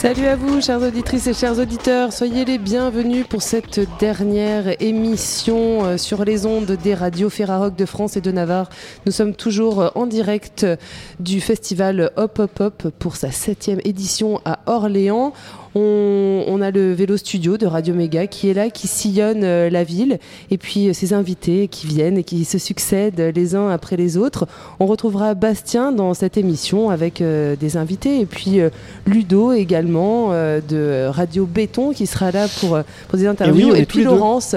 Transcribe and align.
Salut 0.00 0.24
à 0.24 0.34
vous, 0.34 0.62
chères 0.62 0.80
auditrices 0.80 1.26
et 1.26 1.34
chers 1.34 1.58
auditeurs. 1.58 2.14
Soyez 2.14 2.46
les 2.46 2.56
bienvenus 2.56 3.26
pour 3.28 3.42
cette 3.42 3.80
dernière 3.98 4.80
émission 4.80 5.84
euh, 5.84 5.98
sur 5.98 6.24
les 6.24 6.46
ondes 6.46 6.70
des 6.82 6.94
radios 6.94 7.28
Ferrarock 7.28 7.76
de 7.76 7.84
France 7.84 8.16
et 8.16 8.22
de 8.22 8.30
Navarre. 8.30 8.70
Nous 9.04 9.12
sommes 9.12 9.34
toujours 9.34 9.82
euh, 9.82 9.88
en 9.96 10.06
direct 10.06 10.64
du 11.18 11.42
festival 11.42 12.12
Hop 12.16 12.38
Hop 12.38 12.60
Hop 12.60 12.88
pour 12.98 13.16
sa 13.16 13.30
septième 13.30 13.82
édition 13.84 14.40
à 14.46 14.60
Orléans. 14.64 15.34
On, 15.74 16.60
a 16.62 16.70
le 16.70 16.92
vélo 16.92 17.16
studio 17.16 17.56
de 17.56 17.66
Radio 17.66 17.94
Méga 17.94 18.26
qui 18.26 18.50
est 18.50 18.54
là, 18.54 18.70
qui 18.70 18.88
sillonne 18.88 19.44
euh, 19.44 19.70
la 19.70 19.84
ville, 19.84 20.18
et 20.50 20.58
puis 20.58 20.88
euh, 20.88 20.92
ses 20.92 21.12
invités 21.12 21.68
qui 21.68 21.86
viennent 21.86 22.18
et 22.18 22.24
qui 22.24 22.44
se 22.44 22.58
succèdent 22.58 23.32
les 23.34 23.54
uns 23.54 23.70
après 23.70 23.96
les 23.96 24.16
autres. 24.16 24.46
On 24.80 24.86
retrouvera 24.86 25.34
Bastien 25.34 25.92
dans 25.92 26.12
cette 26.12 26.36
émission 26.36 26.90
avec 26.90 27.20
euh, 27.20 27.54
des 27.56 27.76
invités, 27.76 28.20
et 28.20 28.26
puis 28.26 28.60
Ludo 29.06 29.52
également 29.52 30.30
de 30.30 31.06
Radio 31.06 31.46
Béton 31.46 31.92
qui 31.92 32.06
sera 32.06 32.30
là 32.30 32.46
pour, 32.60 32.78
pour 33.08 33.18
des 33.18 33.26
interviews, 33.26 33.74
et, 33.74 33.86
puis 33.86 34.02
Laurence. 34.02 34.56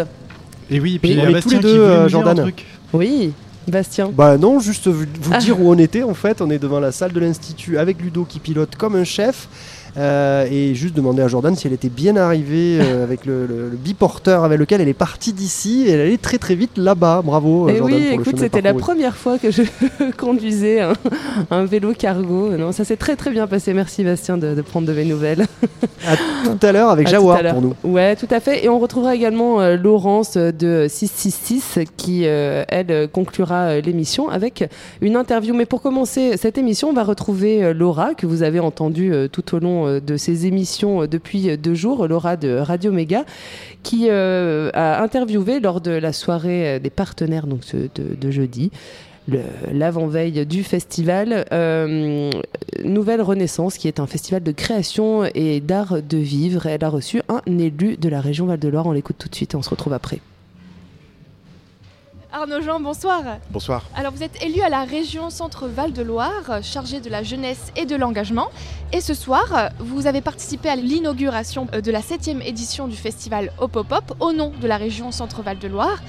Et 0.69 0.79
oui, 0.79 0.95
et 0.95 0.99
puis 0.99 1.17
on 1.21 1.29
est 1.29 1.41
tous 1.41 1.49
les 1.49 1.59
deux, 1.59 2.07
Jordan. 2.07 2.51
Oui. 2.91 3.33
Bastien 3.67 4.11
Bah 4.13 4.37
non, 4.37 4.59
juste 4.59 4.87
vous, 4.87 5.05
ah. 5.31 5.37
dire 5.39 5.59
où 5.59 5.71
on 5.71 5.77
était 5.77 6.03
en 6.03 6.13
fait. 6.13 6.41
On 6.41 6.49
est 6.49 6.59
devant 6.59 6.79
la 6.79 6.91
salle 6.91 7.13
de 7.13 7.19
l'Institut 7.19 7.77
avec 7.77 8.01
Ludo 8.01 8.25
qui 8.25 8.39
pilote 8.39 8.75
comme 8.75 8.95
un 8.95 9.03
chef. 9.03 9.47
Euh, 9.95 10.47
et 10.49 10.73
juste 10.73 10.95
demander 10.95 11.21
à 11.21 11.27
Jordan 11.27 11.55
si 11.55 11.67
elle 11.67 11.73
était 11.73 11.89
bien 11.89 12.15
arrivée 12.15 12.79
euh, 12.81 13.03
avec 13.03 13.25
le, 13.25 13.71
biporteur 13.73 14.43
avec 14.43 14.57
lequel 14.57 14.81
elle 14.81 14.87
est 14.87 14.93
partie 14.93 15.33
d'ici 15.33 15.85
et 15.87 15.91
elle 15.91 16.01
allait 16.01 16.17
très 16.17 16.37
très 16.37 16.55
vite 16.55 16.77
là-bas. 16.77 17.21
Bravo. 17.23 17.69
Et 17.69 17.73
euh, 17.73 17.77
Jordan, 17.77 17.99
oui, 17.99 18.07
écoute, 18.11 18.39
c'était 18.39 18.61
la 18.61 18.73
première 18.73 19.15
fois 19.15 19.37
que 19.37 19.51
je 19.51 19.61
conduisais 20.17 20.81
un, 21.51 21.65
vélo 21.65 21.93
cargo. 21.93 22.49
Non, 22.57 22.71
ça 22.71 22.85
s'est 22.85 22.97
très 22.97 23.15
très 23.15 23.29
bien 23.29 23.45
passé. 23.45 23.73
Merci 23.73 24.03
Bastien 24.03 24.37
de, 24.37 24.61
prendre 24.61 24.87
de 24.87 24.93
mes 24.93 25.05
nouvelles. 25.05 25.45
à 26.07 26.15
tout 26.43 26.65
à 26.65 26.71
l'heure 26.71 26.89
avec 26.89 27.07
Jawar 27.07 27.41
pour 27.51 27.61
nous. 27.61 27.73
Ouais, 27.83 28.15
tout 28.15 28.27
à 28.31 28.39
fait. 28.39 28.65
Et 28.65 28.69
on 28.69 28.79
retrouvera 28.79 29.15
également 29.15 29.61
Laurence 29.75 30.37
de 30.37 30.87
666 30.89 31.79
qui, 31.97 32.23
elle, 32.23 33.07
conclura 33.11 33.79
l'émission 33.79 34.29
avec 34.29 34.67
une 35.01 35.15
interview. 35.15 35.53
Mais 35.53 35.65
pour 35.65 35.81
commencer 35.81 36.37
cette 36.37 36.57
émission, 36.57 36.89
on 36.89 36.93
va 36.93 37.03
retrouver 37.03 37.73
Laura 37.73 38.13
que 38.15 38.25
vous 38.25 38.43
avez 38.43 38.59
entendue 38.59 39.13
tout 39.31 39.55
au 39.55 39.59
long 39.59 39.82
euh, 39.85 39.99
de 39.99 40.17
ses 40.17 40.45
émissions 40.45 41.03
euh, 41.03 41.07
depuis 41.07 41.57
deux 41.57 41.75
jours, 41.75 42.07
Laura 42.07 42.37
de 42.37 42.55
Radio 42.55 42.91
Méga, 42.91 43.25
qui 43.83 44.07
euh, 44.09 44.69
a 44.73 45.01
interviewé 45.01 45.59
lors 45.59 45.81
de 45.81 45.91
la 45.91 46.13
soirée 46.13 46.79
des 46.79 46.89
partenaires 46.89 47.47
donc 47.47 47.61
de, 47.73 48.31
jeudi 48.31 48.71
l'avant-veille 49.71 50.45
du 50.45 50.63
festival 50.63 51.45
Nouvelle 52.83 53.21
Renaissance, 53.21 53.77
qui 53.77 53.87
est 53.87 54.01
un 54.01 54.07
festival 54.07 54.43
de 54.43 54.51
création 54.51 55.23
et 55.33 55.61
d'art 55.61 56.01
de 56.01 56.17
vivre. 56.17 56.65
Elle 56.65 56.83
a 56.83 56.89
reçu 56.89 57.21
un 57.29 57.41
élu 57.57 57.95
de 57.95 58.09
la 58.09 58.19
région 58.19 58.45
Val-de-Loire. 58.47 58.85
On 58.85 58.91
l'écoute 58.91 59.15
tout 59.17 59.29
de 59.29 59.35
suite 59.35 59.53
et 59.53 59.57
on 59.57 59.61
se 59.61 59.69
retrouve 59.69 59.93
après. 59.93 60.19
Arnaud 62.35 62.61
Jean, 62.61 62.79
bonsoir. 62.79 63.21
Bonsoir. 63.51 63.83
Alors 63.95 64.11
vous 64.11 64.23
êtes 64.23 64.41
élu 64.43 64.61
à 64.61 64.69
la 64.69 64.85
région 64.85 65.29
Centre-Val 65.29 65.93
de 65.93 66.01
Loire, 66.01 66.63
chargé 66.63 66.99
de 66.99 67.07
la 67.07 67.21
jeunesse 67.21 67.71
et 67.75 67.85
de 67.85 67.95
l'engagement. 67.95 68.49
Et 68.91 69.01
ce 69.01 69.13
soir, 69.13 69.69
vous 69.77 70.07
avez 70.07 70.21
participé 70.21 70.67
à 70.67 70.75
l'inauguration 70.75 71.65
de 71.65 71.91
la 71.91 72.01
7e 72.01 72.41
édition 72.41 72.87
du 72.87 72.95
festival 72.95 73.51
Hop 73.59 73.75
Hop 73.75 73.91
Hop 73.91 74.15
au 74.19 74.33
nom 74.33 74.51
de 74.59 74.67
la 74.67 74.77
région 74.77 75.11
Centre-Val 75.11 75.59
de 75.59 75.67
Loire. 75.67 76.01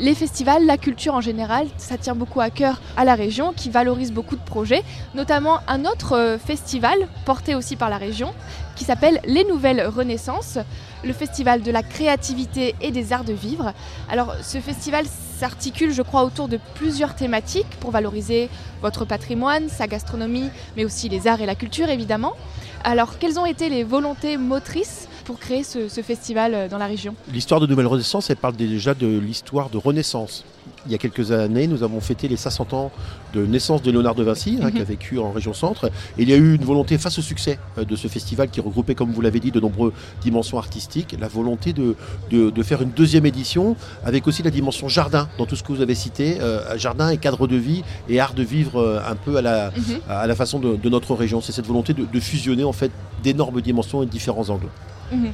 Les 0.00 0.16
festivals, 0.16 0.66
la 0.66 0.78
culture 0.78 1.14
en 1.14 1.20
général, 1.20 1.68
ça 1.76 1.96
tient 1.96 2.16
beaucoup 2.16 2.40
à 2.40 2.50
cœur 2.50 2.80
à 2.96 3.04
la 3.04 3.14
région 3.14 3.52
qui 3.52 3.70
valorise 3.70 4.12
beaucoup 4.12 4.34
de 4.34 4.44
projets, 4.44 4.82
notamment 5.14 5.60
un 5.68 5.84
autre 5.84 6.16
euh, 6.16 6.38
festival 6.38 6.96
porté 7.24 7.54
aussi 7.54 7.76
par 7.76 7.88
la 7.88 7.98
région 7.98 8.32
qui 8.74 8.84
s'appelle 8.84 9.20
Les 9.24 9.44
Nouvelles 9.44 9.84
Renaissances, 9.86 10.58
le 11.04 11.12
festival 11.12 11.62
de 11.62 11.70
la 11.70 11.82
créativité 11.82 12.74
et 12.80 12.90
des 12.90 13.12
arts 13.12 13.24
de 13.24 13.32
vivre. 13.32 13.72
Alors 14.10 14.34
ce 14.42 14.58
festival 14.58 15.06
s'articule, 15.38 15.92
je 15.92 16.02
crois, 16.02 16.24
autour 16.24 16.48
de 16.48 16.58
plusieurs 16.74 17.14
thématiques 17.14 17.70
pour 17.80 17.90
valoriser 17.90 18.48
votre 18.82 19.04
patrimoine, 19.04 19.68
sa 19.68 19.86
gastronomie, 19.86 20.50
mais 20.76 20.84
aussi 20.84 21.08
les 21.08 21.26
arts 21.26 21.40
et 21.40 21.46
la 21.46 21.54
culture 21.54 21.88
évidemment. 21.88 22.34
Alors 22.84 23.18
quelles 23.18 23.38
ont 23.38 23.46
été 23.46 23.68
les 23.68 23.84
volontés 23.84 24.36
motrices 24.36 25.07
pour 25.28 25.38
créer 25.38 25.62
ce, 25.62 25.86
festival 26.02 26.54
euh, 26.54 26.68
dans 26.68 26.78
la 26.78 26.86
région 26.86 27.14
L'histoire 27.30 27.60
de 27.60 27.66
Nouvelle 27.66 27.86
Renaissance, 27.86 28.30
elle 28.30 28.38
parle 28.38 28.56
déjà 28.56 28.94
de 28.94 29.06
l'histoire 29.06 29.68
de 29.68 29.76
Renaissance. 29.76 30.42
Il 30.86 30.92
y 30.92 30.94
a 30.94 30.98
quelques 30.98 31.32
années, 31.32 31.66
nous 31.66 31.82
avons 31.82 32.00
fêté 32.00 32.28
les 32.28 32.38
500 32.38 32.68
ans 32.72 32.90
de 33.34 33.44
naissance 33.44 33.82
de 33.82 33.90
Léonard 33.90 34.14
de 34.14 34.22
Vinci, 34.22 34.58
hein, 34.62 34.70
qui 34.70 34.78
a 34.78 34.80
mhm. 34.80 34.86
vécu 34.86 35.18
en 35.18 35.30
région 35.30 35.52
centre. 35.52 35.90
Et 36.16 36.22
il 36.22 36.30
y 36.30 36.32
a 36.32 36.36
eu 36.36 36.54
une 36.54 36.64
volonté, 36.64 36.96
face 36.96 37.18
au 37.18 37.20
succès 37.20 37.58
euh, 37.76 37.84
de 37.84 37.94
ce 37.94 38.08
festival 38.08 38.48
qui 38.48 38.62
regroupait, 38.62 38.94
comme 38.94 39.12
vous 39.12 39.20
l'avez 39.20 39.38
dit, 39.38 39.50
de 39.50 39.60
nombreuses 39.60 39.92
dimensions 40.22 40.56
artistiques, 40.56 41.14
la 41.20 41.28
volonté 41.28 41.74
de, 41.74 41.94
de, 42.30 42.62
faire 42.62 42.80
une 42.80 42.92
deuxième 42.92 43.26
édition 43.26 43.76
avec 44.06 44.26
aussi 44.26 44.42
la 44.42 44.50
dimension 44.50 44.88
jardin 44.88 45.28
dans 45.36 45.44
tout 45.44 45.56
ce 45.56 45.62
que 45.62 45.72
vous 45.72 45.82
avez 45.82 45.94
cité, 45.94 46.38
euh, 46.40 46.78
jardin 46.78 47.10
et 47.10 47.18
cadre 47.18 47.46
de 47.46 47.56
vie 47.56 47.82
et 48.08 48.18
art 48.18 48.32
de 48.32 48.42
vivre 48.42 49.02
un 49.06 49.14
peu 49.14 49.36
à 49.36 49.42
la, 49.42 49.72
mhm. 49.72 50.00
à 50.08 50.26
la 50.26 50.34
façon 50.34 50.58
de, 50.58 50.88
notre 50.88 51.14
région. 51.14 51.42
C'est 51.42 51.52
cette 51.52 51.66
volonté 51.66 51.92
de, 51.92 52.06
de 52.10 52.20
fusionner 52.20 52.64
en 52.64 52.72
fait 52.72 52.90
d'énormes 53.22 53.60
dimensions 53.60 54.02
et 54.02 54.06
différents 54.06 54.48
angles. 54.48 54.68
Mhm. 55.12 55.32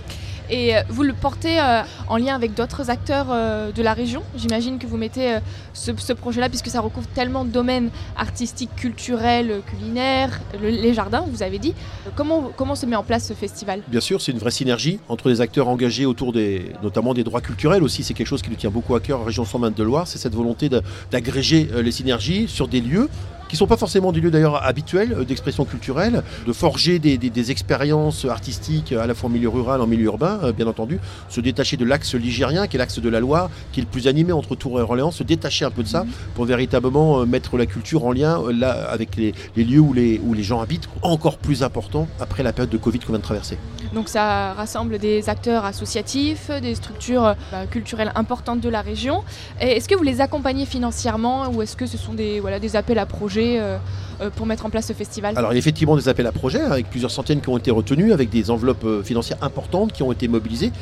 Et 0.50 0.76
euh, 0.76 0.82
vous 0.88 1.02
le 1.02 1.14
portez 1.14 1.58
euh, 1.58 1.82
en 2.08 2.16
lien 2.16 2.34
avec 2.34 2.54
d'autres 2.54 2.90
acteurs 2.90 3.26
euh, 3.30 3.72
de 3.72 3.82
la 3.82 3.94
région? 3.94 4.22
J'imagine 4.36 4.78
que 4.78 4.86
vous 4.86 4.96
mettez 4.96 5.38
ce, 5.72 6.12
projet-là, 6.12 6.48
puisque 6.48 6.68
ça 6.68 6.80
recouvre 6.80 7.06
tellement 7.08 7.44
de 7.44 7.50
domaines 7.50 7.90
artistiques, 8.16 8.74
culturels, 8.76 9.62
culinaires, 9.66 10.40
les 10.60 10.92
jardins, 10.94 11.24
vous 11.26 11.42
avez 11.42 11.58
dit. 11.58 11.74
Comment, 12.14 12.74
se 12.74 12.86
met 12.86 12.96
en 12.96 13.02
place 13.02 13.28
ce 13.28 13.32
festival? 13.32 13.80
Bien 13.88 14.00
sûr, 14.00 14.20
c'est 14.20 14.32
une 14.32 14.38
vraie 14.38 14.50
synergie 14.50 14.98
entre 15.08 15.28
les 15.28 15.40
acteurs 15.40 15.68
engagés 15.68 16.06
autour 16.06 16.32
des, 16.32 16.72
notamment 16.82 17.14
des 17.14 17.24
droits 17.24 17.40
culturels 17.40 17.82
aussi. 17.82 18.02
C'est 18.02 18.14
quelque 18.14 18.26
chose 18.26 18.42
qui 18.42 18.50
nous 18.50 18.56
tient 18.56 18.70
beaucoup 18.70 18.94
à 18.94 19.00
cœur 19.00 19.20
en 19.20 19.24
région 19.24 19.44
120 19.44 19.76
de 19.76 19.82
Loire. 19.82 20.06
C'est 20.06 20.18
cette 20.18 20.34
volonté 20.34 20.68
d'agréger 21.10 21.68
les 21.82 21.92
synergies 21.92 22.48
sur 22.48 22.68
des 22.68 22.80
lieux 22.80 23.08
qui 23.54 23.56
ne 23.56 23.66
sont 23.68 23.68
pas 23.68 23.76
forcément 23.76 24.10
des 24.10 24.20
lieux 24.20 24.32
d'ailleurs 24.32 24.64
habituels 24.64 25.12
euh, 25.12 25.24
d'expression 25.24 25.64
culturelle, 25.64 26.24
de 26.44 26.52
forger 26.52 26.98
des, 26.98 27.50
expériences 27.52 28.24
artistiques 28.24 28.90
à 28.90 29.06
la 29.06 29.14
fois 29.14 29.28
en 29.28 29.32
milieu 29.32 29.48
rural, 29.48 29.80
en 29.80 29.86
milieu 29.86 30.06
urbain, 30.06 30.40
euh, 30.42 30.52
bien 30.52 30.66
entendu, 30.66 30.98
se 31.28 31.40
détacher 31.40 31.76
de 31.76 31.84
l'axe 31.84 32.16
ligérien, 32.16 32.66
qui 32.66 32.76
est 32.76 32.78
l'axe 32.78 32.98
de 32.98 33.08
la 33.08 33.20
Loire, 33.20 33.50
qui 33.70 33.78
est 33.78 33.84
le 33.84 33.88
plus 33.88 34.08
animé 34.08 34.32
entre 34.32 34.56
Tours 34.56 34.80
et 34.80 34.82
Orléans, 34.82 35.12
se 35.12 35.22
détacher 35.22 35.64
un 35.64 35.70
peu 35.70 35.84
de 35.84 35.88
ça 35.88 36.04
pour 36.34 36.46
véritablement 36.46 37.20
euh, 37.20 37.26
mettre 37.26 37.56
la 37.56 37.66
culture 37.66 38.04
en 38.06 38.10
lien 38.12 38.42
là, 38.50 38.70
avec 38.90 39.14
les, 39.14 39.34
lieux 39.56 39.78
où 39.78 39.92
les, 39.92 40.20
où 40.24 40.34
les 40.34 40.42
gens 40.42 40.60
habitent, 40.60 40.88
encore 41.02 41.38
plus 41.38 41.62
important 41.62 42.08
après 42.18 42.42
la 42.42 42.52
période 42.52 42.72
de 42.72 42.78
Covid 42.78 42.98
qu'on 42.98 43.12
vient 43.12 43.18
de 43.18 43.22
traverser. 43.22 43.56
Donc 43.92 44.08
ça 44.08 44.54
rassemble 44.54 44.98
des 44.98 45.28
acteurs 45.28 45.64
associatifs, 45.64 46.50
des 46.50 46.74
structures 46.74 47.36
bah, 47.52 47.66
culturelles 47.70 48.10
importantes 48.16 48.60
de 48.60 48.68
la 48.68 48.80
région. 48.80 49.22
Est-ce 49.60 49.88
que 49.88 49.94
vous 49.94 50.02
les 50.02 50.20
accompagnez 50.20 50.66
financièrement 50.66 51.48
ou 51.50 51.62
est-ce 51.62 51.76
que 51.76 51.86
ce 51.86 51.96
sont 51.96 52.14
des, 52.14 52.40
voilà, 52.40 52.58
des 52.58 52.74
appels 52.74 52.98
à 52.98 53.06
projets 53.06 53.43
euh, 53.44 53.78
euh, 54.20 54.30
pour 54.30 54.46
mettre 54.46 54.66
en 54.66 54.70
place 54.70 54.86
ce 54.86 54.92
festival 54.92 55.36
Alors 55.36 55.52
il 55.52 55.54
y 55.54 55.56
a 55.56 55.58
effectivement 55.58 55.96
des 55.96 56.08
appels 56.08 56.26
à 56.26 56.32
projets 56.32 56.60
hein, 56.60 56.70
avec 56.70 56.88
plusieurs 56.88 57.10
centaines 57.10 57.40
qui 57.40 57.48
ont 57.48 57.58
été 57.58 57.70
retenus, 57.70 58.12
avec 58.12 58.30
des 58.30 58.50
enveloppes 58.50 58.84
euh, 58.84 59.02
financières 59.02 59.38
importantes 59.42 59.92
qui 59.92 60.02
ont 60.02 60.12
été 60.12 60.28
mobilisées 60.28 60.72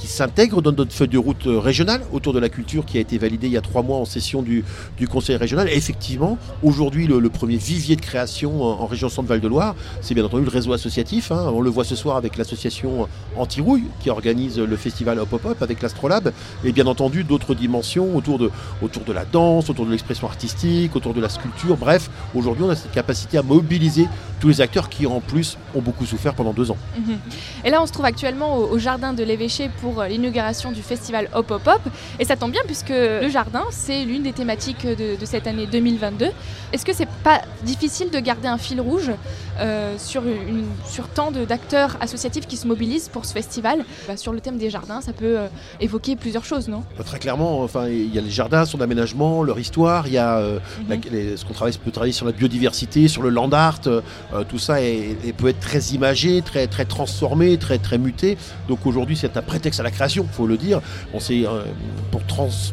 qui 0.00 0.06
s'intègre 0.06 0.62
dans 0.62 0.72
notre 0.72 0.92
feuille 0.92 1.08
de 1.08 1.18
route 1.18 1.46
euh, 1.46 1.58
régionale 1.58 2.00
autour 2.10 2.32
de 2.32 2.38
la 2.38 2.48
culture 2.48 2.86
qui 2.86 2.96
a 2.96 3.00
été 3.02 3.18
validée 3.18 3.48
il 3.48 3.52
y 3.52 3.56
a 3.58 3.60
trois 3.60 3.82
mois 3.82 3.98
en 3.98 4.06
session 4.06 4.42
du, 4.42 4.64
Conseil 5.10 5.36
régional. 5.36 5.68
Effectivement, 5.68 6.38
aujourd'hui, 6.62 7.06
le, 7.06 7.28
premier 7.28 7.56
vivier 7.56 7.96
de 7.96 8.00
création 8.00 8.62
en, 8.62 8.86
région 8.86 9.08
Centre-Val 9.08 9.40
de 9.40 9.48
Loire, 9.48 9.74
c'est 10.00 10.14
bien 10.14 10.24
entendu 10.24 10.44
le 10.44 10.50
réseau 10.50 10.72
associatif. 10.72 11.32
Hein. 11.32 11.50
On 11.52 11.60
le 11.60 11.68
voit 11.68 11.84
ce 11.84 11.96
soir 11.96 12.16
avec 12.16 12.36
l'association 12.36 13.08
Antirouille 13.36 13.84
qui 14.00 14.08
organise 14.08 14.58
le 14.58 14.76
festival 14.76 15.18
Hop 15.18 15.32
Hop 15.32 15.44
Hop 15.46 15.62
avec 15.62 15.82
l'Astrolabe. 15.82 16.32
Et 16.64 16.70
bien 16.70 16.86
entendu, 16.86 17.24
d'autres 17.24 17.54
dimensions 17.54 18.16
autour 18.16 18.38
de, 18.38 18.50
autour 18.82 19.02
de 19.02 19.12
la 19.12 19.24
danse, 19.24 19.68
autour 19.68 19.84
de 19.84 19.90
l'expression 19.90 20.28
artistique, 20.28 20.94
autour 20.94 21.12
de 21.12 21.20
la 21.20 21.28
sculpture. 21.28 21.76
Bref, 21.76 22.08
aujourd'hui, 22.34 22.64
on 22.64 22.70
a 22.70 22.76
cette 22.76 22.92
capacité 22.92 23.38
à 23.38 23.42
mobiliser 23.42 24.06
tous 24.40 24.48
les 24.48 24.60
acteurs 24.60 24.88
qui, 24.88 25.06
en 25.06 25.20
plus, 25.20 25.58
ont 25.74 25.80
beaucoup 25.80 26.06
souffert 26.06 26.34
pendant 26.34 26.52
deux 26.52 26.70
ans. 26.70 26.76
Mhm. 26.98 27.18
Et 27.64 27.70
là, 27.70 27.82
on 27.82 27.86
se 27.86 27.92
trouve 27.92 28.06
actuellement 28.06 28.56
au, 28.56 28.78
jardin 28.78 29.12
de 29.12 29.22
l'évêché 29.22 29.70
pour 29.80 29.89
euh, 29.98 30.08
l'inauguration 30.08 30.72
du 30.72 30.82
festival 30.82 31.28
Hop 31.34 31.50
Hop 31.50 31.66
Hop. 31.66 31.80
Et 32.18 32.24
ça 32.24 32.36
tombe 32.36 32.52
bien 32.52 32.62
puisque 32.66 32.90
le 32.90 33.28
jardin, 33.28 33.64
c'est 33.70 34.04
l'une 34.04 34.22
des 34.22 34.32
thématiques 34.32 34.86
de, 34.86 35.16
cette 35.24 35.46
année 35.46 35.66
2022. 35.66 36.26
Est-ce 36.72 36.84
que 36.84 36.92
c'est 36.92 37.08
pas 37.24 37.40
difficile 37.64 38.10
de 38.10 38.18
garder 38.20 38.48
un 38.48 38.58
fil 38.58 38.80
rouge 38.80 39.10
euh, 39.58 39.94
sur, 39.98 40.22
une, 40.22 40.64
sur 40.86 41.08
tant 41.08 41.30
d'acteurs 41.32 41.96
associatifs 42.00 42.46
qui 42.46 42.56
se 42.56 42.66
mobilisent 42.66 43.08
pour 43.08 43.24
ce 43.24 43.32
festival? 43.32 43.84
Bah, 44.06 44.16
Sur 44.16 44.32
le 44.32 44.40
thème 44.40 44.58
des 44.58 44.70
jardins, 44.70 45.00
ça 45.00 45.12
peut 45.12 45.38
euh, 45.38 45.48
évoquer 45.80 46.16
plusieurs 46.16 46.44
choses, 46.44 46.68
non? 46.68 46.84
Bah, 46.96 47.04
Très 47.04 47.18
clairement, 47.18 47.62
enfin, 47.62 47.88
il 47.88 48.14
y 48.14 48.18
a 48.18 48.20
les 48.20 48.30
jardins, 48.30 48.64
son 48.64 48.80
aménagement, 48.80 49.42
leur 49.42 49.58
histoire, 49.58 50.06
il 50.06 50.12
y 50.12 50.18
a 50.18 50.40
mhm. 50.40 51.36
ce 51.36 51.44
qu'on 51.44 51.54
travaille, 51.54 51.76
peut 51.76 51.90
travailler 51.90 52.12
sur 52.12 52.26
la 52.26 52.32
biodiversité, 52.32 53.08
sur 53.08 53.22
le 53.22 53.30
land 53.30 53.50
art, 53.52 53.80
tout 53.80 54.58
ça 54.58 54.80
est, 54.82 55.34
peut 55.36 55.48
être 55.48 55.60
très 55.60 55.80
imagé, 55.94 56.42
très, 56.42 56.66
très 56.66 56.84
transformé, 56.84 57.56
très, 57.56 57.78
très 57.78 57.98
muté. 57.98 58.36
Donc 58.68 58.86
aujourd'hui, 58.86 59.16
c'est 59.16 59.36
un 59.36 59.42
prétexte 59.42 59.79
à 59.80 59.82
la 59.82 59.90
création, 59.90 60.26
faut 60.30 60.46
le 60.46 60.56
dire. 60.56 60.80
On 61.12 61.20
sait, 61.20 61.44
euh, 61.46 61.64
pour 62.10 62.22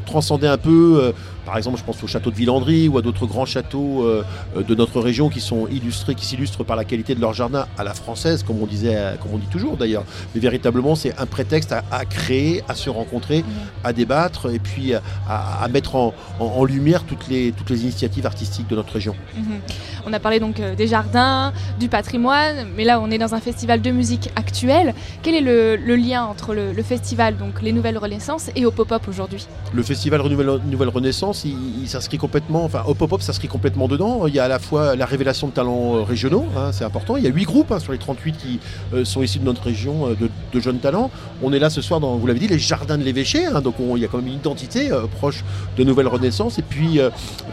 transcender 0.06 0.48
un 0.48 0.58
peu, 0.58 1.00
euh, 1.02 1.12
Par 1.48 1.56
exemple, 1.56 1.78
je 1.78 1.84
pense 1.86 2.04
au 2.04 2.08
château 2.08 2.30
de 2.30 2.36
Villandry 2.36 2.90
ou 2.90 2.98
à 2.98 3.02
d'autres 3.02 3.26
grands 3.26 3.46
châteaux 3.46 4.04
euh, 4.04 4.22
de 4.68 4.76
notre 4.76 5.00
région 5.00 5.30
qui 5.30 5.40
sont 5.40 5.66
illustrés, 5.68 6.14
qui 6.14 6.26
s'illustrent 6.26 6.66
par 6.66 6.76
la 6.76 6.84
qualité 6.84 7.16
de 7.16 7.22
leur 7.22 7.34
jardin 7.34 7.68
à 7.78 7.86
la 7.86 7.94
française, 7.94 8.44
comme 8.44 8.62
on 8.62 8.66
disait, 8.66 9.16
comme 9.22 9.32
on 9.34 9.38
dit 9.38 9.48
toujours 9.48 9.78
d'ailleurs. 9.78 10.04
Mais 10.36 10.42
véritablement, 10.42 10.96
c'est 10.96 11.18
un 11.18 11.26
prétexte 11.26 11.72
à, 11.72 12.04
créer, 12.04 12.66
à 12.68 12.76
se 12.76 12.90
rencontrer, 12.90 13.46
à 13.86 13.94
débattre 13.94 14.54
et 14.54 14.60
puis 14.60 14.92
à, 14.94 15.68
mettre 15.72 15.96
en, 15.96 16.66
lumière 16.66 17.04
toutes 17.06 17.30
les, 17.30 17.54
toutes 17.54 17.70
les 17.70 17.84
initiatives 17.84 18.26
artistiques 18.26 18.68
de 18.68 18.76
notre 18.76 18.92
région. 18.92 19.16
Mhm. 19.38 19.60
On 20.06 20.12
a 20.12 20.20
parlé 20.20 20.42
donc 20.42 20.60
des 20.60 20.88
jardins, 20.88 21.54
du 21.80 21.88
patrimoine, 21.88 22.68
mais 22.76 22.84
là 22.84 23.00
on 23.00 23.10
est 23.10 23.18
dans 23.18 23.36
un 23.36 23.40
festival 23.40 23.82
de 23.82 23.92
musique 23.92 24.32
actuelle. 24.36 24.94
Quel 25.24 25.36
est 25.36 25.42
le, 25.42 25.96
lien 25.96 26.26
entre 26.26 26.54
le, 26.54 26.84
festival, 26.84 27.38
donc 27.38 27.62
les 27.62 27.72
Nouvelles 27.72 27.98
Renaissances, 27.98 28.50
et 28.56 28.66
au 28.66 28.72
pop-up 28.72 29.04
aujourd'hui? 29.08 29.48
Le 29.74 29.84
festival 29.84 30.22
Nouvelle, 30.22 30.60
Nouvelle 30.70 30.90
Renaissance, 30.90 31.37
s'inscrit 31.86 32.18
complètement, 32.18 32.64
enfin 32.64 32.84
au 32.88 32.94
pop-up 32.94 33.22
s'inscrit 33.22 33.48
complètement 33.48 33.88
dedans. 33.88 34.28
Il 34.28 34.34
y 34.34 34.40
a 34.40 34.46
à 34.46 34.48
la 34.48 34.60
fois 34.60 34.96
la 34.96 35.06
révélation 35.06 35.48
de 35.48 35.54
talents 35.54 35.96
euh, 35.96 36.02
régionaux, 36.04 36.46
hein, 36.56 36.72
c'est 36.72 36.84
important. 36.84 37.18
Il 37.18 37.24
y 37.24 37.28
a 37.28 37.30
8 37.30 37.44
groupes 37.46 37.72
hein, 37.72 37.80
sur 37.80 37.92
les 37.92 37.98
38 37.98 38.38
qui 38.38 38.60
euh, 38.94 39.06
sont 39.06 39.22
issus 39.22 39.40
de 39.40 39.46
notre 39.46 39.64
région 39.64 40.10
euh, 40.10 40.16
de, 40.54 40.60
jeunes 40.60 40.80
talents. 40.80 41.12
On 41.44 41.54
est 41.54 41.60
là 41.60 41.70
ce 41.70 41.82
soir 41.82 42.00
dans, 42.00 42.16
vous 42.16 42.28
l'avez 42.28 42.40
dit, 42.40 42.48
les 42.48 42.60
jardins 42.60 42.98
de 42.98 43.04
l'évêché, 43.04 43.46
hein, 43.46 43.62
donc 43.62 43.76
il 43.80 44.02
y 44.02 44.06
a 44.06 44.08
quand 44.08 44.18
même 44.18 44.28
une 44.28 44.34
identité 44.34 44.90
proche 45.18 45.44
de 45.78 45.84
Nouvelle 45.84 46.08
Renaissance. 46.08 46.58
Et 46.58 46.64
puis, 46.64 47.00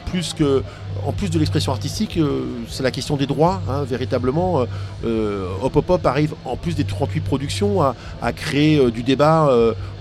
plus 0.07 0.33
que 0.33 0.63
en 1.05 1.13
plus 1.13 1.31
de 1.31 1.39
l'expression 1.39 1.73
artistique, 1.73 2.17
euh, 2.17 2.45
c'est 2.69 2.83
la 2.83 2.91
question 2.91 3.17
des 3.17 3.27
droits, 3.27 3.61
hein, 3.69 3.85
véritablement. 3.85 4.61
Euh, 4.61 4.65
euh, 5.05 5.49
Hop 5.63 5.77
Hop 5.77 5.91
Hop 5.91 6.07
arrive, 6.07 6.35
en 6.45 6.57
plus 6.57 6.75
des 6.75 6.85
38 6.85 7.21
productions, 7.21 7.83
à, 7.83 7.95
créer 8.35 8.91
du 8.91 9.03
débat 9.03 9.51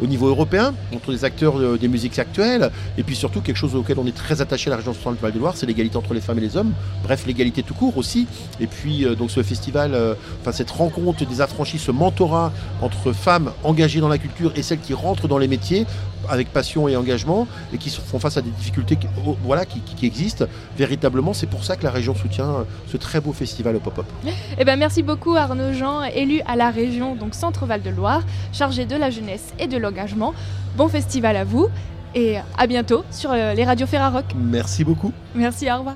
au 0.01 0.07
niveau 0.07 0.27
européen 0.27 0.73
entre 0.95 1.11
les 1.11 1.23
acteurs 1.25 1.77
des 1.77 1.87
musiques 1.87 2.17
actuelles, 2.17 2.71
et 2.97 3.03
puis 3.03 3.15
surtout 3.15 3.41
quelque 3.41 3.57
chose 3.57 3.75
auquel 3.75 3.99
on 3.99 4.07
est 4.07 4.15
très 4.15 4.41
attaché 4.41 4.69
à 4.69 4.71
la 4.71 4.77
région 4.77 4.93
centrale 4.93 5.15
du 5.15 5.21
Val-de-Loire, 5.21 5.55
c'est 5.55 5.65
l'égalité 5.65 5.97
entre 5.97 6.13
les 6.13 6.21
femmes 6.21 6.37
et 6.39 6.41
les 6.41 6.57
hommes, 6.57 6.73
bref, 7.03 7.25
l'égalité 7.27 7.63
tout 7.63 7.73
court 7.73 7.97
aussi. 7.97 8.27
Et 8.59 8.67
puis, 8.67 9.05
donc 9.17 9.29
ce 9.29 9.43
festival, 9.43 9.95
enfin 10.41 10.51
cette 10.51 10.71
rencontre 10.71 11.25
des 11.25 11.41
affranchis, 11.41 11.79
ce 11.79 11.91
mentorat 11.91 12.51
entre 12.81 13.11
femmes 13.11 13.51
engagées 13.63 13.99
dans 13.99 14.09
la 14.09 14.17
culture 14.17 14.53
et 14.55 14.63
celles 14.63 14.79
qui 14.79 14.93
rentrent 14.93 15.27
dans 15.27 15.37
les 15.37 15.47
métiers, 15.47 15.85
avec 16.29 16.51
passion 16.51 16.87
et 16.87 16.95
engagement 16.95 17.47
et 17.73 17.77
qui 17.77 17.89
font 17.89 18.19
face 18.19 18.37
à 18.37 18.41
des 18.41 18.49
difficultés 18.49 18.95
qui, 18.95 19.07
voilà, 19.43 19.65
qui, 19.65 19.81
existent 20.05 20.45
véritablement. 20.77 21.33
C'est 21.33 21.47
pour 21.47 21.63
ça 21.63 21.75
que 21.75 21.83
la 21.83 21.91
région 21.91 22.15
soutient 22.15 22.49
euh, 22.49 22.63
ce 22.87 22.97
très 22.97 23.21
beau 23.21 23.33
festival 23.33 23.75
au 23.75 23.79
pop-up. 23.79 24.05
Eh 24.59 24.65
ben, 24.65 24.77
merci 24.77 25.01
beaucoup 25.01 25.35
Arnaud 25.35 25.73
Jean, 25.73 26.03
élu 26.03 26.41
à 26.45 26.55
la 26.55 26.69
région 26.69 27.15
donc 27.15 27.33
Centre-Val 27.33 27.81
de 27.81 27.89
Loire, 27.89 28.21
chargé 28.51 28.85
de 28.85 28.95
la 28.95 29.09
jeunesse 29.09 29.53
et 29.59 29.67
de 29.67 29.77
l'engagement. 29.77 30.33
Bon 30.77 30.87
festival 30.87 31.35
à 31.35 31.43
vous 31.43 31.69
et 32.15 32.37
à 32.57 32.67
bientôt 32.67 33.03
sur 33.11 33.31
euh, 33.31 33.53
les 33.53 33.63
radios 33.63 33.87
Ferrarock. 33.87 34.25
Merci 34.35 34.83
beaucoup. 34.83 35.11
Merci, 35.35 35.71
au 35.71 35.77
revoir. 35.77 35.95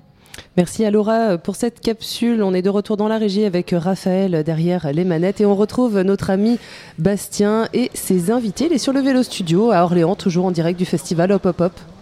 Merci 0.56 0.86
à 0.86 0.92
Laura 0.92 1.38
pour 1.38 1.56
cette 1.56 1.80
capsule. 1.80 2.42
On 2.44 2.54
est 2.54 2.62
de 2.62 2.70
retour 2.70 2.98
dans 2.98 3.08
la 3.08 3.18
régie 3.18 3.46
avec 3.46 3.74
Raphaël 3.76 4.44
derrière 4.44 4.92
les 4.92 5.04
manettes 5.04 5.42
et 5.42 5.46
on 5.46 5.56
retrouve 5.56 6.02
notre 6.02 6.30
ami 6.30 6.60
Bastien 6.98 7.68
et 7.74 7.92
ses 7.94 8.32
invités. 8.32 8.66
Il 8.66 8.74
est 8.74 8.78
sur 8.78 8.94
le 8.94 9.00
Vélo 9.00 9.24
Studio 9.24 9.72
à 9.72 9.84
Orléans, 9.84 10.16
toujours 10.16 10.46
en 10.46 10.52
direct 10.52 10.78
du 10.80 10.86
festival 10.86 11.32
Hop 11.32 11.46
Hop 11.46 11.62
Hop. 11.62 11.97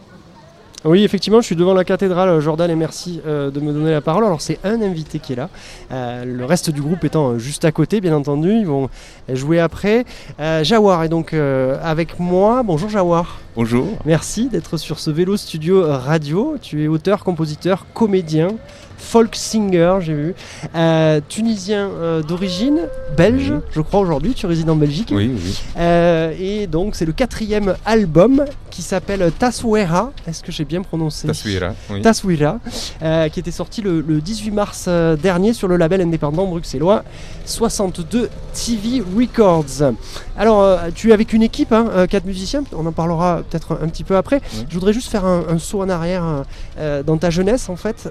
Oui, 0.85 1.03
effectivement, 1.03 1.41
je 1.41 1.47
suis 1.47 1.55
devant 1.55 1.73
la 1.73 1.83
cathédrale, 1.83 2.39
Jordan, 2.41 2.69
et 2.69 2.75
merci 2.75 3.19
euh, 3.25 3.49
de 3.49 3.59
me 3.59 3.73
donner 3.73 3.89
la 3.89 4.01
parole. 4.01 4.23
Alors, 4.23 4.39
c'est 4.39 4.59
un 4.63 4.83
invité 4.83 5.17
qui 5.17 5.33
est 5.33 5.35
là, 5.35 5.49
euh, 5.91 6.23
le 6.25 6.45
reste 6.45 6.69
du 6.69 6.79
groupe 6.79 7.03
étant 7.03 7.31
euh, 7.31 7.39
juste 7.39 7.65
à 7.65 7.71
côté, 7.71 8.01
bien 8.01 8.15
entendu. 8.15 8.51
Ils 8.51 8.67
vont 8.67 8.89
jouer 9.33 9.59
après. 9.59 10.05
Jawar 10.61 11.03
est 11.03 11.09
donc 11.09 11.33
avec 11.33 12.19
moi. 12.19 12.61
Bonjour, 12.63 12.89
Jawar. 12.89 13.39
Bonjour. 13.55 13.87
Merci 14.05 14.47
d'être 14.47 14.77
sur 14.77 14.99
ce 14.99 15.09
vélo 15.09 15.37
studio 15.37 15.83
radio. 15.87 16.57
Tu 16.61 16.83
es 16.83 16.87
auteur, 16.87 17.23
compositeur, 17.23 17.87
comédien 17.95 18.49
folk 19.05 19.35
singer, 19.35 19.97
j'ai 20.01 20.13
vu. 20.13 20.35
Euh, 20.75 21.21
tunisien 21.27 21.89
euh, 21.89 22.21
d'origine, 22.21 22.81
belge, 23.15 23.53
je 23.71 23.81
crois 23.81 23.99
aujourd'hui, 23.99 24.33
tu 24.33 24.45
résides 24.45 24.69
en 24.69 24.75
Belgique. 24.75 25.09
Oui, 25.11 25.31
oui. 25.33 25.61
Euh, 25.77 26.33
et 26.37 26.67
donc 26.67 26.95
c'est 26.95 27.05
le 27.05 27.13
quatrième 27.13 27.75
album 27.85 28.45
qui 28.71 28.81
s'appelle 28.81 29.31
Taswera. 29.37 30.11
Est-ce 30.27 30.43
que 30.43 30.51
j'ai 30.51 30.65
bien 30.65 30.74
prononcé 30.81 31.27
Taswira, 31.27 31.73
oui. 31.89 32.01
Taswira, 32.01 32.59
qui 33.31 33.39
était 33.39 33.51
sorti 33.51 33.81
le, 33.81 34.03
18 34.03 34.51
mars 34.51 34.89
dernier 35.21 35.53
sur 35.53 35.67
le 35.67 35.77
label 35.77 36.01
indépendant 36.01 36.45
bruxellois 36.45 37.03
62 37.45 38.29
TV 38.53 39.03
Records. 39.15 39.93
Alors 40.37 40.79
tu 40.93 41.09
es 41.09 41.13
avec 41.13 41.33
une 41.33 41.43
équipe, 41.43 41.71
hein, 41.71 42.07
quatre 42.09 42.25
musiciens, 42.25 42.63
on 42.73 42.85
en 42.85 42.91
parlera 42.91 43.41
peut-être 43.49 43.77
un, 43.81 43.87
petit 43.87 44.03
peu 44.03 44.15
après. 44.15 44.41
Je 44.69 44.73
voudrais 44.73 44.93
juste 44.93 45.09
faire 45.09 45.25
un, 45.25 45.57
saut 45.59 45.81
en 45.81 45.89
arrière 45.89 46.43
dans 47.05 47.17
ta 47.17 47.29
jeunesse 47.29 47.69
en 47.69 47.75
fait, 47.75 48.09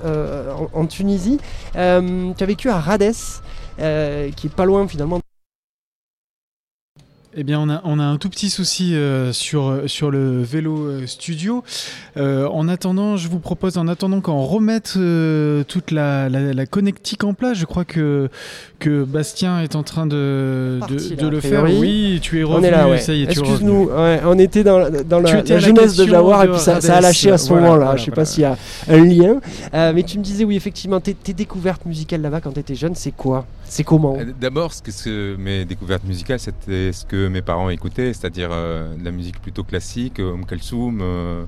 en 0.73 0.87
Tunisie. 0.87 1.39
Euh, 1.77 2.33
tu 2.37 2.43
as 2.43 2.47
vécu 2.47 2.71
à 2.71 2.81
Rades, 2.81 3.13
euh, 3.81 4.31
qui 4.31 4.47
est 4.47 4.55
pas 4.55 4.65
loin 4.65 4.87
finalement 4.87 5.21
eh 7.37 7.43
bien, 7.43 7.59
on 7.59 7.69
a, 7.69 7.81
on 7.85 7.99
a 7.99 8.05
un 8.05 8.17
tout 8.17 8.29
petit 8.29 8.49
souci 8.49 8.95
euh, 8.95 9.33
sur, 9.33 9.83
sur 9.87 10.11
le 10.11 10.43
vélo 10.43 10.87
euh, 10.87 11.07
studio. 11.07 11.65
Euh, 12.17 12.47
en 12.47 12.69
attendant, 12.69 13.17
je 13.17 13.29
vous 13.29 13.41
propose, 13.41 13.77
en 13.77 13.89
attendant 13.89 14.21
qu'on 14.21 14.43
remette 14.45 14.93
toute 15.69 15.91
la, 15.91 16.29
la, 16.29 16.67
connectique 16.67 17.25
en 17.25 17.35
place, 17.35 17.59
je 17.59 17.65
crois 17.65 17.85
que, 17.85 18.29
que 18.79 19.03
Bastien 19.05 19.61
est 19.61 19.75
en 19.75 19.83
train 19.83 20.07
de, 20.07 20.79
de, 20.89 21.29
le 21.29 21.41
faire. 21.41 21.65
Oui, 21.65 22.21
tu 22.23 22.39
es 22.39 22.45
revenu. 22.45 22.61
On 22.61 22.69
est 22.69 22.71
là, 22.71 22.99
Ça 22.99 23.13
y 23.13 23.23
est, 23.23 23.31
Excuse-nous, 23.31 23.91
on 23.91 24.39
était 24.39 24.63
dans, 24.63 24.91
dans 25.05 25.21
la, 25.21 25.45
jeunesse 25.59 25.97
de 25.97 26.07
Jawar 26.07 26.45
et 26.45 26.49
puis 26.49 26.61
ça, 26.61 26.81
ça, 26.81 26.97
a 26.97 27.01
lâché 27.01 27.31
à 27.31 27.39
ce 27.39 27.53
moment-là. 27.53 27.97
je 27.97 28.05
sais 28.05 28.11
pas 28.11 28.25
s'il 28.25 28.43
y 28.43 28.47
a 28.47 28.57
un 28.89 29.05
lien. 29.05 29.41
mais 29.73 30.03
tu 30.05 30.19
me 30.19 30.25
disais, 30.25 30.45
oui, 30.45 30.57
effectivement, 30.57 31.01
tes, 31.01 31.15
tes 31.15 31.33
découvertes 31.33 31.85
musicales 31.85 32.23
là-bas 32.23 32.41
quand 32.41 32.53
tu 32.53 32.61
étais 32.61 32.75
jeune, 32.75 32.95
c'est 32.95 33.15
quoi? 33.17 33.45
C'est 33.67 33.85
comment 33.85 34.17
D'abord, 34.41 34.73
ce 34.73 34.83
que, 34.83 35.37
mes 35.37 35.65
découvertes 35.65 36.05
musicales, 36.05 36.39
c'était 36.39 36.93
ce 36.93 37.05
que 37.05 37.29
mes 37.29 37.43
parents 37.43 37.71
écoutaient, 37.71 38.13
c'est-à-dire 38.13 38.51
euh, 38.53 38.95
de 38.97 39.05
la 39.05 39.11
musique 39.11 39.41
plutôt 39.41 39.65
classique, 39.65 40.19
Om 40.19 40.43
euh, 40.43 40.45
Kalsoum, 40.45 41.01
euh, 41.03 41.45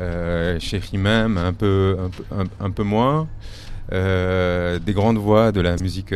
euh 0.00 0.58
un 0.58 1.52
peu, 1.52 1.96
un 2.60 2.84
moins, 2.84 3.28
des 3.90 4.92
grandes 4.92 5.18
voix 5.18 5.52
de 5.52 5.60
la 5.60 5.76
musique 5.76 6.14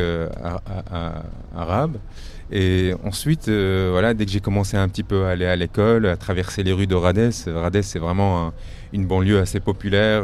arabe. 1.54 1.96
Et 2.52 2.94
ensuite, 3.02 3.48
voilà, 3.48 4.14
dès 4.14 4.26
que 4.26 4.30
j'ai 4.30 4.40
commencé 4.40 4.76
un 4.76 4.88
petit 4.88 5.02
peu 5.02 5.26
à 5.26 5.30
aller 5.30 5.46
à 5.46 5.56
l'école, 5.56 6.06
à 6.06 6.16
traverser 6.16 6.62
les 6.62 6.72
rues 6.72 6.86
de 6.86 6.94
Rades, 6.94 7.32
Rades 7.46 7.82
c'est 7.82 7.98
vraiment 7.98 8.52
une 8.92 9.06
banlieue 9.06 9.40
assez 9.40 9.60
populaire 9.60 10.22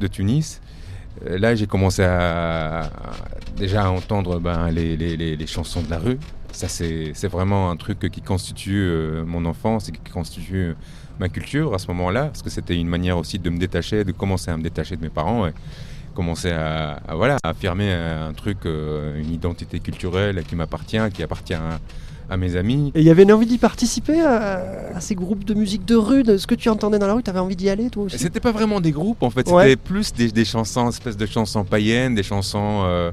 de 0.00 0.06
Tunis. 0.08 0.60
Là, 1.24 1.54
j'ai 1.54 1.66
commencé 1.66 2.02
à, 2.02 2.90
déjà 3.56 3.84
à 3.84 3.90
entendre 3.90 4.40
ben, 4.40 4.70
les, 4.70 4.96
les, 4.96 5.46
chansons 5.46 5.82
de 5.82 5.90
la 5.90 5.98
rue, 5.98 6.18
ça, 6.52 6.68
c'est 6.68 7.28
vraiment 7.28 7.70
un 7.70 7.76
truc 7.76 8.10
qui 8.10 8.20
constitue 8.20 8.82
euh, 8.82 9.24
mon 9.24 9.44
enfance 9.46 9.88
et 9.88 9.92
qui 9.92 10.10
constitue 10.10 10.74
ma 11.18 11.28
culture 11.28 11.74
à 11.74 11.78
ce 11.78 11.86
moment-là, 11.88 12.26
parce 12.26 12.42
que 12.42 12.50
c'était 12.50 12.76
une 12.76 12.88
manière 12.88 13.18
aussi 13.18 13.38
de 13.38 13.50
me 13.50 13.58
détacher, 13.58 14.04
de 14.04 14.12
commencer 14.12 14.50
à 14.50 14.56
me 14.56 14.62
détacher 14.62 14.96
de 14.96 15.02
mes 15.02 15.10
parents 15.10 15.46
et 15.46 15.52
commencer 16.14 16.50
à, 16.50 17.00
voilà, 17.14 17.38
affirmer 17.42 17.92
un 17.92 18.32
truc, 18.32 18.66
euh, 18.66 19.18
une 19.18 19.32
identité 19.32 19.80
culturelle 19.80 20.42
qui 20.44 20.56
m'appartient, 20.56 21.10
qui 21.14 21.22
appartient 21.22 21.54
à, 21.54 21.78
mes 22.36 22.56
amis. 22.56 22.92
Et 22.94 23.00
il 23.00 23.06
y 23.06 23.10
avait 23.10 23.22
une 23.22 23.32
envie 23.32 23.46
d'y 23.46 23.58
participer 23.58 24.20
à, 24.20 25.00
ces 25.00 25.14
groupes 25.14 25.44
de 25.44 25.54
musique 25.54 25.84
de 25.84 25.96
rue, 25.96 26.22
de 26.22 26.36
ce 26.36 26.46
que 26.46 26.54
tu 26.54 26.68
entendais 26.68 26.98
dans 26.98 27.06
la 27.06 27.14
rue, 27.14 27.22
tu 27.22 27.30
avais 27.30 27.38
envie 27.38 27.56
d'y 27.56 27.68
aller 27.70 27.90
toi 27.90 28.04
aussi? 28.04 28.18
C'était 28.18 28.40
pas 28.40 28.52
vraiment 28.52 28.80
des 28.80 28.92
groupes 28.92 29.22
en 29.22 29.30
fait, 29.30 29.46
c'était 29.46 29.76
plus 29.76 30.12
des, 30.12 30.30
des, 30.30 30.44
chansons, 30.44 30.88
espèces 30.88 31.16
de 31.16 31.26
chansons 31.26 31.64
païennes, 31.64 32.14
des 32.14 32.22
chansons... 32.22 32.82
Euh, 32.84 33.10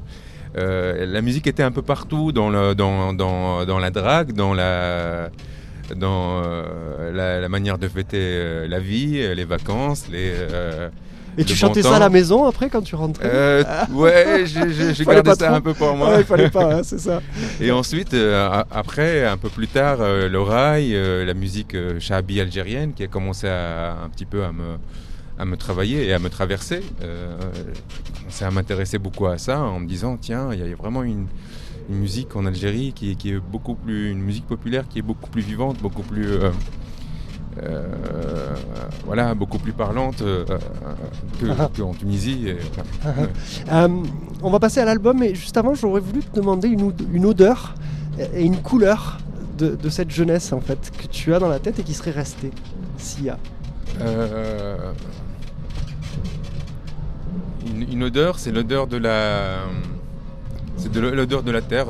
euh, 0.56 1.06
la 1.06 1.22
musique 1.22 1.46
était 1.46 1.62
un 1.62 1.70
peu 1.70 1.82
partout 1.82 2.32
dans, 2.32 2.50
le, 2.50 2.74
dans, 2.74 3.12
dans, 3.12 3.64
dans 3.64 3.78
la 3.78 3.90
drague, 3.90 4.32
dans 4.32 4.52
la 4.54 5.30
dans 5.96 6.42
euh, 6.44 7.40
la, 7.40 7.48
manière 7.48 7.76
de 7.76 7.88
fêter 7.88 8.18
euh, 8.20 8.68
la 8.68 8.78
vie, 8.78 9.34
les 9.34 9.44
vacances, 9.44 10.08
les. 10.10 10.32
Et 11.38 11.44
tu 11.44 11.54
chantais 11.54 11.82
ça 11.82 11.96
à 11.96 11.98
la 11.98 12.08
maison 12.08 12.44
après 12.44 12.68
quand 12.70 12.82
tu 12.82 12.94
rentrais? 12.94 13.64
Ouais, 13.92 14.44
j'ai 14.46 15.04
gardé 15.04 15.34
ça 15.34 15.54
un 15.54 15.60
peu 15.60 15.74
pour 15.74 15.94
moi. 15.96 16.16
il 16.18 16.24
fallait 16.24 16.50
pas, 16.50 16.76
hein, 16.76 16.80
c'est 16.82 17.00
ça. 17.00 17.20
Et 17.60 17.70
ensuite, 17.70 18.14
après, 18.70 19.26
un 19.26 19.36
peu 19.36 19.48
plus 19.48 19.68
tard, 19.68 19.98
l'oreille, 20.28 20.94
la 20.94 21.34
musique 21.34 21.76
shabi 21.98 22.40
algérienne 22.40 22.92
qui 22.94 23.02
a 23.02 23.08
commencé 23.08 23.48
à, 23.48 23.96
un 24.04 24.08
petit 24.08 24.26
peu 24.26 24.44
à 24.44 24.52
me, 24.52 24.76
à 25.40 25.44
me 25.44 25.56
travailler 25.56 26.06
et 26.06 26.12
à 26.12 26.18
me 26.18 26.28
traverser. 26.28 26.80
Euh, 27.02 27.36
c'est 28.28 28.44
à 28.44 28.50
m'intéresser 28.50 28.98
beaucoup 28.98 29.26
à 29.26 29.38
ça 29.38 29.60
en 29.60 29.80
me 29.80 29.86
disant 29.86 30.18
tiens, 30.20 30.50
il 30.52 30.60
y 30.60 30.72
a 30.72 30.76
vraiment 30.76 31.02
une, 31.02 31.26
musique 31.88 32.36
en 32.36 32.46
Algérie 32.46 32.92
qui, 32.94 33.16
qui, 33.16 33.32
est 33.32 33.40
beaucoup 33.40 33.74
plus 33.74 34.12
une 34.12 34.20
musique 34.20 34.46
populaire 34.46 34.86
qui 34.88 35.00
est 35.00 35.02
beaucoup 35.02 35.28
plus 35.28 35.42
vivante, 35.42 35.78
beaucoup 35.78 36.04
plus 36.04 36.38
euh, 37.62 38.54
voilà, 39.04 39.34
beaucoup 39.34 39.58
plus 39.58 39.72
parlante 39.72 40.22
qu'en 41.76 41.92
Tunisie. 41.94 42.54
on 44.42 44.50
va 44.50 44.60
passer 44.60 44.80
à 44.80 44.84
l'album, 44.84 45.18
mais 45.18 45.34
juste 45.34 45.56
avant, 45.56 45.74
j'aurais 45.74 46.00
voulu 46.00 46.20
te 46.20 46.34
demander 46.34 46.68
une, 46.68 46.92
une 47.12 47.26
odeur 47.26 47.74
et 48.34 48.44
une 48.44 48.58
couleur 48.58 49.18
de, 49.58 49.76
de, 49.76 49.88
cette 49.88 50.10
jeunesse 50.10 50.52
en 50.52 50.60
fait 50.60 50.90
que 50.96 51.06
tu 51.06 51.34
as 51.34 51.38
dans 51.38 51.48
la 51.48 51.58
tête 51.58 51.78
et 51.78 51.82
qui 51.82 51.94
serait 51.94 52.10
restée, 52.10 52.50
s'il 52.96 53.24
y 53.24 53.30
a. 53.30 53.38
Euh, 54.00 54.92
une, 57.66 57.92
une 57.92 58.02
odeur, 58.04 58.38
c'est 58.38 58.52
l'odeur 58.52 58.86
de 58.86 58.96
la. 58.96 59.64
C'est 60.76 60.90
de 60.90 61.00
l'odeur 61.00 61.42
de 61.42 61.50
la 61.50 61.60
terre, 61.60 61.88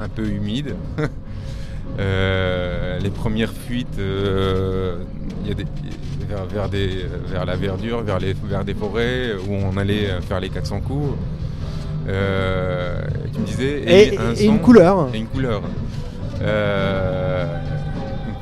un 0.00 0.08
peu 0.08 0.26
humide. 0.26 0.76
Euh, 1.98 2.98
les 3.00 3.10
premières 3.10 3.52
fuites 3.52 3.98
euh, 3.98 4.96
il 5.42 5.48
y 5.48 5.52
a 5.52 5.54
des, 5.54 5.66
vers, 6.28 6.44
vers, 6.46 6.68
des, 6.68 7.04
vers 7.26 7.44
la 7.44 7.56
verdure, 7.56 8.00
vers, 8.02 8.18
les, 8.18 8.34
vers 8.44 8.64
des 8.64 8.74
forêts 8.74 9.32
où 9.48 9.54
on 9.54 9.76
allait 9.76 10.06
faire 10.26 10.40
les 10.40 10.48
400 10.48 10.80
coups. 10.80 11.14
Euh, 12.08 13.00
tu 13.34 13.40
me 13.40 13.44
disais. 13.46 13.82
Et, 13.86 14.18
un 14.18 14.32
et 14.32 14.36
son- 14.36 14.42
une 14.54 14.60
couleur. 14.60 15.08
Et 15.14 15.18
une 15.18 15.26
couleur. 15.26 15.62
Euh, 16.40 17.44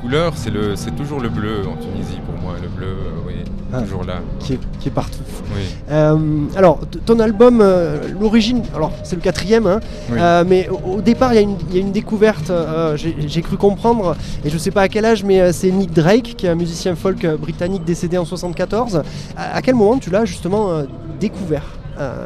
couleur, 0.01 0.33
c'est 0.35 0.49
le, 0.49 0.75
c'est 0.75 0.95
toujours 0.95 1.19
le 1.19 1.29
bleu 1.29 1.61
en 1.67 1.75
Tunisie 1.81 2.19
pour 2.25 2.41
moi. 2.41 2.53
Le 2.61 2.67
bleu, 2.67 2.87
euh, 2.87 3.27
oui, 3.27 3.33
Ah. 3.73 3.81
toujours 3.81 4.03
là. 4.03 4.15
Qui 4.39 4.53
est, 4.53 4.59
qui 4.79 4.89
est 4.89 4.91
partout. 4.91 5.19
Oui. 5.55 5.61
Euh, 5.91 6.17
alors, 6.55 6.79
ton 7.05 7.19
album, 7.19 7.59
euh, 7.61 7.99
l'origine, 8.19 8.63
alors 8.75 8.91
c'est 9.03 9.15
le 9.15 9.21
quatrième, 9.21 9.67
hein, 9.67 9.79
Oui. 10.11 10.17
mais 10.47 10.67
au, 10.69 10.97
au 10.97 11.01
départ, 11.01 11.33
il 11.33 11.35
y, 11.35 11.39
a 11.39 11.41
une- 11.41 11.57
il 11.69 11.75
y 11.75 11.77
a 11.77 11.81
une 11.81 11.91
découverte, 11.91 12.51
j'ai 12.95 13.41
cru 13.41 13.57
comprendre, 13.57 14.15
et 14.43 14.49
je 14.49 14.57
sais 14.57 14.71
pas 14.71 14.81
à 14.81 14.87
quel 14.87 15.05
âge, 15.05 15.23
mais 15.23 15.53
c'est 15.53 15.71
Nick 15.71 15.93
Drake, 15.93 16.35
qui 16.37 16.45
est 16.47 16.49
un 16.49 16.55
musicien 16.55 16.95
folk 16.95 17.25
britannique 17.39 17.83
décédé 17.85 18.17
en 18.17 18.25
74. 18.25 19.03
À, 19.37 19.55
à 19.55 19.61
quel 19.61 19.75
moment 19.75 19.97
tu 19.99 20.09
l'as 20.09 20.25
justement 20.25 20.83
découvert 21.19 21.63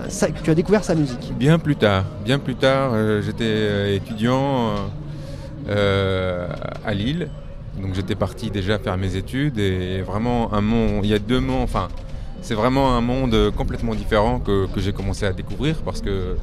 ça- 0.08 0.28
Tu 0.44 0.50
as 0.50 0.56
découvert 0.56 0.84
sa 0.86 0.96
musique? 0.96 1.34
Bien 1.38 1.60
plus 1.60 1.76
tard, 1.76 2.06
bien 2.24 2.40
plus 2.40 2.56
tard, 2.56 2.92
j'étais 3.22 3.96
étudiant 3.98 4.70
euh, 5.70 6.48
à 6.86 6.94
Lille, 6.94 7.28
donc 7.82 7.94
j'étais 7.94 8.16
parti 8.16 8.50
déjà 8.52 8.80
faire 8.80 8.98
mes 8.98 9.16
études 9.16 9.58
et 9.60 10.02
vraiment 10.02 10.54
un 10.54 10.62
monde, 10.62 11.02
il 11.06 11.10
y 11.10 11.14
a 11.14 11.20
deux 11.20 11.40
mondes, 11.40 11.64
enfin 11.64 11.88
c'est 12.42 12.56
vraiment 12.56 12.96
un 12.96 13.02
monde 13.02 13.52
complètement 13.56 13.96
différent 13.96 14.40
que, 14.40 14.68
que 14.68 14.80
j'ai 14.80 14.94
commencé 14.94 15.26
à 15.26 15.34
découvrir 15.34 15.78
parce 15.84 16.00
que 16.02 16.36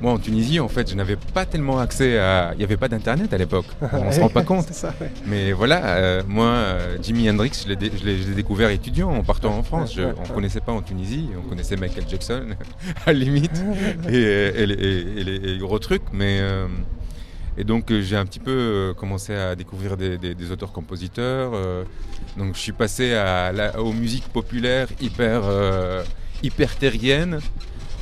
moi 0.00 0.12
en 0.12 0.18
Tunisie 0.18 0.60
en 0.60 0.68
fait 0.68 0.90
je 0.90 0.94
n'avais 0.96 1.16
pas 1.16 1.44
tellement 1.46 1.78
accès 1.78 2.18
à, 2.18 2.50
il 2.54 2.58
n'y 2.58 2.64
avait 2.64 2.76
pas 2.76 2.88
d'internet 2.88 3.32
à 3.32 3.38
l'époque, 3.38 3.64
on 3.92 4.10
se 4.12 4.20
rend 4.20 4.28
pas 4.28 4.42
compte. 4.42 4.68
Ça, 4.72 4.92
ouais. 5.00 5.10
Mais 5.26 5.52
voilà, 5.52 5.96
euh, 5.96 6.22
moi, 6.26 6.46
euh, 6.46 6.96
Jimi 7.02 7.28
Hendrix, 7.30 7.52
je 7.64 7.68
l'ai 7.68 7.76
dé- 7.76 7.90
découvert 8.34 8.70
étudiant 8.70 9.10
en 9.10 9.22
partant 9.22 9.56
en 9.56 9.62
France. 9.62 9.94
Je- 9.94 10.02
on 10.02 10.22
ne 10.22 10.34
connaissait 10.34 10.60
pas 10.60 10.72
en 10.72 10.82
Tunisie, 10.82 11.28
on 11.38 11.48
connaissait 11.48 11.76
Michael 11.76 12.04
Jackson, 12.08 12.42
à 13.06 13.12
la 13.12 13.18
limite, 13.18 13.62
et, 14.08 14.14
et 14.14 14.66
les- 14.66 14.74
et- 14.74 15.20
et 15.20 15.24
les, 15.24 15.34
et 15.36 15.38
les 15.54 15.58
gros 15.58 15.78
trucs. 15.78 16.02
Mais, 16.12 16.38
euh, 16.40 16.66
et 17.56 17.64
donc, 17.64 17.90
euh, 17.90 18.02
j'ai 18.02 18.16
un 18.16 18.26
petit 18.26 18.40
peu 18.40 18.50
euh, 18.50 18.94
commencé 18.94 19.34
à 19.34 19.54
découvrir 19.54 19.96
des, 19.96 20.50
auteurs-compositeurs. 20.50 21.52
euh, 21.54 21.84
donc, 22.36 22.54
je 22.54 22.60
suis 22.60 22.72
passé 22.72 23.14
à 23.14 23.52
la- 23.52 23.80
aux 23.80 23.92
musiques 23.92 24.28
populaires 24.28 24.88
hyper, 25.00 25.42
hyper 26.42 26.76
terriennes. 26.76 27.38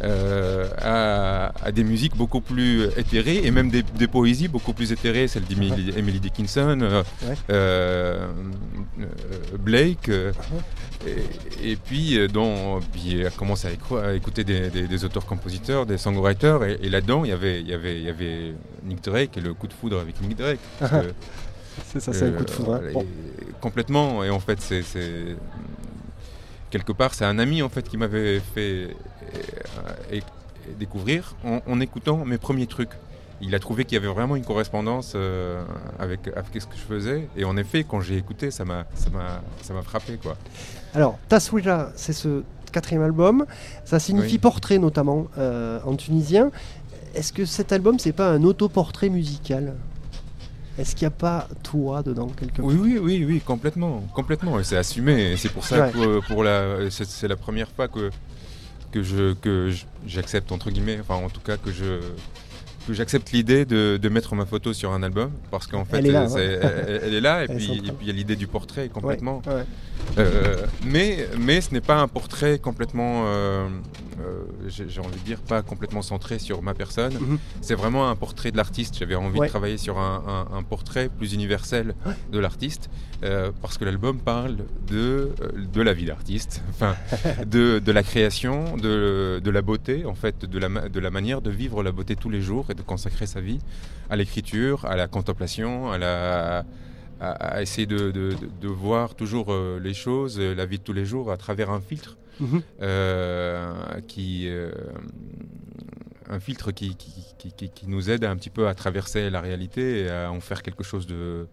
Euh, 0.03 0.67
à, 0.79 1.53
à 1.65 1.73
des 1.73 1.85
musiques 1.85 2.17
beaucoup 2.17 2.41
plus 2.41 2.85
éthérées 2.97 3.41
et 3.45 3.51
même 3.51 3.71
des, 3.71 3.83
des 3.83 4.07
poésies 4.09 4.49
beaucoup 4.49 4.73
plus 4.73 4.91
éthérées, 4.93 5.29
celle 5.29 5.45
d'Emily 5.45 5.93
Emily 5.97 6.21
Dickinson, 6.21 6.79
euh, 6.83 7.03
Ouais. 7.27 7.35
euh, 7.51 8.27
Blake, 9.59 10.09
euh, 10.09 10.33
et, 11.07 11.73
et 11.73 11.77
puis, 11.77 12.19
dans, 12.29 12.81
puis 12.93 13.21
elle 13.21 13.31
commence 13.33 13.65
à, 13.65 13.69
à 13.69 14.13
écouter 14.15 14.45
des, 14.45 14.71
des- 14.71 14.87
des 14.87 15.05
auteurs-compositeurs, 15.05 15.87
des 15.87 15.99
songwriters, 15.99 16.65
et, 16.65 16.79
et 16.83 16.89
là-dedans 16.89 17.25
il 17.25 17.31
y 17.31 17.33
avait, 17.33 17.61
il 17.61 17.69
y 17.69 17.75
avait, 17.75 18.01
y 18.01 18.09
avait 18.09 18.55
Nick 18.85 19.03
Drake 19.03 19.37
et 19.37 19.41
le 19.41 19.55
coup 19.55 19.67
de 19.67 19.73
foudre 19.73 19.99
avec 20.01 20.21
Nick 20.21 20.37
Drake. 20.37 20.61
que, 20.81 20.87
C'est 21.87 22.01
ça, 22.01 22.13
c'est 22.13 22.27
un 22.27 22.33
coup 22.33 22.45
de 22.45 22.51
foudre. 22.51 22.75
hein. 22.75 22.81
Bon. 22.93 23.07
Complètement. 23.61 24.23
Et 24.25 24.31
en 24.31 24.41
fait, 24.41 24.61
c'est 24.61 24.83
c'est- 24.83 25.37
quelque 26.71 26.93
part, 26.93 27.15
c'est 27.15 27.25
un 27.25 27.39
ami 27.39 27.63
en 27.63 27.69
fait 27.69 27.89
qui 27.89 27.97
m'avait 27.97 28.41
fait 28.55 28.89
euh, 29.35 30.17
é- 30.17 30.23
découvrir 30.79 31.35
en, 31.45 31.61
en 31.67 31.81
écoutant 31.81 32.25
mes 32.25 32.39
premiers 32.39 32.67
trucs. 32.67 32.91
Il 33.41 33.55
a 33.57 33.59
trouvé 33.59 33.85
qu'il 33.85 33.95
y 33.95 33.99
avait 33.99 34.13
vraiment 34.13 34.37
une 34.37 34.45
correspondance 34.45 35.15
euh, 35.17 35.65
avec, 35.99 36.29
avec 36.29 36.47
ce 36.55 36.67
que 36.67 36.77
je 36.77 36.83
faisais. 36.83 37.29
Et 37.37 37.45
en 37.45 37.57
effet, 37.57 37.83
quand 37.83 38.01
j'ai 38.01 38.17
écouté, 38.17 38.51
ça 38.53 38.65
m'a 38.65 38.85
frappé 39.83 40.17
quoi. 40.23 40.37
Alors, 40.95 41.19
Taswira, 41.29 41.91
c'est 41.97 42.13
ce 42.13 42.45
quatrième 42.71 43.03
album. 43.03 43.45
Ça 43.85 43.99
signifie 43.99 44.35
Oui. 44.35 44.39
portrait 44.39 44.79
notamment 44.79 45.27
euh, 45.39 45.81
en 45.85 45.97
tunisien. 45.97 46.51
Est-ce 47.15 47.33
que 47.33 47.45
cet 47.45 47.73
album, 47.73 47.99
c'est 47.99 48.13
pas 48.13 48.31
un 48.31 48.45
autoportrait 48.45 49.09
musical? 49.09 49.75
Est-ce 50.79 50.95
qu'il 50.97 51.07
n'y 51.07 51.13
a 51.13 51.17
pas 51.19 51.49
toi 51.63 52.03
dedans 52.03 52.29
quelque 52.29 52.57
part? 52.59 52.65
Oui, 52.65 52.77
oui, 52.81 52.99
oui, 52.99 53.25
oui, 53.27 53.41
complètement, 53.41 54.05
complètement. 54.15 54.59
Et 54.61 54.65
c'est 54.65 54.77
assumé. 54.79 55.33
Et 55.33 55.37
c'est 55.37 55.51
pour 55.51 55.65
ça 55.65 55.83
Ouais. 55.87 55.91
que 55.91 56.21
pour 56.27 56.43
la, 56.45 56.89
c'est 56.91 57.29
la 57.29 57.37
première 57.37 57.69
fois 57.71 57.89
que 57.89 58.11
que 58.93 59.03
je 59.03 59.33
que 59.35 59.71
j'accepte 60.07 60.53
entre 60.53 60.71
guillemets, 60.71 60.99
enfin 61.01 61.15
en 61.17 61.29
tout 61.31 61.41
cas 61.41 61.57
que 61.57 61.73
je 61.73 62.01
que 62.87 62.93
j'accepte 62.95 63.31
l'idée 63.31 63.65
de, 63.65 63.97
de 63.97 64.09
mettre 64.09 64.35
ma 64.35 64.45
photo 64.45 64.73
sur 64.73 64.91
un 64.93 65.05
album 65.05 65.31
parce 65.53 65.69
qu'en 65.69 65.85
fait 65.85 65.99
Elle 65.99 66.07
est 66.09 66.11
là, 66.13 66.29
c'est- 66.29 66.37
ouais. 66.37 66.61
elle, 66.89 67.01
elle 67.05 67.15
est 67.15 67.21
là 67.21 67.45
et 67.45 67.47
puis 67.57 67.73
et 67.79 67.93
puis 67.93 67.95
il 68.03 68.07
y 68.09 68.11
a 68.11 68.13
l'idée 68.13 68.35
du 68.37 68.47
portrait 68.49 68.89
complètement. 68.89 69.41
Ouais, 69.47 69.55
ouais. 69.55 69.65
Euh, 70.19 70.57
mais, 70.85 71.29
mais 71.39 71.61
ce 71.61 71.73
n'est 71.73 71.81
pas 71.81 71.97
un 72.01 72.09
portrait 72.09 72.59
complètement, 72.59 73.23
euh, 73.27 73.69
j'ai 74.69 74.89
j'ai 74.89 75.01
envie 75.01 75.19
de 75.19 75.25
dire, 75.25 75.41
pas 75.41 75.63
complètement 75.63 76.03
centré 76.03 76.39
sur 76.39 76.63
ma 76.63 76.75
personne. 76.75 77.15
Mhm. 77.15 77.39
C'est 77.61 77.75
vraiment 77.75 78.09
un 78.09 78.17
portrait 78.17 78.51
de 78.51 78.57
l'artiste. 78.57 78.97
J'avais 78.99 79.15
envie 79.15 79.39
Ouais. 79.39 79.47
de 79.47 79.51
travailler 79.51 79.79
sur 79.79 79.99
un, 79.99 80.23
un- 80.53 80.57
un 80.57 80.63
portrait 80.63 81.09
plus 81.09 81.33
universel 81.35 81.95
de 82.31 82.39
l'artiste, 82.39 82.91
euh, 83.25 83.51
parce 83.61 83.79
que 83.79 83.85
l'album 83.85 84.19
parle 84.19 84.57
de, 84.87 85.31
euh, 85.41 85.49
de 85.73 85.81
la 85.83 85.93
vie 85.93 86.05
d'artiste, 86.07 86.63
enfin, 86.71 86.95
de, 87.47 87.79
de 87.79 87.93
la 87.93 88.03
création, 88.03 88.77
de, 88.77 89.41
de 89.43 89.51
la 89.51 89.63
beauté, 89.63 90.05
en 90.07 90.15
fait, 90.15 90.45
de 90.45 90.59
la, 90.59 90.69
ma- 90.69 90.89
de 90.89 91.01
la 91.01 91.11
manière 91.11 91.41
de 91.41 91.51
vivre 91.51 91.83
la 91.83 91.93
beauté 91.93 92.17
tous 92.17 92.31
les 92.31 92.41
jours 92.41 92.67
et 92.71 92.75
de 92.75 92.83
consacrer 92.83 93.27
sa 93.27 93.41
vie 93.41 93.59
à 94.11 94.17
l'écriture, 94.17 94.85
à 94.85 94.97
la 94.97 95.07
contemplation, 95.09 95.91
à 95.91 95.99
la 95.99 96.65
à, 97.21 97.31
à 97.59 97.63
essayer 97.63 97.87
de, 97.87 98.11
de- 98.11 98.31
de- 98.33 98.37
de 98.61 98.69
voir 98.69 99.15
toujours 99.15 99.53
euh, 99.53 99.79
les 99.81 99.95
choses, 99.95 100.39
euh, 100.41 100.57
la 100.57 100.67
vie 100.67 100.79
de 100.79 100.83
tous 100.83 100.93
les 100.93 101.05
jours 101.07 101.31
à 101.31 101.37
travers 101.37 101.71
un 101.71 101.81
filtre 101.81 102.17
Mhm. 102.43 102.63
euh, 102.83 104.01
qui 104.09 104.49
euh, 104.49 104.71
un 106.29 106.41
filtre 106.41 106.71
qui, 106.73 106.97
qui, 106.97 107.69
qui- 107.69 107.87
nous 107.87 108.11
aide 108.11 108.25
un 108.25 108.37
petit 108.37 108.51
peu 108.51 108.69
à 108.69 108.75
traverser 108.75 109.29
la 109.31 109.41
réalité 109.41 110.03
et 110.05 110.09
à 110.11 110.31
en 110.33 110.41
faire 110.41 110.63
quelque 110.63 110.83
chose 110.85 111.07
de, 111.07 111.47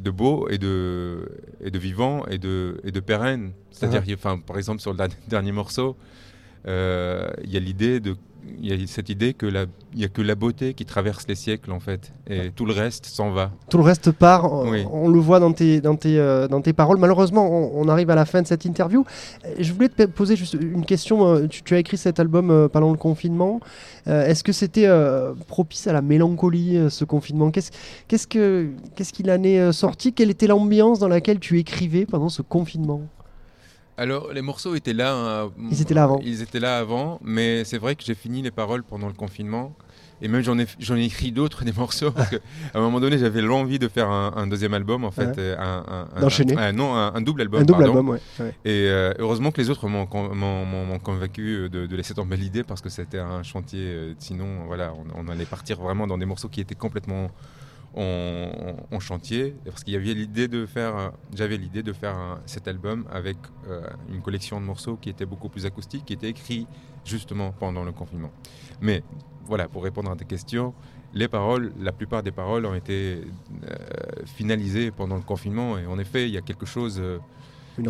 de 0.00 0.10
beau 0.10 0.48
et 0.48 0.58
de, 0.58 1.28
et 1.60 1.70
de 1.70 1.78
vivant 1.78 2.24
et 2.26 2.38
de, 2.38 2.80
et 2.84 2.90
de 2.92 3.00
pérenne. 3.00 3.52
C'est-à-dire, 3.70 4.16
enfin, 4.16 4.38
par 4.38 4.56
exemple, 4.56 4.80
sur 4.80 4.92
le 4.92 4.96
dernier- 4.96 5.14
dernier 5.28 5.52
morceau, 5.52 5.96
euh, 6.66 7.28
il 7.44 7.50
y 7.52 7.56
a 7.56 7.60
l'idée 7.60 8.00
de 8.00 8.16
il 8.60 8.68
y 8.68 8.72
a 8.72 8.86
cette 8.86 9.08
idée 9.08 9.34
que 9.34 9.46
la- 9.46 9.66
il 9.94 10.00
y 10.00 10.04
a 10.04 10.08
que 10.08 10.22
la 10.22 10.34
beauté 10.34 10.74
qui 10.74 10.84
traverse 10.84 11.26
les 11.28 11.34
siècles 11.34 11.72
en 11.72 11.80
fait 11.80 12.12
et 12.28 12.50
tout 12.54 12.66
le 12.66 12.72
reste 12.72 13.06
s'en 13.06 13.30
va. 13.30 13.50
Tout 13.70 13.78
le 13.78 13.84
reste 13.84 14.10
part, 14.12 14.52
on, 14.52 14.70
Oui. 14.70 14.84
on 14.92 15.08
le 15.08 15.18
voit 15.18 15.40
dans 15.40 15.52
tes, 15.52 15.80
dans, 15.80 15.96
tes, 15.96 16.18
euh, 16.18 16.48
dans 16.48 16.60
tes 16.60 16.72
paroles. 16.72 16.98
Malheureusement, 16.98 17.48
on, 17.50 17.80
on 17.84 17.88
arrive 17.88 18.10
à 18.10 18.14
la 18.14 18.24
fin 18.24 18.42
de 18.42 18.46
cette 18.46 18.64
interview. 18.64 19.04
Euh, 19.44 19.54
Je 19.58 19.72
voulais 19.72 19.88
te 19.88 20.04
poser 20.04 20.36
juste 20.36 20.54
une 20.60 20.84
question. 20.84 21.26
euh, 21.26 21.46
Tu, 21.46 21.62
tu 21.62 21.74
as 21.74 21.78
écrit 21.78 21.96
cet 21.96 22.20
album 22.20 22.50
euh, 22.50 22.68
pendant 22.68 22.90
le 22.90 22.98
confinement. 22.98 23.60
Euh, 24.06 24.26
Est-ce 24.26 24.42
que 24.44 24.52
c'était 24.52 24.88
propice 25.46 25.86
à 25.86 25.92
la 25.92 26.02
mélancolie, 26.02 26.78
ce 26.90 27.04
confinement? 27.04 27.50
Qu'est-ce 27.50 27.70
qu'est-ce 28.08 28.26
que- 28.26 28.68
qu'est-ce 28.94 29.12
qu'il 29.12 29.30
en 29.30 29.42
est 29.42 29.72
sorti? 29.72 30.12
Quelle 30.12 30.30
était 30.30 30.46
l'ambiance 30.46 30.98
dans 30.98 31.08
laquelle 31.08 31.38
tu 31.40 31.58
écrivais 31.58 32.06
pendant 32.06 32.28
ce 32.28 32.42
confinement? 32.42 33.02
Alors, 33.98 34.32
les 34.32 34.42
morceaux 34.42 34.74
étaient 34.76 34.92
là. 34.94 35.12
hein, 35.14 35.50
Ils 35.70 35.82
étaient 35.82 35.92
là 35.94 36.04
avant. 36.04 36.20
Ils 36.24 36.40
étaient 36.42 36.60
là 36.60 36.78
avant, 36.78 37.18
mais 37.22 37.64
c'est 37.64 37.78
vrai 37.78 37.96
que 37.96 38.04
j'ai 38.04 38.14
fini 38.14 38.40
les 38.42 38.50
paroles 38.52 38.82
pendant 38.84 39.08
le 39.08 39.12
confinement. 39.12 39.74
Et 40.20 40.26
même 40.26 40.42
j'en 40.42 40.58
ai, 40.58 40.66
j'en 40.80 40.96
ai 40.96 41.04
écrit 41.04 41.30
d'autres 41.30 41.64
des 41.64 41.70
morceaux 41.72 42.10
parce 42.10 42.28
qu'à 42.30 42.38
un 42.74 42.80
moment 42.80 42.98
donné 42.98 43.18
j'avais 43.18 43.40
l'envie 43.40 43.78
de 43.78 43.86
faire 43.86 44.08
un, 44.10 44.32
un 44.34 44.48
deuxième 44.48 44.74
album 44.74 45.04
en 45.04 45.12
fait, 45.12 45.36
Ouais. 45.36 45.54
un, 45.56 45.84
un- 45.86 46.08
un- 46.16 46.20
D'enchaîner. 46.20 46.56
un- 46.56 46.72
non, 46.72 46.92
un, 46.96 47.20
double 47.20 47.42
album. 47.42 47.60
Un 47.60 47.64
double 47.64 47.78
pardon. 47.84 47.92
album, 47.98 48.08
ouais. 48.08 48.20
ouais. 48.40 48.52
Et 48.64 48.88
euh, 48.88 49.12
heureusement 49.20 49.52
que 49.52 49.60
les 49.60 49.70
autres 49.70 49.86
m'ont, 49.88 50.06
con- 50.06 50.34
m'ont- 50.34 50.64
m'ont- 50.66 50.86
m'ont 50.86 50.98
convaincu 50.98 51.68
de, 51.70 51.86
de 51.86 51.96
laisser 51.96 52.14
tomber 52.14 52.36
l'idée 52.36 52.64
parce 52.64 52.80
que 52.80 52.88
c'était 52.88 53.20
un 53.20 53.44
chantier. 53.44 53.78
euh, 53.80 54.14
sinon, 54.18 54.64
voilà, 54.66 54.92
on, 54.92 55.24
on 55.24 55.28
allait 55.28 55.44
partir 55.44 55.80
vraiment 55.80 56.08
dans 56.08 56.18
des 56.18 56.26
morceaux 56.26 56.48
qui 56.48 56.60
étaient 56.60 56.74
complètement 56.74 57.30
en, 57.94 59.00
chantier. 59.00 59.54
Parce 59.64 59.84
qu'il 59.84 59.94
y 59.94 59.96
avait 59.96 60.14
l'idée 60.14 60.48
de 60.48 60.66
faire, 60.66 60.96
euh, 60.96 61.08
j'avais 61.34 61.56
l'idée 61.56 61.82
de 61.82 61.92
faire 61.92 62.14
un- 62.16 62.40
cet 62.46 62.66
album 62.68 63.04
avec 63.10 63.36
euh, 63.68 63.80
une 64.12 64.20
collection 64.22 64.60
de 64.60 64.66
morceaux 64.66 64.96
qui 64.96 65.08
était 65.08 65.26
beaucoup 65.26 65.48
plus 65.48 65.66
acoustique, 65.66 66.04
qui 66.04 66.12
était 66.12 66.28
écrit 66.28 66.66
justement 67.04 67.52
pendant 67.52 67.84
le 67.84 67.92
confinement. 67.92 68.30
Mais 68.80 69.02
voilà, 69.44 69.68
pour 69.68 69.82
répondre 69.84 70.10
à 70.10 70.16
tes 70.16 70.24
questions, 70.24 70.74
les 71.14 71.28
paroles, 71.28 71.72
la 71.80 71.92
plupart 71.92 72.22
des 72.22 72.32
paroles 72.32 72.66
ont 72.66 72.74
été 72.74 73.22
euh, 73.64 73.76
finalisées 74.26 74.90
pendant 74.90 75.16
le 75.16 75.22
confinement. 75.22 75.78
Et 75.78 75.86
en 75.86 75.98
effet, 75.98 76.28
il 76.28 76.34
y 76.34 76.38
a 76.38 76.42
quelque 76.42 76.66
chose. 76.66 76.98
euh, 77.00 77.18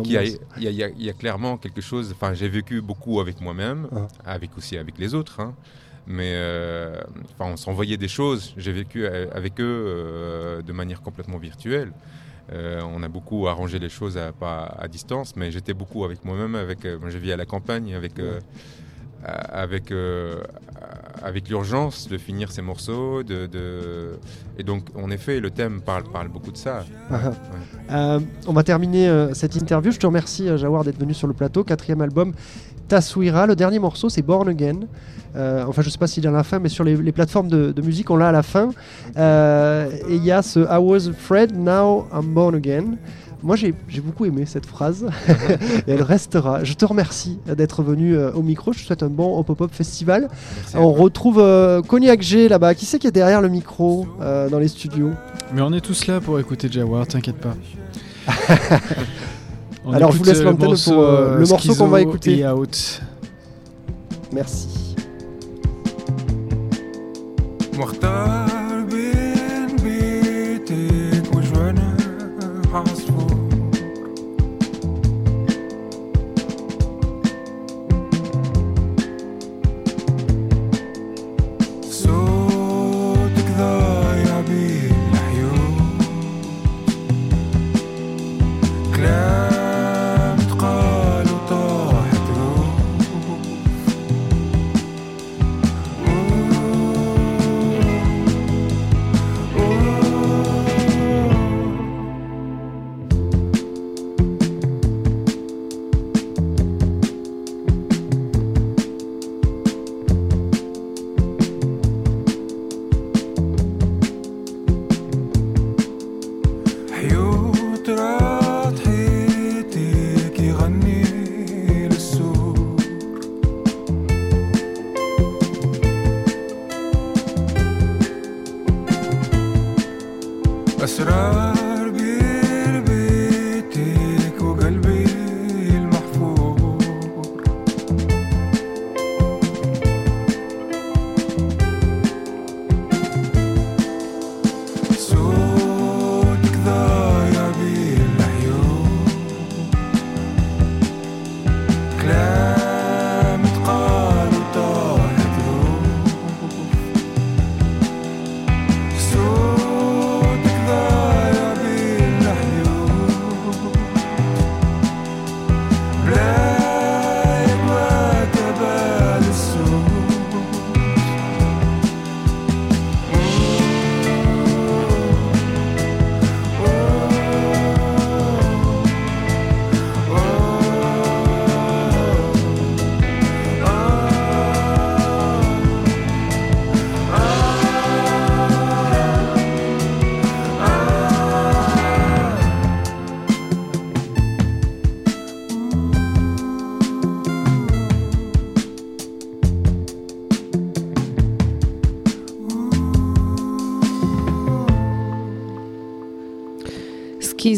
y, 0.05 0.13
y 0.61 0.67
il 0.97 1.03
y 1.03 1.09
a 1.09 1.13
clairement 1.13 1.57
quelque 1.57 1.81
chose. 1.81 2.11
Enfin, 2.15 2.33
j'ai 2.33 2.47
vécu 2.47 2.79
beaucoup 2.81 3.19
avec 3.19 3.41
moi-même, 3.41 3.89
Ah. 3.91 4.07
avec 4.23 4.55
aussi 4.57 4.77
avec 4.77 4.97
les 4.99 5.13
autres. 5.15 5.39
hein. 5.41 5.53
Mais 6.07 6.35
on 7.39 7.57
s'envoyait 7.57 7.97
des 7.97 8.07
choses. 8.07 8.53
J'ai 8.57 8.71
vécu 8.71 9.05
avec 9.05 9.59
eux 9.59 10.61
de 10.65 10.73
manière 10.73 11.01
complètement 11.01 11.37
virtuelle. 11.37 11.91
on 12.51 13.03
a 13.03 13.07
beaucoup 13.07 13.47
arrangé 13.47 13.77
les 13.79 13.89
choses 13.89 14.17
à, 14.17 14.31
pas 14.31 14.75
à 14.79 14.87
distance, 14.87 15.35
mais 15.35 15.51
j'étais 15.51 15.73
beaucoup 15.73 16.03
avec 16.03 16.25
moi-même. 16.25 16.55
Avec, 16.55 16.85
moi, 16.85 17.09
je 17.09 17.17
vis 17.17 17.31
à 17.31 17.37
la 17.37 17.45
campagne, 17.45 17.93
avec, 17.93 18.13
avec, 19.23 19.93
avec 21.23 21.49
l'urgence 21.49 22.07
de 22.07 22.17
finir 22.17 22.51
ces 22.51 22.61
morceaux. 22.61 23.23
De, 23.23 23.45
de, 23.45 24.19
Et 24.57 24.63
donc, 24.63 24.87
en 24.95 25.09
effet, 25.09 25.39
le 25.39 25.51
thème 25.51 25.81
parle, 25.81 26.03
parle 26.03 26.27
beaucoup 26.27 26.51
de 26.51 26.57
ça. 26.57 26.85
Ah, 27.09 27.19
ah. 27.25 27.31
Euh, 27.91 28.19
on 28.47 28.53
va 28.53 28.63
terminer 28.63 29.07
euh, 29.07 29.33
cette 29.33 29.55
interview. 29.55 29.91
Je 29.91 29.99
te 29.99 30.05
remercie, 30.05 30.47
euh, 30.47 30.57
Jawar, 30.57 30.83
d'être 30.83 30.99
venu 30.99 31.13
sur 31.13 31.27
le 31.27 31.33
plateau. 31.33 31.63
Quatrième 31.63 32.01
album, 32.01 32.33
Taswira. 32.89 33.47
Le 33.47 33.55
dernier 33.55 33.79
morceau, 33.79 34.09
c'est 34.09 34.21
Born 34.21 34.49
Again. 34.49 34.79
enfin, 35.35 35.81
je 35.81 35.89
sais 35.89 35.97
pas 35.97 36.07
s'il 36.07 36.25
est 36.25 36.29
à 36.29 36.31
la 36.31 36.43
fin, 36.43 36.59
mais 36.59 36.69
sur 36.69 36.83
les, 36.83 37.11
plateformes 37.13 37.47
de, 37.47 37.71
de, 37.71 37.81
musique, 37.81 38.09
on 38.09 38.17
l'a 38.17 38.27
à 38.27 38.31
la 38.33 38.43
fin. 38.43 38.69
et 39.15 40.15
il 40.15 40.25
y 40.25 40.31
a 40.31 40.41
ce 40.41 40.59
I 40.59 40.77
was 40.77 41.11
Fred, 41.17 41.55
now 41.57 42.05
I'm 42.13 42.33
born 42.33 42.55
again. 42.55 42.97
Moi, 43.41 43.55
j'ai 43.55 43.73
beaucoup 44.01 44.25
aimé 44.25 44.43
cette 44.45 44.65
phrase 44.65 45.05
et 45.87 45.91
elle 45.91 46.01
restera. 46.01 46.63
Je 46.65 46.73
te 46.73 46.83
remercie 46.83 47.39
d'être 47.45 47.83
venu 47.83 48.15
euh, 48.15 48.33
au 48.33 48.41
micro. 48.41 48.73
Je 48.73 48.79
te 48.79 48.85
souhaite 48.85 49.03
un 49.03 49.07
bon 49.07 49.41
Pop-Up 49.43 49.71
Festival. 49.71 50.27
on 50.75 50.91
retrouve 50.91 51.39
euh, 51.39 51.81
Cognac 51.81 52.21
G 52.21 52.49
là-bas. 52.49 52.75
Qui 52.75 52.85
c'est 52.85 52.99
qui 52.99 53.07
est 53.07 53.11
derrière 53.11 53.41
le 53.41 53.47
micro 53.47 54.07
euh, 54.21 54.49
dans 54.49 54.59
les 54.59 54.67
studios? 54.67 55.11
Mais 55.53 55.61
on 55.61 55.71
est 55.71 55.81
tous 55.81 56.07
là 56.07 56.19
pour 56.19 56.39
écouter 56.39 56.67
Jawar, 56.69 57.07
t'inquiète 57.07 57.37
pas. 57.37 57.55
Alors, 59.91 60.11
je 60.11 60.17
vous 60.17 60.23
laisse 60.23 60.41
l'antenne 60.43 60.75
pour 60.77 61.01
le 61.01 61.45
morceau 61.47 61.75
qu'on 61.75 61.87
va 61.87 62.01
écouter. 62.01 62.45
out. 62.47 63.01
Merci. 64.31 64.95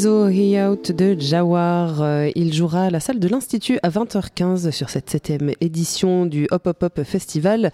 He 0.03 0.57
Out 0.57 0.91
de 0.91 1.15
Jawar. 1.19 2.01
Euh, 2.01 2.29
il 2.35 2.53
jouera 2.53 2.85
à 2.85 2.89
la 2.89 2.99
salle 2.99 3.19
de 3.19 3.27
l'Institut 3.27 3.77
à 3.83 3.89
20h15 3.89 4.71
sur 4.71 4.89
cette 4.89 5.09
septième 5.11 5.51
édition 5.61 6.25
du 6.25 6.47
Hop 6.49 6.65
Hop 6.65 6.81
Hop 6.81 7.03
Festival, 7.03 7.71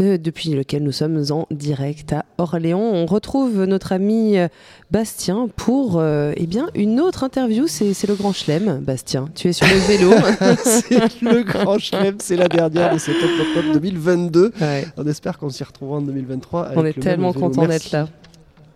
euh, 0.00 0.18
depuis 0.18 0.50
lequel 0.50 0.82
nous 0.82 0.92
sommes 0.92 1.24
en 1.30 1.46
direct 1.50 2.12
à 2.12 2.26
Orléans. 2.36 2.80
On 2.80 3.06
retrouve 3.06 3.64
notre 3.64 3.92
ami 3.92 4.36
euh, 4.36 4.48
Bastien 4.90 5.48
pour 5.56 6.02
eh 6.02 6.46
bien, 6.46 6.68
une 6.74 7.00
autre 7.00 7.24
interview. 7.24 7.66
C'est 7.66 8.06
le 8.06 8.14
Grand 8.14 8.32
Chelem. 8.32 8.80
Bastien, 8.80 9.26
tu 9.34 9.48
es 9.48 9.52
sur 9.52 9.66
le 9.66 9.78
vélo. 9.86 10.12
c'est 10.62 11.22
le 11.22 11.42
Grand 11.42 11.78
Chelem, 11.78 12.16
c'est 12.18 12.36
la 12.36 12.48
dernière 12.48 12.92
de 12.92 12.98
cette 12.98 13.16
Hop 13.16 13.30
Hop 13.40 13.64
Hop 13.64 13.72
2022. 13.74 14.52
On 14.98 15.06
espère 15.06 15.38
qu'on 15.38 15.48
s'y 15.48 15.64
retrouvera 15.64 15.98
en 15.98 16.02
2023. 16.02 16.72
On 16.76 16.84
est 16.84 17.00
tellement 17.00 17.32
content 17.32 17.66
d'être 17.66 17.90
là. 17.92 18.06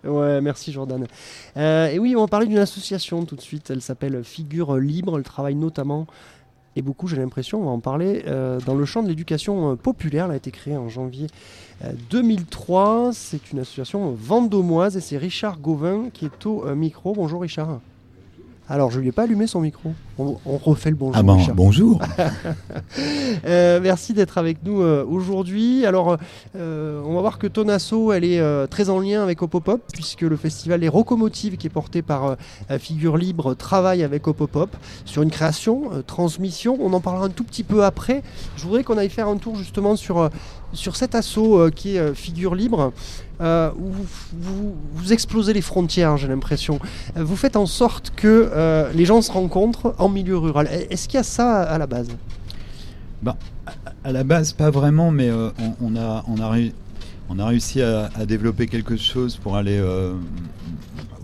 Ouais, 0.04 0.40
merci 0.40 0.72
Jordan. 0.72 1.06
Euh, 1.56 1.88
et 1.88 1.98
oui, 1.98 2.14
on 2.16 2.20
va 2.20 2.28
parler 2.28 2.46
d'une 2.46 2.58
association 2.58 3.24
tout 3.24 3.36
de 3.36 3.40
suite. 3.40 3.70
Elle 3.70 3.82
s'appelle 3.82 4.22
Figure 4.22 4.76
Libre. 4.76 5.18
Elle 5.18 5.24
travaille 5.24 5.54
notamment, 5.54 6.06
et 6.76 6.82
beaucoup 6.82 7.06
j'ai 7.06 7.16
l'impression, 7.16 7.62
on 7.62 7.64
va 7.64 7.70
en 7.70 7.80
parler, 7.80 8.24
euh, 8.26 8.60
dans 8.66 8.74
le 8.74 8.84
champ 8.84 9.02
de 9.02 9.08
l'éducation 9.08 9.72
euh, 9.72 9.74
populaire. 9.76 10.26
Elle 10.26 10.32
a 10.32 10.36
été 10.36 10.50
créée 10.50 10.76
en 10.76 10.88
janvier 10.88 11.28
2003. 12.10 13.10
C'est 13.12 13.52
une 13.52 13.60
association 13.60 14.12
vendômoise 14.12 14.96
et 14.96 15.00
c'est 15.00 15.16
Richard 15.16 15.58
Gauvin 15.58 16.10
qui 16.12 16.26
est 16.26 16.46
au 16.46 16.74
micro. 16.74 17.14
Bonjour 17.14 17.40
Richard. 17.40 17.80
Alors, 18.68 18.90
je 18.90 18.98
lui 18.98 19.08
ai 19.08 19.12
pas 19.12 19.24
allumé 19.24 19.46
son 19.46 19.60
micro. 19.60 19.92
On, 20.16 20.36
refait 20.58 20.90
le 20.90 20.96
bonjour. 20.96 21.16
Ah 21.16 21.22
ben, 21.22 21.38
bonjour. 21.54 22.00
Euh, 23.46 23.80
merci 23.82 24.12
d'être 24.14 24.38
avec 24.38 24.58
nous 24.64 24.80
euh, 24.80 25.04
aujourd'hui. 25.04 25.84
Alors, 25.84 26.16
euh, 26.56 27.02
on 27.04 27.14
va 27.14 27.20
voir 27.20 27.38
que 27.38 27.46
ton 27.46 27.68
asso, 27.68 28.12
elle 28.14 28.24
est 28.24 28.66
très 28.68 28.88
en 28.88 29.00
lien 29.00 29.22
avec 29.22 29.42
Opopop, 29.42 29.82
puisque 29.92 30.22
le 30.22 30.36
festival 30.36 30.80
Les 30.80 30.88
Rocomotives, 30.88 31.56
qui 31.56 31.66
est 31.66 31.70
porté 31.70 32.00
par 32.02 32.36
Figure 32.78 33.16
Libre, 33.16 33.54
travaille 33.54 34.02
avec 34.02 34.26
Opopop 34.26 34.70
sur 35.04 35.22
une 35.22 35.30
création, 35.30 35.90
transmission. 36.06 36.78
On 36.80 36.92
en 36.92 37.00
parlera 37.00 37.26
un 37.26 37.30
tout 37.30 37.44
petit 37.44 37.64
peu 37.64 37.84
après. 37.84 38.22
Je 38.56 38.64
voudrais 38.64 38.84
qu'on 38.84 38.98
aille 38.98 39.10
faire 39.10 39.28
un 39.28 39.36
tour 39.36 39.56
justement 39.56 39.96
sur, 39.96 40.30
sur 40.72 40.96
cet 40.96 41.14
assaut 41.14 41.70
qui 41.74 41.96
est 41.96 42.14
Figure 42.14 42.54
Libre. 42.54 42.92
Euh, 43.40 43.70
vous, 43.76 44.74
vous, 44.92 45.12
explosez 45.12 45.52
les 45.52 45.60
frontières, 45.60 46.16
j'ai 46.16 46.28
l'impression. 46.28 46.78
Vous 47.16 47.36
faites 47.36 47.56
en 47.56 47.66
sorte 47.66 48.12
que 48.14 48.50
euh, 48.52 48.92
les 48.94 49.04
gens 49.04 49.22
se 49.22 49.32
rencontrent 49.32 49.94
en 50.04 50.08
milieu 50.08 50.36
rural. 50.36 50.68
Est-ce 50.90 51.08
qu'il 51.08 51.16
y 51.16 51.20
a 51.20 51.24
ça 51.24 51.62
à 51.62 51.78
la 51.78 51.86
base? 51.86 52.08
Bah, 53.22 53.36
À 54.04 54.12
la 54.12 54.24
base, 54.24 54.52
pas 54.52 54.70
vraiment, 54.70 55.10
mais 55.10 55.30
on, 55.80 55.96
a, 55.96 56.24
on, 56.28 56.40
a 56.40 56.56
on 57.30 57.38
a 57.38 57.46
réussi 57.46 57.80
à, 57.80 58.08
développer 58.26 58.66
quelque 58.66 58.96
chose 58.96 59.36
pour 59.36 59.56
aller 59.56 59.82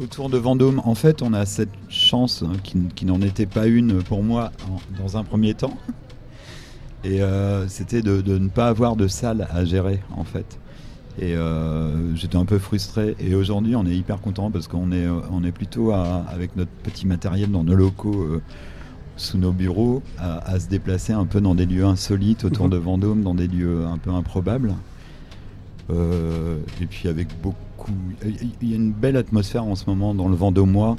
autour 0.01 0.31
de 0.31 0.39
Vendôme. 0.39 0.81
En 0.85 0.95
fait, 0.95 1.23
on 1.23 1.35
a 1.35 1.45
cette 1.47 1.73
chance 1.89 2.43
hein, 2.43 2.53
qui, 2.95 3.05
n'en 3.05 3.21
était 3.21 3.47
pas 3.47 3.67
une 3.67 4.03
pour 4.03 4.23
moi 4.23 4.51
dans 4.99 5.17
un 5.17 5.25
premier 5.25 5.55
temps. 5.55 5.77
Et 7.05 7.23
euh, 7.23 7.69
c'était 7.69 8.03
de 8.03 8.23
ne 8.39 8.49
pas 8.49 8.69
avoir 8.69 8.97
de 8.97 9.09
salle 9.09 9.47
à 9.51 9.65
gérer, 9.65 10.01
en 10.17 10.25
fait. 10.25 10.59
Et 11.19 11.35
euh, 11.35 12.15
j'étais 12.17 12.37
un 12.37 12.45
peu 12.45 12.59
frustré. 12.59 13.15
Et 13.21 13.35
aujourd'hui, 13.35 13.77
on 13.77 13.85
est 13.85 13.97
hyper 13.97 14.21
content 14.21 14.51
parce 14.51 14.69
qu'on 14.69 14.91
est, 14.93 15.05
euh, 15.07 15.21
on 15.33 15.45
est 15.45 15.53
plutôt 15.53 15.91
à- 15.93 16.25
avec 16.33 16.57
notre 16.57 16.71
petit 16.83 17.07
matériel 17.07 17.51
dans 17.51 17.65
nos 17.65 17.75
locaux, 17.75 18.23
euh, 18.23 18.41
sous 19.17 19.37
nos 19.37 19.53
bureaux, 19.53 20.03
à, 20.19 20.39
à 20.51 20.59
se 20.61 20.69
déplacer 20.69 21.13
un 21.13 21.27
peu 21.27 21.41
dans 21.43 21.55
des 21.55 21.67
lieux 21.67 21.85
insolites 21.85 22.45
autour 22.45 22.67
Mhm. 22.67 22.71
de 22.73 22.77
Vendôme, 22.79 23.23
dans 23.23 23.35
des 23.35 23.49
lieux 23.49 23.85
un 23.85 23.99
peu 23.99 24.11
improbables. 24.11 24.73
Euh, 25.91 26.59
et 26.81 26.87
puis 26.87 27.09
avec 27.09 27.29
beaucoup. 27.43 27.91
Il 28.63 28.69
y 28.71 28.73
a 28.73 28.77
une 28.77 28.93
belle 28.93 29.17
atmosphère 29.17 29.65
en 29.65 29.75
ce 29.75 29.85
moment 29.89 30.15
dans 30.15 30.29
le 30.29 30.37
Vendômois. 30.37 30.97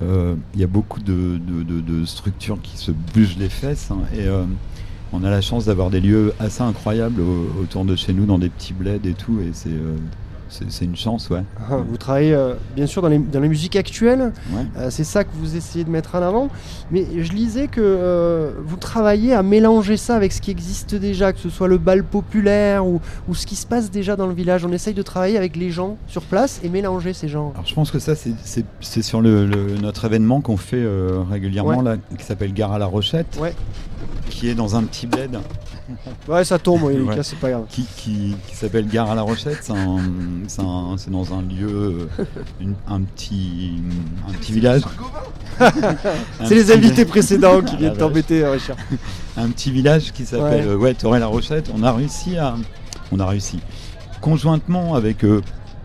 Il 0.00 0.60
y 0.60 0.64
a 0.64 0.66
beaucoup 0.66 0.98
de, 1.00 1.38
de- 1.46 1.62
de- 1.62 1.80
de 1.80 2.04
structures 2.04 2.60
qui 2.60 2.76
se 2.76 2.90
bougent 2.90 3.36
les 3.38 3.48
fesses. 3.48 3.90
hein, 3.92 3.98
et 4.12 4.26
on 5.12 5.22
a 5.24 5.30
la 5.30 5.40
chance 5.40 5.66
d'avoir 5.66 5.90
des 5.90 6.00
lieux 6.00 6.32
assez 6.38 6.62
incroyables 6.62 7.20
au- 7.20 7.62
autour 7.62 7.84
de 7.84 7.94
chez 7.96 8.12
nous, 8.12 8.24
dans 8.26 8.38
des 8.38 8.48
petits 8.48 8.72
bleds 8.72 9.06
et 9.08 9.14
tout. 9.14 9.40
Et 9.40 9.50
c'est 9.52 9.68
euh, 9.70 9.96
c'est- 10.68 10.84
une 10.84 10.96
chance, 10.96 11.30
ouais. 11.30 11.42
Ah, 11.70 11.76
Vous 11.76 11.96
travaillez 11.96 12.34
euh, 12.34 12.54
bien 12.76 12.86
sûr 12.86 13.02
dans 13.02 13.08
les, 13.08 13.18
dans 13.18 13.40
les 13.40 13.48
musiques 13.48 13.76
actuelles, 13.76 14.32
ouais. 14.52 14.66
Euh, 14.76 14.90
c'est 14.90 15.04
ça 15.04 15.24
que 15.24 15.30
vous 15.34 15.56
essayez 15.56 15.84
de 15.84 15.90
mettre 15.90 16.14
en 16.14 16.22
avant. 16.22 16.48
Mais 16.90 17.06
je 17.22 17.32
lisais 17.32 17.68
que 17.68 17.80
euh, 17.82 18.52
vous 18.64 18.76
travaillez 18.76 19.32
à 19.34 19.42
mélanger 19.42 19.96
ça 19.96 20.16
avec 20.16 20.32
ce 20.32 20.40
qui 20.40 20.50
existe 20.50 20.94
déjà, 20.94 21.32
que 21.32 21.38
ce 21.38 21.48
soit 21.50 21.68
le 21.68 21.78
bal 21.78 22.04
populaire 22.04 22.86
ou, 22.86 23.00
ou 23.28 23.34
ce 23.34 23.46
qui 23.46 23.56
se 23.56 23.66
passe 23.66 23.90
déjà 23.90 24.16
dans 24.16 24.26
le 24.26 24.34
village. 24.34 24.64
On 24.64 24.72
essaye 24.72 24.94
de 24.94 25.02
travailler 25.02 25.36
avec 25.36 25.56
les 25.56 25.70
gens 25.70 25.96
sur 26.06 26.22
place 26.22 26.60
et 26.62 26.68
mélanger 26.68 27.12
ces 27.12 27.28
gens. 27.28 27.52
Alors 27.54 27.66
je 27.66 27.74
pense 27.74 27.90
que 27.90 27.98
ça, 27.98 28.14
c'est- 28.14 29.02
sur 29.02 29.20
le, 29.20 29.46
le- 29.46 29.78
notre 29.78 30.04
événement 30.04 30.40
qu'on 30.40 30.56
fait 30.56 30.84
régulièrement, 31.30 31.78
Ouais. 31.78 31.84
là, 31.84 31.96
qui 32.18 32.24
s'appelle 32.24 32.52
Gare 32.52 32.72
à 32.72 32.78
la 32.78 32.86
Rochette, 32.86 33.38
Ouais. 33.40 33.54
qui 34.30 34.48
est 34.48 34.54
dans 34.54 34.76
un 34.76 34.82
petit 34.84 35.06
bled. 35.06 35.38
Ouais, 36.28 36.44
ça 36.44 36.58
tombe, 36.58 36.82
oui, 36.84 36.94
Ouais. 37.00 37.16
c'est 37.22 37.38
pas 37.38 37.50
grave. 37.50 37.64
qui, 37.68 37.84
qui, 37.96 38.36
qui 38.48 38.56
s'appelle 38.56 38.86
Gare 38.86 39.10
à 39.10 39.14
la 39.14 39.22
Rochette. 39.22 39.58
C'est 39.62 39.72
un- 39.72 39.98
c'est 40.48 40.62
un- 40.62 40.94
c'est 40.96 41.10
dans 41.10 41.32
un 41.34 41.42
lieu, 41.42 42.08
une- 42.60 42.74
un, 42.88 43.00
petit, 43.02 43.72
un 44.28 44.32
petit 44.32 44.52
village. 44.52 44.82
Un 45.60 46.46
C'est 46.46 46.54
les 46.54 46.72
invités 46.72 47.04
précédents 47.04 47.60
qui 47.60 47.74
Ah, 47.74 47.78
viennent 47.78 47.92
la 47.92 47.98
t'embêter, 47.98 48.44
Richard. 48.46 48.76
Un 49.36 49.48
petit 49.50 49.70
village 49.70 50.10
qui 50.12 50.24
s'appelle 50.24 50.66
Ouais. 50.68 50.74
ouais, 50.74 50.94
Toré 50.94 51.20
la 51.20 51.26
Rochette. 51.26 51.70
On 51.74 51.82
a 51.82 51.92
réussi 51.92 52.36
à, 52.38 52.54
on 53.12 53.20
a 53.20 53.26
réussi 53.26 53.60
conjointement 54.20 54.94
avec 54.94 55.24
euh, 55.24 55.40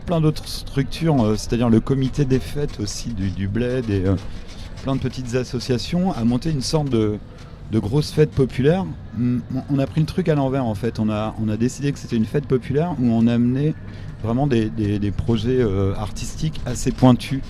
plein 0.05 0.21
d'autres 0.21 0.47
structures, 0.47 1.21
euh, 1.23 1.35
c'est-à-dire 1.35 1.69
le 1.69 1.79
comité 1.81 2.23
des 2.25 2.39
fêtes 2.39 2.79
aussi 2.79 3.09
du, 3.09 3.29
du 3.29 3.47
Bled 3.47 3.89
et 3.89 4.05
euh, 4.05 4.15
plein 4.83 4.95
de 4.95 5.01
petites 5.01 5.35
associations, 5.35 6.13
à 6.13 6.23
monter 6.23 6.49
une 6.49 6.61
sorte 6.61 6.89
de, 6.89 7.17
de 7.71 7.79
grosse 7.79 8.11
fête 8.11 8.31
populaire. 8.31 8.85
On 9.69 9.79
a 9.79 9.85
pris 9.87 9.99
le 10.01 10.07
truc 10.07 10.29
à 10.29 10.35
l'envers 10.35 10.65
en 10.65 10.75
fait. 10.75 10.99
On 10.99 11.09
a, 11.09 11.35
on 11.43 11.49
a 11.49 11.57
décidé 11.57 11.91
que 11.91 11.99
c'était 11.99 12.15
une 12.15 12.25
fête 12.25 12.45
populaire 12.47 12.91
où 13.01 13.11
on 13.11 13.27
amenait 13.27 13.73
vraiment 14.23 14.47
des, 14.47 14.69
des- 14.69 14.99
des 14.99 15.11
projets 15.11 15.59
euh, 15.61 15.93
artistiques 15.95 16.59
assez 16.65 16.91
pointus. 16.91 17.41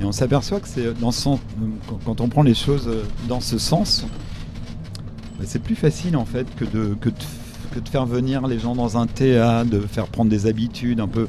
Et 0.00 0.04
on 0.04 0.12
s'aperçoit 0.12 0.60
que 0.60 0.68
c'est 0.68 0.98
dans 0.98 1.10
ce 1.12 1.20
sens, 1.22 1.40
quand- 2.04 2.20
on 2.20 2.28
prend 2.28 2.42
les 2.42 2.54
choses 2.54 2.88
euh, 2.88 3.02
dans 3.28 3.40
ce 3.40 3.58
sens, 3.58 4.04
bah, 5.38 5.44
c'est 5.46 5.62
plus 5.62 5.74
facile 5.76 6.16
en 6.16 6.24
fait 6.24 6.46
que 6.56 6.64
de, 6.64 6.94
que, 7.00 7.08
de, 7.08 7.14
que 7.74 7.80
de 7.80 7.88
faire 7.88 8.06
venir 8.06 8.46
les 8.46 8.58
gens 8.58 8.74
dans 8.74 8.96
un 8.98 9.06
théâtre, 9.06 9.70
de 9.70 9.80
faire 9.80 10.06
prendre 10.06 10.30
des 10.30 10.46
habitudes, 10.46 11.00
un 11.00 11.08
peu 11.08 11.28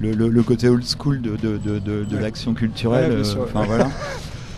le, 0.00 0.12
le- 0.12 0.28
le 0.28 0.42
côté 0.42 0.68
old 0.68 0.84
school 0.84 1.20
de, 1.20 1.36
de, 1.36 1.58
de- 1.58 2.16
Ouais. 2.16 2.22
l'action 2.22 2.54
culturelle. 2.54 3.10
Ouais, 3.10 3.16
euh, 3.18 3.24
sûr, 3.24 3.40
ouais. 3.54 3.66
voilà. 3.66 3.88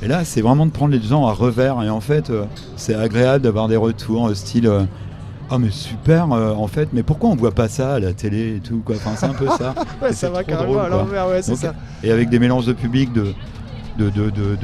Et 0.03 0.07
là, 0.07 0.25
c'est 0.25 0.43
vraiment 0.43 0.65
de 0.65 0.71
prendre 0.71 0.93
les 0.93 1.03
gens 1.03 1.27
à 1.27 1.33
revers. 1.33 1.83
Et 1.83 1.91
en 1.91 2.01
fait, 2.01 2.31
c'est 2.77 2.95
agréable 2.95 3.43
d'avoir 3.43 3.67
des 3.67 3.77
retours 3.77 4.31
style. 4.37 4.71
Ah 5.51 5.59
mais 5.59 5.71
super 5.71 6.31
euh, 6.33 6.53
en 6.55 6.67
fait. 6.67 6.89
Mais 6.93 7.03
pourquoi 7.03 7.31
on 7.31 7.37
voit 7.37 7.53
pas 7.55 7.69
ça 7.69 7.95
à 7.95 8.01
la 8.01 8.13
télé 8.13 8.57
et 8.57 8.61
tout 8.61 8.83
quoi? 8.85 8.97
Enfin 8.97 9.13
c'est 9.17 9.27
un 9.27 9.35
peu 9.35 9.47
ça. 9.59 9.75
Ouais, 10.03 10.13
ça 10.13 10.31
va 10.31 10.45
carrément 10.45 10.73
drôle, 10.75 10.85
à 10.85 10.89
l'envers, 10.89 11.29
ouais, 11.29 11.43
c'est 11.43 11.57
ça. 11.57 11.75
et 12.03 12.11
avec 12.11 12.29
des 12.29 12.39
mélanges 12.39 12.67
de 12.67 12.73
public 12.73 13.13
de, 13.13 13.35
de, 13.99 14.11
de, 14.11 14.31
de, 14.31 14.57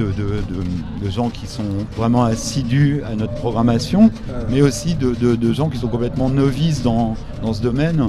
de, 1.02 1.10
gens 1.10 1.28
qui 1.28 1.46
sont 1.48 1.64
vraiment 1.96 2.22
assidus 2.24 3.02
à 3.10 3.16
notre 3.16 3.34
programmation, 3.34 4.10
Euh, 4.30 4.44
mais 4.50 4.62
aussi 4.62 4.94
de, 4.94 5.12
de- 5.14 5.34
de 5.34 5.52
gens 5.52 5.68
qui 5.70 5.78
sont 5.78 5.88
complètement 5.88 6.28
novices 6.30 6.82
dans, 6.84 7.16
dans 7.42 7.52
ce 7.52 7.60
domaine, 7.60 8.08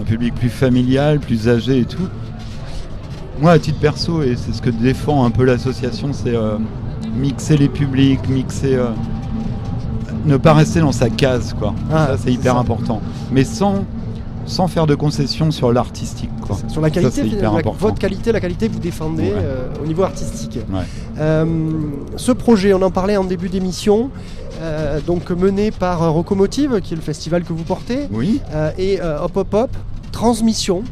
un 0.00 0.02
public 0.02 0.34
plus 0.34 0.48
familial, 0.48 1.20
plus 1.20 1.48
âgé 1.48 1.78
et 1.80 1.84
tout. 1.84 2.08
Moi, 3.40 3.52
à 3.52 3.58
titre 3.60 3.78
perso, 3.78 4.22
et 4.22 4.34
c'est 4.36 4.52
ce 4.52 4.60
que 4.62 4.70
défend 4.70 5.24
un 5.24 5.30
peu 5.30 5.44
l'association, 5.44 6.12
c'est 6.12 6.34
euh, 6.34 6.56
mixer 7.16 7.56
les 7.56 7.68
publics, 7.68 8.28
mixer... 8.28 8.74
ne 10.24 10.36
pas 10.36 10.54
rester 10.54 10.80
dans 10.80 10.92
sa 10.92 11.10
case, 11.10 11.54
quoi. 11.58 11.74
Ah, 11.92 12.08
ça, 12.08 12.16
c'est 12.24 12.32
hyper 12.32 12.54
ça. 12.54 12.60
important. 12.60 13.00
Mais 13.30 13.44
sans, 13.44 13.84
sans 14.46 14.68
faire 14.68 14.86
de 14.86 14.94
concessions 14.94 15.50
sur 15.50 15.72
l'artistique, 15.72 16.30
quoi. 16.40 16.56
Sur 16.68 16.80
la 16.80 16.90
qualité, 16.90 17.26
hyper 17.26 17.52
la- 17.52 17.58
important. 17.58 17.76
votre 17.78 17.98
qualité, 17.98 18.32
la 18.32 18.40
qualité 18.40 18.68
que 18.68 18.72
vous 18.74 18.78
défendez 18.78 19.24
Ouais. 19.24 19.32
euh, 19.34 19.66
au 19.82 19.86
niveau 19.86 20.02
artistique. 20.02 20.58
Ouais. 20.72 20.80
Euh, 21.18 21.44
ce 22.16 22.32
projet, 22.32 22.72
on 22.74 22.82
en 22.82 22.90
parlait 22.90 23.16
en 23.16 23.24
début 23.24 23.48
d'émission, 23.48 24.10
euh, 24.62 25.00
donc 25.06 25.30
mené 25.30 25.70
par 25.70 26.12
Rocomotive, 26.12 26.80
qui 26.82 26.94
est 26.94 26.96
le 26.96 27.02
festival 27.02 27.42
que 27.44 27.52
vous 27.52 27.64
portez, 27.64 28.08
Oui 28.12 28.40
et 28.78 29.00
Hop 29.00 29.36
Hop 29.36 29.54
Hop, 29.54 29.70
transmission. 30.12 30.82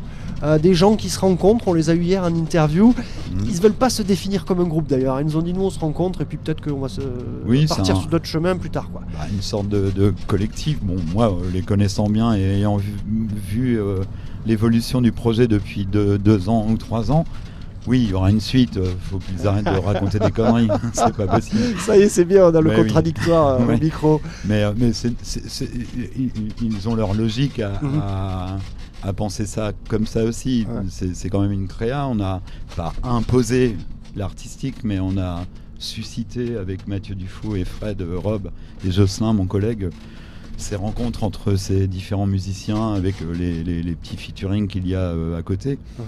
Euh, 0.43 0.59
des 0.59 0.75
gens 0.75 0.97
qui 0.97 1.09
se 1.09 1.19
rencontrent, 1.21 1.69
on 1.69 1.73
les 1.75 1.89
a 1.91 1.95
eu 1.95 2.03
hier 2.03 2.23
en 2.25 2.35
interview. 2.35 2.89
Mhm. 3.35 3.45
Ils 3.49 3.55
ne 3.57 3.61
veulent 3.61 3.73
pas 3.73 3.91
se 3.91 4.03
définir 4.03 4.45
comme 4.45 4.61
un 4.61 4.65
groupe 4.65 4.89
d'ailleurs. 4.89 5.21
Ils 5.21 5.27
nous 5.27 5.37
ont 5.37 5.43
dit 5.43 5.53
nous 5.53 5.63
on 5.63 5.71
se 5.71 5.79
rencontre 5.79 6.21
et 6.21 6.25
puis 6.25 6.37
peut-être 6.39 6.61
qu'on 6.61 6.81
va 6.81 6.89
se 6.89 7.01
Oui, 7.47 7.67
partir 7.67 7.95
un- 7.97 8.01
sur 8.01 8.09
d'autres 8.09 8.27
chemins 8.27 8.57
plus 8.57 8.71
tard. 8.71 8.89
Quoi. 8.93 9.03
Bah, 9.13 9.27
une 9.33 9.43
sorte 9.43 9.69
de, 9.69 9.91
de 9.95 10.13
collectif. 10.27 10.79
Bon, 10.83 10.97
moi, 11.15 11.27
euh, 11.33 11.51
les 11.53 11.63
connaissant 11.63 12.09
bien 12.09 12.35
et 12.35 12.41
ayant 12.43 12.77
vu, 12.77 12.93
vu, 13.49 13.81
euh, 13.81 14.01
l'évolution 14.47 15.01
du 15.01 15.13
projet 15.13 15.47
depuis 15.47 15.87
deux, 15.87 16.19
deux 16.19 16.49
ans 16.49 16.67
ou 16.69 16.77
trois 16.77 17.13
ans, 17.13 17.25
oui, 17.87 18.03
il 18.05 18.11
y 18.11 18.15
aura 18.15 18.31
une 18.31 18.41
suite. 18.41 18.77
Il 18.77 18.91
faut 19.11 19.19
qu'ils 19.19 19.47
arrêtent 19.47 19.65
de 19.65 19.71
raconter 19.71 20.19
des 20.19 20.31
conneries. 20.31 20.69
c'est 20.93 21.15
pas 21.17 21.27
possible. 21.27 21.79
Ça 21.79 21.97
y 21.97 22.03
est, 22.03 22.09
c'est 22.09 22.25
bien, 22.25 22.47
on 22.47 22.55
a 22.55 22.61
le 22.61 22.71
contradictoire 22.71 23.61
au 23.61 23.65
Ouais. 23.65 23.79
micro. 23.79 24.21
Mais, 24.45 24.65
ils, 26.17 26.31
ils 26.63 26.89
ont 26.89 26.95
leur 26.95 27.15
logique 27.15 27.61
à, 27.61 27.71
Mhm. 27.83 28.01
à- 28.03 28.59
à 29.03 29.13
penser 29.13 29.47
ça 29.47 29.73
comme 29.89 30.07
ça 30.07 30.25
aussi. 30.25 30.67
Ouais. 30.69 31.09
C'est 31.15 31.29
quand 31.29 31.41
même 31.41 31.53
une 31.53 31.69
créa. 31.69 32.07
On 32.07 32.15
n'a 32.17 32.41
pas 32.77 32.93
imposé 33.03 33.77
l'artistique, 34.17 34.85
mais 34.85 34.99
on 35.01 35.17
a 35.19 35.45
suscité 35.79 36.57
avec 36.57 36.87
Mathieu 36.87 37.15
Dufaux 37.15 37.57
et 37.57 37.65
Fred 37.65 38.03
Rob 38.17 38.51
et 38.87 38.91
Jocelyn, 38.93 39.33
mon 39.33 39.47
collègue, 39.47 39.89
ces 40.57 40.77
rencontres 40.77 41.25
entre 41.25 41.57
ces 41.57 41.89
différents 41.89 42.27
musiciens 42.27 42.93
avec 42.95 43.21
euh, 43.23 43.35
les, 43.35 43.65
les- 43.65 43.83
les 43.83 43.95
petits 43.97 44.17
featuring 44.17 44.69
qu'il 44.69 44.87
y 44.87 44.95
a 44.95 45.01
euh, 45.01 45.37
à 45.39 45.43
côté. 45.43 45.79
Mhm. 45.99 46.05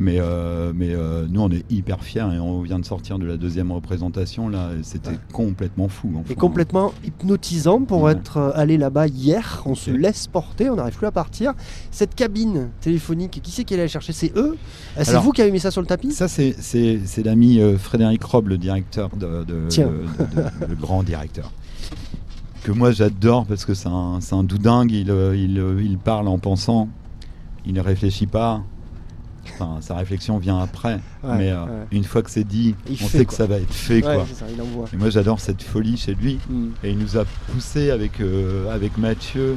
Mais, 0.00 0.18
euh, 0.20 0.72
mais 0.74 0.90
euh, 0.94 1.26
nous, 1.28 1.40
on 1.40 1.50
est 1.50 1.64
hyper 1.70 2.04
fiers 2.04 2.20
et 2.32 2.38
on 2.38 2.60
vient 2.62 2.78
de 2.78 2.84
sortir 2.84 3.18
de 3.18 3.26
la 3.26 3.36
deuxième 3.36 3.72
représentation 3.72 4.48
là. 4.48 4.70
C'était 4.82 5.10
Ouais. 5.10 5.18
complètement 5.32 5.88
fou. 5.88 6.12
Et 6.30 6.34
complètement 6.36 6.92
hypnotisant 7.04 7.80
pour 7.82 8.02
Ouais. 8.02 8.12
être 8.12 8.36
euh, 8.36 8.50
allé 8.54 8.76
là-bas 8.78 9.08
hier. 9.08 9.62
On 9.66 9.74
se 9.74 9.90
laisse 9.90 10.28
porter, 10.28 10.70
on 10.70 10.76
n'arrive 10.76 10.96
plus 10.96 11.06
à 11.06 11.10
partir. 11.10 11.52
Cette 11.90 12.14
cabine 12.14 12.68
téléphonique, 12.80 13.40
qui 13.42 13.50
c'est 13.50 13.64
qui 13.64 13.74
est 13.74 13.76
allé 13.76 13.84
la 13.84 13.88
chercher? 13.88 14.12
C'est 14.12 14.32
eux? 14.36 14.56
C'est 15.02 15.16
vous 15.18 15.32
qui 15.32 15.42
avez 15.42 15.50
mis 15.50 15.58
ça 15.60 15.70
sur 15.72 15.80
le 15.80 15.86
tapis? 15.88 16.12
Ça, 16.12 16.28
c'est- 16.28 16.54
l'ami 17.24 17.60
Frédéric 17.78 18.22
Rob, 18.22 18.48
le 18.48 18.58
directeur, 18.58 19.10
de, 19.16 19.42
de- 19.44 19.66
Tiens. 19.68 19.88
de- 19.88 20.24
de- 20.24 20.42
de- 20.42 20.66
le 20.70 20.74
grand 20.76 21.02
directeur. 21.02 21.50
Que 22.62 22.70
moi 22.72 22.92
j'adore 22.92 23.46
parce 23.46 23.64
que 23.64 23.74
c'est 23.74 23.88
un, 23.88 24.18
un 24.32 24.44
doudingue, 24.44 24.92
il, 24.92 25.08
il, 25.34 25.80
il 25.82 25.98
parle 25.98 26.28
en 26.28 26.38
pensant, 26.38 26.88
il 27.66 27.74
ne 27.74 27.80
réfléchit 27.80 28.26
pas. 28.26 28.62
Enfin, 29.54 29.78
sa 29.80 29.96
réflexion 29.96 30.38
vient 30.38 30.58
après, 30.58 31.00
Ouais, 31.24 31.36
mais 31.38 31.50
euh, 31.50 31.64
ouais. 31.64 31.70
une 31.92 32.04
fois 32.04 32.22
que 32.22 32.30
c'est 32.30 32.44
dit, 32.44 32.74
Il 32.88 32.92
on 32.92 32.96
fait, 32.96 33.06
sait 33.06 33.24
quoi. 33.24 33.24
que 33.26 33.34
ça 33.34 33.46
va 33.46 33.56
être 33.56 33.72
fait. 33.72 33.94
Ouais, 34.06 34.14
quoi. 34.14 34.26
ça. 34.32 34.46
Et 34.92 34.96
moi 34.96 35.10
j'adore 35.10 35.40
cette 35.40 35.62
folie 35.62 35.96
chez 35.96 36.14
lui. 36.14 36.38
Mm. 36.48 36.66
Et 36.84 36.90
il 36.90 36.98
nous 36.98 37.16
a 37.16 37.24
poussé 37.52 37.90
avec, 37.90 38.20
euh, 38.20 38.70
avec 38.72 38.96
Mathieu 38.98 39.56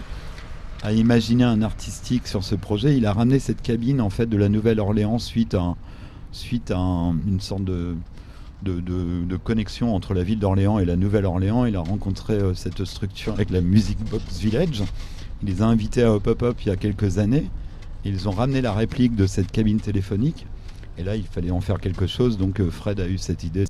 à 0.84 0.94
imaginer 0.94 1.44
un 1.44 1.62
artistique 1.62 2.28
sur 2.28 2.44
ce 2.44 2.56
projet. 2.56 2.98
Il 2.98 3.06
a 3.06 3.14
ramené 3.14 3.38
cette 3.40 3.62
cabine 3.62 4.02
en 4.02 4.10
fait 4.10 4.26
de 4.26 4.38
la 4.38 4.50
Nouvelle-Orléans 4.50 5.20
suite 5.20 5.54
à, 5.54 5.76
suite 6.32 6.72
à 6.72 6.78
un- 6.80 7.12
une 7.28 7.40
sorte 7.40 7.64
de, 7.66 7.96
de, 8.64 8.80
de- 8.80 9.24
de 9.28 9.36
connexion 9.38 9.94
entre 9.96 10.14
la 10.16 10.24
ville 10.24 10.40
d'Orléans 10.40 10.80
et 10.80 10.86
la 10.86 10.96
Nouvelle-Orléans. 10.96 11.66
Il 11.66 11.76
a 11.76 11.82
rencontré 11.82 12.34
euh, 12.34 12.54
cette 12.56 12.84
structure 12.86 13.34
avec 13.34 13.50
la 13.52 13.62
Music 13.62 13.98
Box 14.10 14.40
Village. 14.40 14.84
Il 15.44 15.50
les 15.50 15.62
a 15.62 15.66
invités 15.66 16.04
à 16.04 16.12
Hop 16.14 16.26
Hop 16.28 16.42
Hop 16.42 16.58
il 16.66 16.70
y 16.70 16.72
a 16.72 16.76
quelques 16.76 17.18
années. 17.20 17.48
Ils 18.06 18.28
ont 18.28 18.32
ramené 18.32 18.62
la 18.62 18.74
réplique 18.74 19.16
de 19.16 19.28
cette 19.28 19.52
cabine 19.52 19.80
téléphonique. 19.80 20.46
Et 20.98 21.04
là, 21.04 21.16
il 21.16 21.26
fallait 21.26 21.52
en 21.52 21.62
faire 21.62 21.80
quelque 21.80 22.08
chose. 22.08 22.38
Donc 22.38 22.60
euh, 22.60 22.70
Fred 22.70 23.00
a 23.00 23.08
eu 23.08 23.18
cette 23.18 23.44
idée 23.44 23.66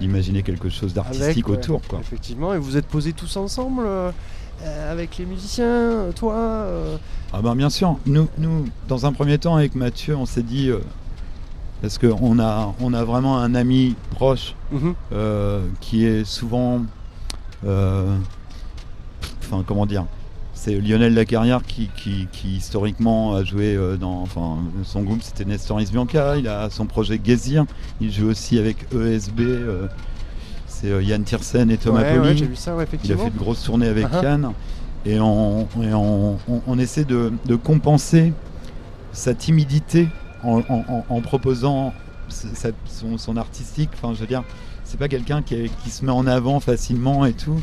d'imaginer 0.00 0.42
quelque 0.42 0.68
chose 0.68 0.94
d'artistique 0.94 1.48
ouais, 1.48 1.58
autour. 1.58 1.80
Quoi. 1.82 2.00
Effectivement, 2.00 2.54
et 2.54 2.58
vous 2.58 2.76
êtes 2.76 2.86
posés 2.86 3.12
tous 3.12 3.36
ensemble 3.36 3.84
euh, 3.86 4.10
euh, 4.62 4.92
avec 4.92 5.16
les 5.18 5.26
musiciens, 5.26 5.66
euh, 5.66 6.12
toi 6.12 6.34
euh, 6.34 6.96
Ah 7.32 7.40
ben 7.40 7.54
bien 7.54 7.70
sûr, 7.70 7.98
nous, 8.06 8.28
nous, 8.38 8.66
dans 8.88 9.06
un 9.06 9.12
premier 9.12 9.38
temps 9.38 9.56
avec 9.56 9.74
Mathieu, 9.74 10.16
on 10.16 10.26
s'est 10.26 10.42
dit, 10.42 10.70
euh, 10.70 10.80
parce 11.82 11.98
qu'on 11.98 12.38
a, 12.40 12.74
on 12.80 12.94
a 12.94 13.04
vraiment 13.04 13.38
un 13.38 13.54
ami 13.54 13.94
proche 14.10 14.54
mhm. 14.72 14.94
euh, 15.12 15.66
qui 15.80 16.04
est 16.04 16.24
souvent 16.24 16.82
euh, 17.64 18.16
enfin 19.40 19.64
comment 19.66 19.86
dire, 19.86 20.06
c'est 20.64 20.78
Lionel 20.80 21.12
Lacarrière 21.14 21.62
qui, 21.66 21.90
qui, 21.96 22.28
qui, 22.30 22.54
historiquement 22.56 23.34
a 23.34 23.42
joué 23.42 23.74
euh, 23.74 23.96
dans, 23.96 24.20
enfin 24.22 24.58
son 24.84 25.02
groupe 25.02 25.20
c'était 25.22 25.44
Nestoris 25.44 25.90
Bianca, 25.90 26.36
il 26.36 26.46
a 26.46 26.70
son 26.70 26.86
projet 26.86 27.20
Gezir, 27.24 27.64
il 28.00 28.12
joue 28.12 28.28
aussi 28.28 28.60
avec 28.60 28.76
ESB. 28.94 29.40
euh, 29.40 29.88
c'est 30.68 30.88
euh, 30.92 31.02
Yann 31.02 31.24
Tiersen 31.24 31.68
et 31.68 31.78
Thomas 31.78 32.02
Ouais, 32.02 32.18
ouais, 32.18 32.34
vu 32.34 32.54
ça, 32.54 32.76
ouais, 32.76 32.86
Il 33.02 33.12
a 33.12 33.16
fait 33.16 33.30
de 33.30 33.38
grosses 33.38 33.64
tournées 33.64 33.88
avec 33.88 34.06
Uh-huh. 34.06 34.22
Yann 34.22 34.52
et 35.04 35.18
on, 35.18 35.66
et 35.82 35.92
on- 35.94 36.38
on- 36.48 36.62
on 36.64 36.78
essaie 36.78 37.04
de, 37.04 37.32
de 37.44 37.56
compenser 37.56 38.32
sa 39.12 39.34
timidité 39.34 40.08
en, 40.44 40.58
en- 40.68 40.84
en- 40.88 41.04
en 41.08 41.20
proposant 41.22 41.92
sa- 42.28 42.54
sa- 42.54 42.68
son, 42.86 43.18
son 43.18 43.36
artistique. 43.36 43.90
Enfin, 43.94 44.14
je 44.14 44.20
veux 44.20 44.26
dire, 44.28 44.44
c'est 44.84 44.96
pas 44.98 45.08
quelqu'un 45.08 45.42
qui, 45.42 45.68
se 45.90 46.04
met 46.04 46.12
en 46.12 46.26
avant 46.28 46.60
facilement 46.60 47.26
et 47.26 47.32
tout. 47.32 47.60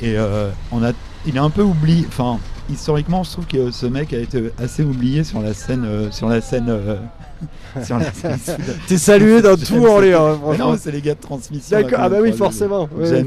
Et 0.00 0.16
euh, 0.16 0.50
on 0.72 0.82
a, 0.82 0.92
il 1.26 1.36
est 1.36 1.40
un 1.40 1.50
peu 1.50 1.62
oublié. 1.62 2.04
Enfin, 2.08 2.38
historiquement, 2.70 3.22
je 3.22 3.30
trouve 3.32 3.46
que 3.46 3.70
ce 3.70 3.86
mec 3.86 4.12
a 4.12 4.18
été 4.18 4.50
assez 4.58 4.82
oublié 4.82 5.24
sur 5.24 5.40
la 5.40 5.54
scène, 5.54 5.84
euh, 5.84 6.10
sur 6.10 6.28
la 6.28 6.40
scène, 6.40 6.66
euh, 6.68 6.96
sur 7.84 7.98
la 7.98 8.12
scène. 8.12 8.38
T'es 8.86 8.98
salué 8.98 9.42
dans 9.42 9.56
tout 9.56 9.74
hein, 9.86 10.00
Mais 10.02 10.12
franchement. 10.12 10.70
non, 10.72 10.76
c'est 10.78 10.92
les 10.92 11.00
gars 11.02 11.14
de 11.14 11.20
transmission. 11.20 11.76
D'accord, 11.80 11.98
ah 12.02 12.08
bah 12.08 12.18
oui, 12.22 12.32
forcément. 12.32 12.88
Euh, 12.98 13.24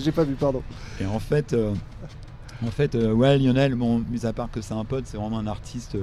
j'ai 0.00 0.12
pas 0.12 0.24
vu, 0.24 0.34
pardon. 0.34 0.62
Et 1.00 1.06
en 1.06 1.18
fait, 1.20 1.54
en 2.64 2.70
fait 2.70 2.94
ouais, 2.94 3.38
Lionel, 3.38 3.74
bon, 3.74 4.02
mis 4.10 4.26
à 4.26 4.32
part 4.32 4.50
que 4.50 4.60
c'est 4.60 4.74
un 4.74 4.84
pote, 4.84 5.04
c'est 5.06 5.16
vraiment 5.16 5.38
un 5.38 5.46
artiste 5.46 5.96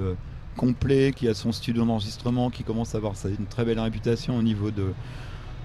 complet 0.56 1.12
qui 1.16 1.28
a 1.28 1.34
son 1.34 1.52
studio 1.52 1.84
d'enregistrement, 1.84 2.50
qui 2.50 2.64
commence 2.64 2.94
à 2.94 2.98
avoir 2.98 3.14
une 3.38 3.46
très 3.46 3.64
belle 3.64 3.80
réputation 3.80 4.36
au 4.36 4.42
niveau 4.42 4.70
de, 4.70 4.92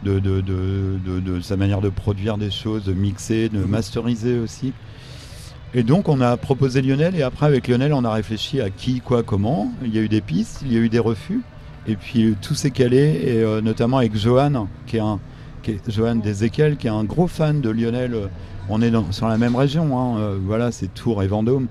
de, 0.03 0.19
de, 0.19 0.41
de- 0.41 0.99
de- 1.05 1.19
de 1.19 1.41
sa 1.41 1.57
manière 1.57 1.81
de 1.81 1.89
produire 1.89 2.37
des 2.37 2.51
choses, 2.51 2.83
de 2.85 2.93
mixer, 2.93 3.49
de 3.49 3.59
masteriser 3.65 4.39
aussi. 4.39 4.73
Et 5.77 5.83
donc 5.83 6.07
on 6.07 6.21
a 6.21 6.37
proposé 6.37 6.81
Lionel 6.81 7.17
et 7.17 7.21
après 7.21 7.45
avec 7.47 7.67
Lionel 7.67 7.91
on 7.93 8.05
a 8.05 8.13
réfléchi 8.13 8.61
à 8.61 8.69
qui, 8.69 9.01
quoi, 9.01 9.23
comment. 9.23 9.73
Il 9.83 9.93
y 9.93 9.99
a 9.99 10.01
eu 10.01 10.07
des 10.07 10.21
pistes, 10.21 10.61
il 10.65 10.71
y 10.71 10.77
a 10.77 10.79
eu 10.79 10.87
des 10.87 10.99
refus. 10.99 11.41
Et 11.85 11.97
puis 11.97 12.33
tout 12.41 12.55
s'est 12.55 12.71
calé 12.71 13.21
et 13.25 13.43
euh, 13.43 13.59
notamment 13.61 13.97
avec 13.97 14.15
Johan, 14.15 14.67
qui 14.87 14.95
est 14.95 15.01
un 15.01 15.19
qui 15.63 15.73
qui 15.77 16.87
est 16.87 16.89
un 16.89 17.03
gros 17.03 17.27
fan 17.27 17.59
de 17.59 17.69
Lionel. 17.69 18.13
euh, 18.13 18.27
On 18.69 18.81
est 18.81 18.89
dans- 18.89 19.11
sur 19.11 19.27
la 19.27 19.37
même 19.37 19.55
région, 19.55 19.99
hein, 19.99 20.17
euh, 20.17 20.37
voilà, 20.41 20.71
c'est 20.71 20.91
Tours 20.93 21.21
et 21.23 21.27
Vendôme. 21.27 21.67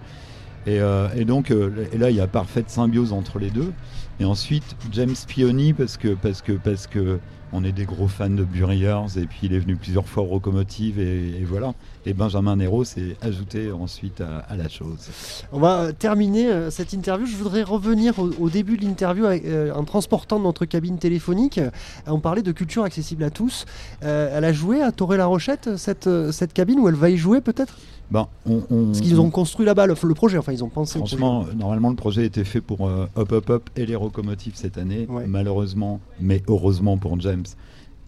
Et, 0.67 0.79
donc 1.27 1.51
là 1.51 2.11
il 2.11 2.17
y 2.17 2.21
a 2.21 2.27
parfaite 2.27 2.69
symbiose 2.71 3.13
entre 3.13 3.39
les 3.39 3.51
deux. 3.51 3.73
Et 4.21 4.27
ensuite 4.27 4.77
James 4.93 5.15
Pioni 5.27 5.73
parce 5.73 5.97
que 5.97 6.09
parce 6.15 6.43
que 6.43 6.53
parce 6.53 6.87
que 6.87 7.19
on 7.53 7.65
est 7.65 7.73
des 7.73 7.85
gros 7.87 8.09
fans 8.09 8.29
de 8.31 8.45
Buriers 8.45 9.07
et 9.17 9.27
puis 9.27 9.41
il 9.45 9.55
est 9.55 9.59
venu 9.59 9.77
plusieurs 9.77 10.07
fois 10.07 10.25
au 10.25 10.31
Locomotive 10.33 10.99
et, 11.01 11.39
et 11.41 11.45
voilà. 11.45 11.73
Et 12.07 12.13
Benjamin 12.13 12.57
Nero 12.57 12.85
s'est 12.85 13.17
ajouté 13.23 13.73
ensuite 13.73 14.21
à, 14.21 14.39
à 14.41 14.57
la 14.57 14.69
chose. 14.69 15.09
On 15.53 15.59
va 15.59 15.81
euh, 15.81 15.93
terminer 15.93 16.51
euh, 16.51 16.71
cette 16.71 16.93
interview. 16.93 17.27
Je 17.27 17.37
voudrais 17.37 17.63
revenir 17.63 18.19
au, 18.19 18.31
au 18.39 18.51
début 18.51 18.77
de 18.77 18.85
l'interview 18.85 19.25
euh, 19.25 19.73
en 19.73 19.85
transportant 19.85 20.39
notre 20.39 20.67
cabine 20.67 20.99
téléphonique. 20.99 21.61
On 22.07 22.21
parlait 22.21 22.43
de 22.43 22.53
culture 22.53 22.85
accessible 22.85 23.25
à 23.25 23.31
tous. 23.31 23.65
Elle 24.03 24.45
a 24.45 24.53
joué 24.53 24.83
à 24.83 24.93
Toré-la-Rochette, 24.93 25.77
cette, 25.77 26.07
euh, 26.07 26.31
cette 26.33 26.53
cabine, 26.53 26.79
ou 26.81 26.89
elle 26.89 26.95
va 26.95 27.09
y 27.09 27.17
jouer 27.17 27.41
peut-être? 27.41 27.77
Ben, 28.11 28.29
on, 28.45 28.63
on- 28.71 28.87
Parce 28.87 29.01
qu'ils 29.01 29.19
ont 29.19 29.31
construit 29.31 29.65
là-bas 29.65 29.87
le, 29.87 29.95
le 30.03 30.15
projet, 30.15 30.37
enfin 30.37 30.53
ils 30.53 30.63
ont 30.63 30.69
pensé. 30.69 30.99
Franchement, 30.99 31.47
normalement, 31.57 31.89
le 31.89 31.97
projet 31.97 32.27
était 32.27 32.45
fait 32.45 32.61
pour 32.61 32.87
euh, 32.87 33.07
Hop 33.17 33.33
Hop 33.33 33.49
Hop 33.49 33.71
et 33.77 33.87
les 33.87 33.95
locomotives 33.95 34.57
cette 34.57 34.77
année. 34.77 35.07
Ouais. 35.09 35.25
Malheureusement, 35.27 36.01
mais 36.21 36.43
heureusement 36.49 36.99
pour 36.99 37.19
James, 37.21 37.45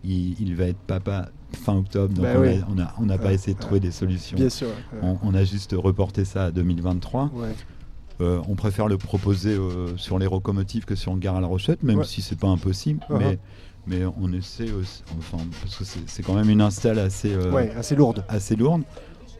il, 0.06 0.40
il 0.40 0.54
va 0.54 0.64
être 0.64 0.78
papa 0.78 1.28
fin 1.52 1.76
octobre. 1.76 2.14
Donc 2.14 2.24
Bah 2.24 2.32
on 2.36 2.42
a- 2.42 2.46
oui. 2.46 2.60
on 2.70 2.74
n'a 2.74 2.94
on 3.00 3.06
n'a 3.06 3.18
pas 3.18 3.32
essayé 3.32 3.54
de 3.54 3.60
trouver 3.60 3.80
des 3.80 3.90
solutions. 3.90 4.36
Bien 4.36 4.48
sûr. 4.48 4.68
ouais. 4.68 4.98
On, 5.02 5.18
on 5.22 5.34
a 5.34 5.44
juste 5.44 5.74
reporté 5.76 6.24
ça 6.24 6.46
à 6.46 6.50
2023. 6.50 7.30
Ouais. 7.34 7.48
Euh, 8.20 8.40
on 8.48 8.54
préfère 8.54 8.88
le 8.88 8.96
proposer 8.96 9.50
euh, 9.54 9.94
sur 9.98 10.18
les 10.18 10.24
locomotives 10.26 10.84
que 10.86 10.94
sur 10.94 11.12
le 11.12 11.18
Gare 11.18 11.36
à 11.36 11.40
la 11.40 11.46
Rochette, 11.46 11.82
même 11.82 11.98
Ouais. 11.98 12.04
si 12.04 12.22
c'est 12.22 12.38
pas 12.38 12.48
impossible. 12.48 13.00
Uh-huh. 13.10 13.18
mais, 13.18 13.38
mais 13.86 14.04
on 14.20 14.32
essaie 14.32 14.72
aussi, 14.72 15.02
enfin, 15.18 15.36
parce 15.62 15.76
que 15.76 15.84
c'est 16.06 16.22
quand 16.22 16.34
même 16.34 16.48
une 16.48 16.62
install 16.62 16.98
assez, 16.98 17.32
euh, 17.34 17.52
Ouais, 17.52 17.70
assez 17.76 17.94
lourde. 17.94 18.24
assez 18.28 18.56
lourde. 18.56 18.82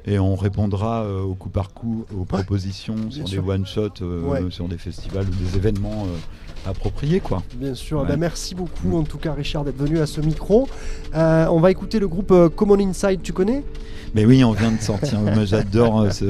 Et 0.09 0.19
on 0.21 0.37
répondra 0.37 1.05
au 1.25 1.35
coup 1.35 1.49
par 1.49 1.73
coup 1.75 2.05
aux 2.17 2.25
propositions 2.25 3.11
sur 3.11 3.27
sûr. 3.27 3.43
des 3.43 3.49
one-shots, 3.49 4.51
sur 4.51 4.69
des 4.69 4.79
festivals 4.79 5.27
ou 5.29 5.35
des 5.35 5.57
événements 5.57 6.07
euh, 6.67 6.71
appropriés. 6.71 7.21
Quoi. 7.21 7.43
Bien 7.55 7.75
sûr. 7.75 8.01
Ouais. 8.03 8.09
Ben, 8.09 8.17
merci 8.19 8.55
beaucoup 8.55 8.97
en 8.97 9.03
tout 9.05 9.19
cas 9.19 9.33
Richard 9.33 9.65
d'être 9.65 9.77
venu 9.79 9.99
à 9.99 10.07
ce 10.07 10.21
micro. 10.21 10.69
Euh, 11.15 11.47
on 11.51 11.61
va 11.61 11.71
écouter 11.71 11.99
le 11.99 12.09
groupe 12.09 12.31
euh, 12.33 12.49
Common 12.49 12.79
Inside, 12.79 13.21
tu 13.23 13.33
connais? 13.33 13.65
Mais 14.15 14.25
oui, 14.25 14.43
on 14.45 14.53
vient 14.53 14.73
de 14.73 14.81
sortir. 14.81 15.21
Moi, 15.21 15.45
j'adore. 15.45 16.01
euh, 16.03 16.11
ce- 16.11 16.25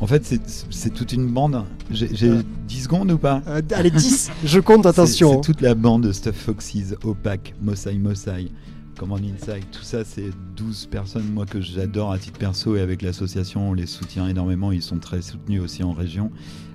En 0.00 0.06
fait, 0.06 0.24
c'est- 0.24 0.90
toute 0.94 1.12
une 1.12 1.26
bande. 1.26 1.64
J'ai 1.90 2.30
Ouais. 2.30 2.38
10 2.66 2.82
secondes 2.84 3.10
ou 3.12 3.18
pas? 3.18 3.42
Euh, 3.48 3.60
Allez 3.74 3.90
10, 3.90 4.30
je 4.44 4.60
compte, 4.60 4.84
attention. 4.86 5.34
C'est 5.42 5.52
toute 5.52 5.60
la 5.60 5.74
bande 5.74 6.02
de 6.06 6.12
Stuff 6.12 6.36
Foxes, 6.36 6.94
Opaque, 7.04 7.54
Mosai 7.62 7.94
Mosai, 7.98 8.50
Command 8.98 9.20
Inside. 9.20 9.64
Tout 9.72 9.82
ça, 9.82 10.04
c'est 10.04 10.30
12 10.56 10.88
personnes, 10.90 11.30
moi, 11.32 11.46
que 11.46 11.60
j'adore 11.60 12.12
à 12.12 12.18
titre 12.18 12.38
perso. 12.38 12.76
Et 12.76 12.80
avec 12.80 13.00
l'association, 13.02 13.70
on 13.70 13.72
les 13.74 13.86
soutient 13.86 14.26
énormément. 14.28 14.72
Ils 14.72 14.82
sont 14.82 14.98
très 14.98 15.22
soutenus 15.22 15.62
aussi 15.62 15.82
en 15.82 15.92
région. 15.92 16.30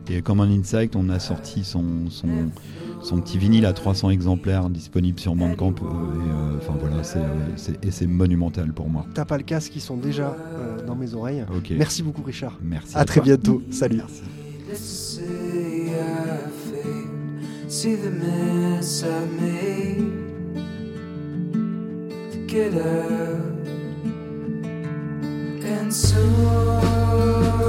Et 0.07 0.21
Command 0.21 0.49
Insight, 0.51 0.95
on 0.95 1.09
a 1.09 1.19
sorti 1.19 1.63
son, 1.63 2.09
son, 2.09 2.27
son 3.01 3.19
petit 3.21 3.37
vinyle 3.39 3.65
à 3.65 3.73
300 3.73 4.11
exemplaires 4.11 4.69
disponible 4.69 5.19
sur 5.19 5.35
Bandcamp. 5.35 5.73
euh, 5.81 5.85
et, 5.85 6.29
euh, 6.29 6.57
Enfin 6.57 6.73
voilà, 6.79 7.03
c'est, 7.03 7.19
euh, 7.19 7.23
c'est- 7.57 7.83
et 7.85 7.91
c'est 7.91 8.07
monumental 8.07 8.71
pour 8.73 8.89
moi. 8.89 9.05
T'as 9.13 9.25
pas 9.25 9.37
le 9.37 9.43
casque, 9.43 9.75
ils 9.75 9.81
sont 9.81 9.97
déjà 9.97 10.35
euh, 10.57 10.85
dans 10.85 10.95
mes 10.95 11.13
oreilles. 11.13 11.43
Ok. 11.55 11.71
Merci 11.77 12.01
beaucoup 12.03 12.23
Richard. 12.23 12.57
Merci. 12.63 12.95
À 12.97 13.03
très 13.05 13.15
toi. 13.19 13.23
bientôt. 13.25 13.61
Salut. 13.71 13.97
Merci. 13.97 14.21
Let's 14.69 14.79
say 14.79 15.23
I 15.91 16.49
failed. 16.71 17.69
See 17.69 17.95
the 17.95 18.11
mess 18.11 19.03
I 19.03 19.25
made. 19.41 20.05
Get 22.47 22.73
up 22.73 23.57
and 25.65 25.91
Do 27.59 27.64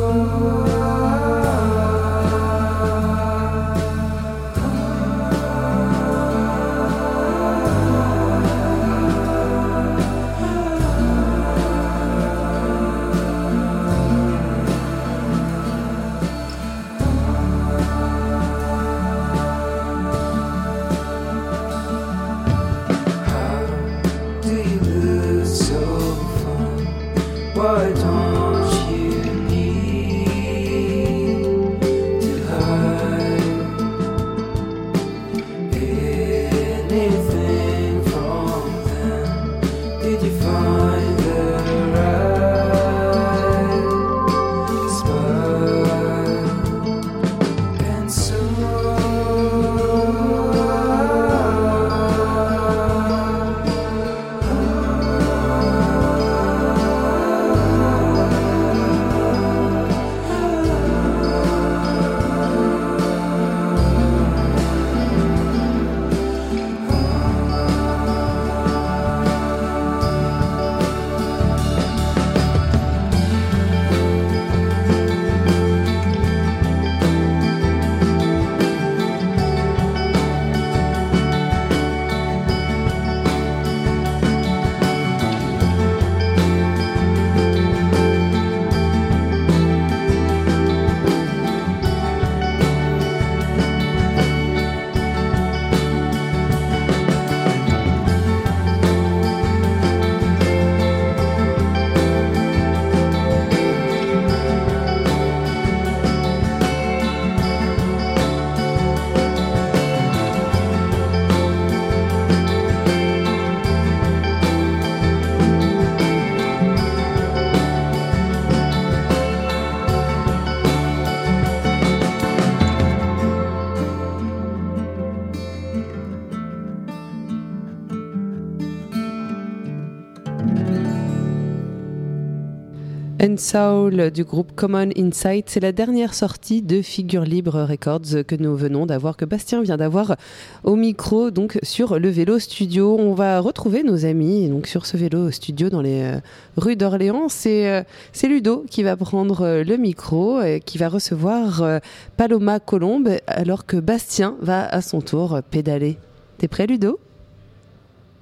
Soul 133.38 134.10
du 134.10 134.24
groupe 134.24 134.52
Common 134.54 134.90
Insight. 134.96 135.48
C'est 135.48 135.60
la 135.60 135.72
dernière 135.72 136.14
sortie 136.14 136.62
de 136.62 136.82
Figure 136.82 137.22
Libre 137.22 137.62
Records 137.62 138.24
que 138.26 138.34
nous 138.36 138.56
venons 138.56 138.86
d'avoir, 138.86 139.16
que 139.16 139.24
Bastien 139.24 139.62
vient 139.62 139.76
d'avoir 139.76 140.16
au 140.64 140.76
micro, 140.76 141.30
donc 141.30 141.58
sur 141.62 141.98
le 141.98 142.08
vélo 142.08 142.38
studio. 142.38 142.96
On 142.98 143.14
va 143.14 143.40
retrouver 143.40 143.82
nos 143.82 144.04
amis 144.04 144.48
donc 144.48 144.66
sur 144.66 144.86
ce 144.86 144.96
vélo 144.96 145.30
studio 145.30 145.68
dans 145.70 145.80
les 145.80 146.02
euh, 146.02 146.20
rues 146.56 146.76
d'Orléans. 146.76 147.28
C'est 147.28 147.70
euh, 147.70 147.82
c'est 148.12 148.28
Ludo 148.28 148.64
qui 148.70 148.82
va 148.82 148.96
prendre 148.96 149.42
euh, 149.42 149.64
le 149.64 149.76
micro 149.76 150.42
et 150.42 150.60
qui 150.60 150.78
va 150.78 150.88
recevoir 150.88 151.80
Paloma 152.16 152.60
Colombe 152.60 153.10
alors 153.26 153.66
que 153.66 153.76
Bastien 153.76 154.36
va 154.40 154.66
à 154.66 154.82
son 154.82 155.00
tour 155.00 155.40
pédaler. 155.50 155.98
T'es 156.38 156.48
prêt 156.48 156.66
Ludo? 156.66 156.98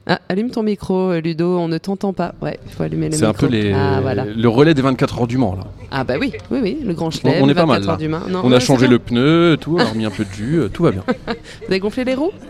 Ah, 0.07 0.21
allume 0.29 0.51
ton 0.51 0.63
micro, 0.63 1.11
euh, 1.13 1.21
Ludo, 1.21 1.59
on 1.59 1.69
ne 1.69 1.79
t'entend 1.79 2.13
pas. 2.13 2.35
Ouais, 2.43 2.59
il 2.67 2.73
faut 2.73 2.83
allumer 2.83 3.07
le 3.09 3.13
C'est 3.17 3.27
micro. 3.27 3.47
un 3.47 3.49
peu 3.49 3.55
les, 3.55 3.73
Ah, 3.73 4.01
voilà. 4.03 4.25
le 4.27 4.49
relais 4.49 4.75
des 4.75 4.83
24 4.83 5.21
heures 5.21 5.27
du 5.27 5.39
Mans 5.39 5.55
là. 5.57 5.65
Ah 5.91 6.05
bah 6.05 6.15
oui, 6.21 6.33
oui, 6.51 6.59
oui, 6.63 6.79
le 6.85 6.93
grand 6.95 7.11
chelem. 7.11 7.35
on 7.43 7.49
est 7.49 7.55
pas 7.55 7.65
mal 7.67 7.81
24 7.83 7.89
heures 7.89 7.93
là. 7.93 7.97
du 7.99 8.09
Mans. 8.09 8.21
Non, 8.29 8.41
on 8.45 8.51
ouais, 8.51 8.57
a 8.57 8.61
c'est 8.61 8.67
changé 8.67 8.87
le 8.87 8.99
pneu, 8.99 9.57
tout, 9.61 9.77
on 9.77 9.81
a 9.81 9.85
remis 9.85 10.05
un 10.05 10.11
peu 10.11 10.25
de 10.25 10.31
jus, 10.33 10.61
euh, 10.61 10.69
tout 10.69 10.83
va 10.83 10.91
bien. 10.91 11.05
Vous 11.27 11.67
avez 11.69 11.79
gonflé 11.81 12.05
les 12.05 12.15
roues? 12.15 12.33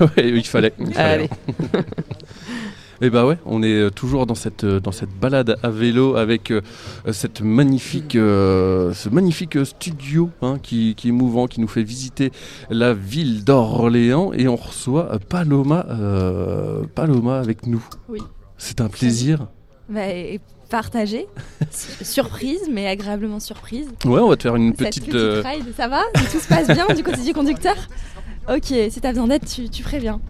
Ouais, 0.00 0.28
il 0.28 0.44
fallait. 0.46 0.72
il 0.78 0.94
fallait. 0.94 1.12
Allez. 1.14 1.28
Et 3.00 3.10
bah 3.10 3.24
ouais, 3.26 3.38
on 3.46 3.62
est 3.62 3.72
euh, 3.74 3.90
toujours 3.90 4.26
dans 4.26 4.34
cette, 4.34 4.64
euh, 4.64 4.80
dans 4.80 4.90
cette 4.90 5.10
balade 5.10 5.56
à 5.62 5.70
vélo 5.70 6.16
avec 6.16 6.50
euh, 6.50 6.60
cette 7.12 7.40
magnifique, 7.42 8.16
euh, 8.16 8.92
ce 8.92 9.08
magnifique 9.08 9.64
studio 9.64 10.30
hein, 10.42 10.58
qui, 10.60 10.94
qui 10.96 11.08
est 11.10 11.12
mouvant, 11.12 11.46
qui 11.46 11.60
nous 11.60 11.68
fait 11.68 11.84
visiter 11.84 12.32
la 12.70 12.94
ville 12.94 13.44
d'Orléans 13.44 14.32
et 14.32 14.48
on 14.48 14.56
reçoit 14.56 15.16
Paloma, 15.28 15.86
euh, 15.90 16.82
Paloma 16.94 17.38
avec 17.38 17.66
nous. 17.68 17.84
Oui. 18.08 18.20
C'est 18.56 18.80
un 18.80 18.88
plaisir. 18.88 19.46
Bah, 19.88 20.08
et 20.08 20.40
partagé, 20.68 21.28
Su- 21.70 22.04
surprise, 22.04 22.68
mais 22.70 22.88
agréablement 22.88 23.38
surprise. 23.40 23.86
Ouais, 24.04 24.20
on 24.20 24.28
va 24.28 24.36
te 24.36 24.42
faire 24.42 24.56
une 24.56 24.74
petite. 24.74 25.06
petite 25.06 25.46
ride, 25.46 25.72
ça 25.76 25.86
va? 25.86 26.02
Tout 26.32 26.40
se 26.40 26.48
passe 26.48 26.66
bien 26.66 26.86
du 26.94 27.04
côté 27.04 27.22
du 27.22 27.32
conducteur? 27.32 27.76
Ok, 28.50 28.64
si 28.90 29.00
t'as 29.00 29.10
besoin 29.10 29.28
d'aide, 29.28 29.46
tu, 29.46 29.68
tu 29.70 29.82
préviens. 29.84 30.20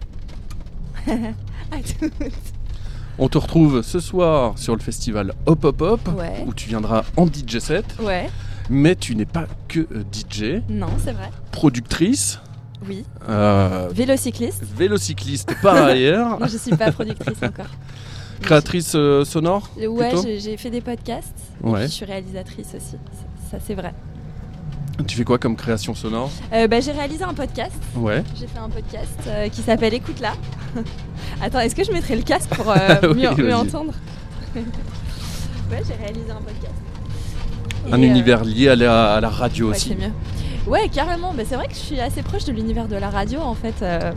à 1.07 1.77
tout. 1.77 2.09
On 3.19 3.27
te 3.27 3.37
retrouve 3.37 3.81
ce 3.83 3.99
soir 3.99 4.57
sur 4.57 4.75
le 4.75 4.81
festival 4.81 5.33
Hop 5.45 5.63
Hop 5.65 5.81
Hop 5.81 6.09
Ouais. 6.17 6.43
où 6.47 6.53
tu 6.53 6.69
viendras 6.69 7.03
en 7.17 7.25
DJ 7.27 7.59
set, 7.59 7.85
Ouais, 8.01 8.29
mais 8.69 8.95
tu 8.95 9.15
n'es 9.15 9.25
pas 9.25 9.45
que 9.67 9.81
euh, 9.91 10.03
DJ, 10.11 10.61
non, 10.69 10.87
c'est 11.03 11.11
vrai. 11.11 11.29
productrice, 11.51 12.39
Oui. 12.87 13.03
euh, 13.27 13.89
Vélocycliste. 13.93 14.63
vélocycliste 14.75 15.53
par 15.61 15.75
ailleurs. 15.75 16.39
Non, 16.39 16.47
je 16.47 16.57
suis 16.57 16.75
pas 16.75 16.91
productrice 16.91 17.41
encore. 17.43 17.65
Créatrice 18.41 18.93
euh, 18.95 19.25
sonore 19.25 19.69
Ouais, 19.77 20.13
j'ai 20.39 20.55
fait 20.55 20.69
des 20.69 20.79
podcasts. 20.81 21.35
Et 21.61 21.67
Ouais. 21.67 21.79
puis 21.81 21.87
je 21.89 21.93
suis 21.93 22.05
réalisatrice 22.05 22.67
aussi. 22.73 22.91
Ça, 22.91 23.51
ça, 23.51 23.57
c'est 23.65 23.73
vrai. 23.75 23.93
Tu 25.07 25.15
fais 25.17 25.23
quoi 25.25 25.37
comme 25.37 25.55
création 25.55 25.93
sonore? 25.95 26.29
Euh, 26.53 26.67
bah, 26.67 26.79
j'ai 26.81 26.91
réalisé 26.91 27.23
un 27.23 27.33
podcast. 27.33 27.75
Ouais. 27.95 28.21
J'ai 28.39 28.47
fait 28.47 28.59
un 28.59 28.69
podcast 28.69 29.17
euh, 29.27 29.47
qui 29.49 29.61
s'appelle 29.61 29.93
Écoute 29.93 30.19
là. 30.21 30.33
Attends, 31.41 31.59
est-ce 31.59 31.75
que 31.75 31.83
je 31.83 31.91
mettrai 31.91 32.15
le 32.15 32.23
casque 32.23 32.49
pour 32.55 32.71
euh, 32.71 33.13
Oui, 33.13 33.25
mieux, 33.37 33.53
entendre 33.55 33.93
Ouais, 34.55 35.81
j'ai 35.87 35.93
réalisé 36.03 36.31
un 36.31 36.35
podcast. 36.41 36.73
Un 37.91 38.01
euh, 38.01 38.05
univers 38.05 38.43
lié 38.43 38.69
à 38.69 38.75
la, 38.75 39.13
à 39.15 39.21
la 39.21 39.29
radio 39.29 39.67
ouais, 39.69 39.75
aussi. 39.75 39.95
mieux. 39.95 40.11
Ouais, 40.67 40.89
carrément. 40.89 41.33
Bah, 41.33 41.43
c'est 41.47 41.55
vrai 41.55 41.67
que 41.67 41.73
je 41.73 41.79
suis 41.79 41.99
assez 41.99 42.21
proche 42.23 42.45
de 42.45 42.51
l'univers 42.51 42.87
de 42.87 42.95
la 42.95 43.09
radio 43.09 43.39
en 43.39 43.55
fait. 43.55 43.75
euh, 43.81 44.11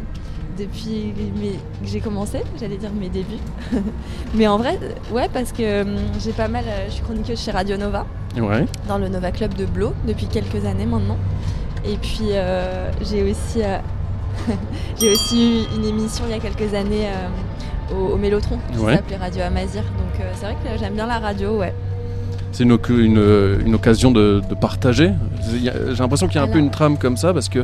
depuis 0.58 1.14
mes- 1.40 1.52
que 1.52 1.86
j'ai 1.90 2.00
commencé, 2.00 2.40
j'allais 2.60 2.76
dire 2.76 2.90
mes 2.92 3.08
débuts. 3.08 3.38
Mais 4.34 4.46
en 4.46 4.58
vrai, 4.58 4.78
ouais, 5.10 5.28
parce 5.32 5.50
que 5.50 5.80
hum, 5.82 5.96
j'ai 6.22 6.32
pas 6.32 6.46
mal. 6.48 6.64
je 6.88 6.92
suis 6.92 7.02
chroniqueuse 7.02 7.40
chez 7.40 7.50
Radio 7.52 7.76
Nova. 7.78 8.06
Ouais. 8.38 8.64
dans 8.88 8.96
le 8.98 9.08
Nova 9.08 9.30
Club 9.30 9.52
de 9.54 9.64
Blo 9.66 9.92
depuis 10.06 10.26
quelques 10.26 10.64
années 10.66 10.84
maintenant. 10.86 11.16
Et 11.86 11.96
puis 11.96 12.28
euh, 12.32 12.90
j'ai 13.02 13.22
aussi, 13.22 13.62
euh, 13.62 13.78
j'ai 15.00 15.10
aussi 15.12 15.64
eu 15.72 15.76
une 15.76 15.84
émission 15.84 16.24
il 16.28 16.32
y 16.32 16.34
a 16.34 16.40
quelques 16.40 16.74
années 16.74 17.08
euh, 17.08 17.94
au, 17.94 18.14
au 18.14 18.16
Mélotron 18.16 18.58
qui 18.72 18.78
Ouais. 18.78 18.96
s'appelait 18.96 19.16
Radio 19.16 19.42
Amazir. 19.42 19.82
Donc 19.82 20.20
euh, 20.20 20.30
c'est 20.34 20.46
vrai 20.46 20.56
que 20.62 20.78
j'aime 20.78 20.94
bien 20.94 21.06
la 21.06 21.18
radio, 21.18 21.58
ouais. 21.58 21.74
C'est 22.52 22.64
une, 22.64 22.78
une 23.66 23.74
occasion 23.74 24.10
de, 24.10 24.42
de 24.48 24.54
partager. 24.54 25.12
J'ai 25.50 25.70
l'impression 25.98 26.26
qu'il 26.26 26.36
y 26.36 26.38
a 26.38 26.42
un 26.42 26.48
peu 26.48 26.58
une 26.58 26.70
trame 26.70 26.98
comme 26.98 27.16
ça 27.16 27.32
parce 27.32 27.48
que 27.48 27.60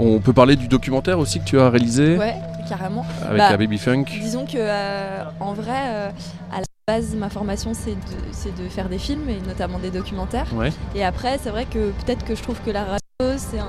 on 0.00 0.18
peut 0.18 0.32
parler 0.32 0.56
du 0.56 0.66
documentaire 0.68 1.18
aussi 1.18 1.38
que 1.40 1.44
tu 1.44 1.58
as 1.60 1.70
réalisé 1.70 2.16
Ouais, 2.18 2.34
carrément. 2.68 3.04
avec 3.24 3.38
Bah, 3.38 3.50
la 3.50 3.56
Baby 3.56 3.78
Funk. 3.78 4.04
Disons 4.20 4.44
que 4.44 4.56
euh, 4.56 5.22
en 5.40 5.52
vrai, 5.52 5.70
euh, 5.86 6.10
à 6.52 6.58
la 6.60 6.64
base, 6.86 7.14
ma 7.14 7.28
formation 7.28 7.72
c'est 7.74 7.92
de, 7.94 8.62
de 8.64 8.68
faire 8.68 8.88
des 8.88 8.98
films 8.98 9.28
et 9.28 9.38
notamment 9.46 9.78
des 9.78 9.90
documentaires. 9.90 10.46
Ouais. 10.54 10.70
Et 10.96 11.04
après, 11.04 11.38
c'est 11.42 11.50
vrai 11.50 11.64
que 11.64 11.90
peut-être 12.04 12.24
que 12.24 12.34
je 12.34 12.42
trouve 12.42 12.58
que 12.66 12.70
la 12.72 12.82
radio, 12.84 13.36
c'est 13.36 13.58
un, 13.60 13.66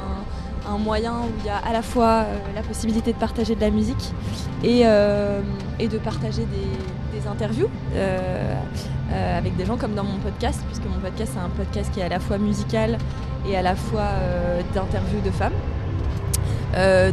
un 0.69 0.77
moyen 0.77 1.13
où 1.13 1.31
il 1.39 1.45
y 1.45 1.49
a 1.49 1.57
à 1.57 1.73
la 1.73 1.81
fois 1.81 2.23
euh, 2.25 2.37
la 2.55 2.61
possibilité 2.61 3.11
de 3.13 3.17
partager 3.17 3.55
de 3.55 3.61
la 3.61 3.69
musique 3.69 4.13
et, 4.63 4.81
euh, 4.85 5.41
de 5.79 5.97
partager 5.97 6.45
des, 6.45 7.27
interviews 7.29 7.67
euh, 7.95 8.57
avec 9.37 9.55
des 9.57 9.65
gens 9.65 9.75
comme 9.75 9.93
dans 9.93 10.05
mon 10.05 10.17
podcast, 10.19 10.61
puisque 10.67 10.85
mon 10.85 10.99
podcast, 10.99 11.33
c'est 11.33 11.39
un 11.39 11.49
podcast 11.49 11.91
qui 11.93 11.99
est 11.99 12.03
à 12.03 12.09
la 12.09 12.19
fois 12.19 12.37
musical 12.37 12.97
et 13.47 13.57
à 13.57 13.61
la 13.61 13.75
fois 13.75 14.07
d'interviews 14.73 15.19
de 15.19 15.29
femmes. 15.29 15.53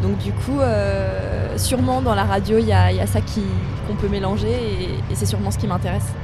Donc 0.01 0.17
du 0.19 0.33
coup, 0.33 0.61
sûrement 1.57 2.03
dans 2.03 2.15
la 2.15 2.23
radio, 2.23 2.59
il 2.59 2.69
y 2.69 2.73
a, 2.73 3.07
ça 3.07 3.19
qu'on 3.21 3.95
peut 3.97 4.09
mélanger 4.09 4.49
et 5.11 5.15
c'est 5.15 5.27
sûrement 5.27 5.51
ce 5.51 5.59
qui 5.59 5.67
m'intéresse. 5.67 6.15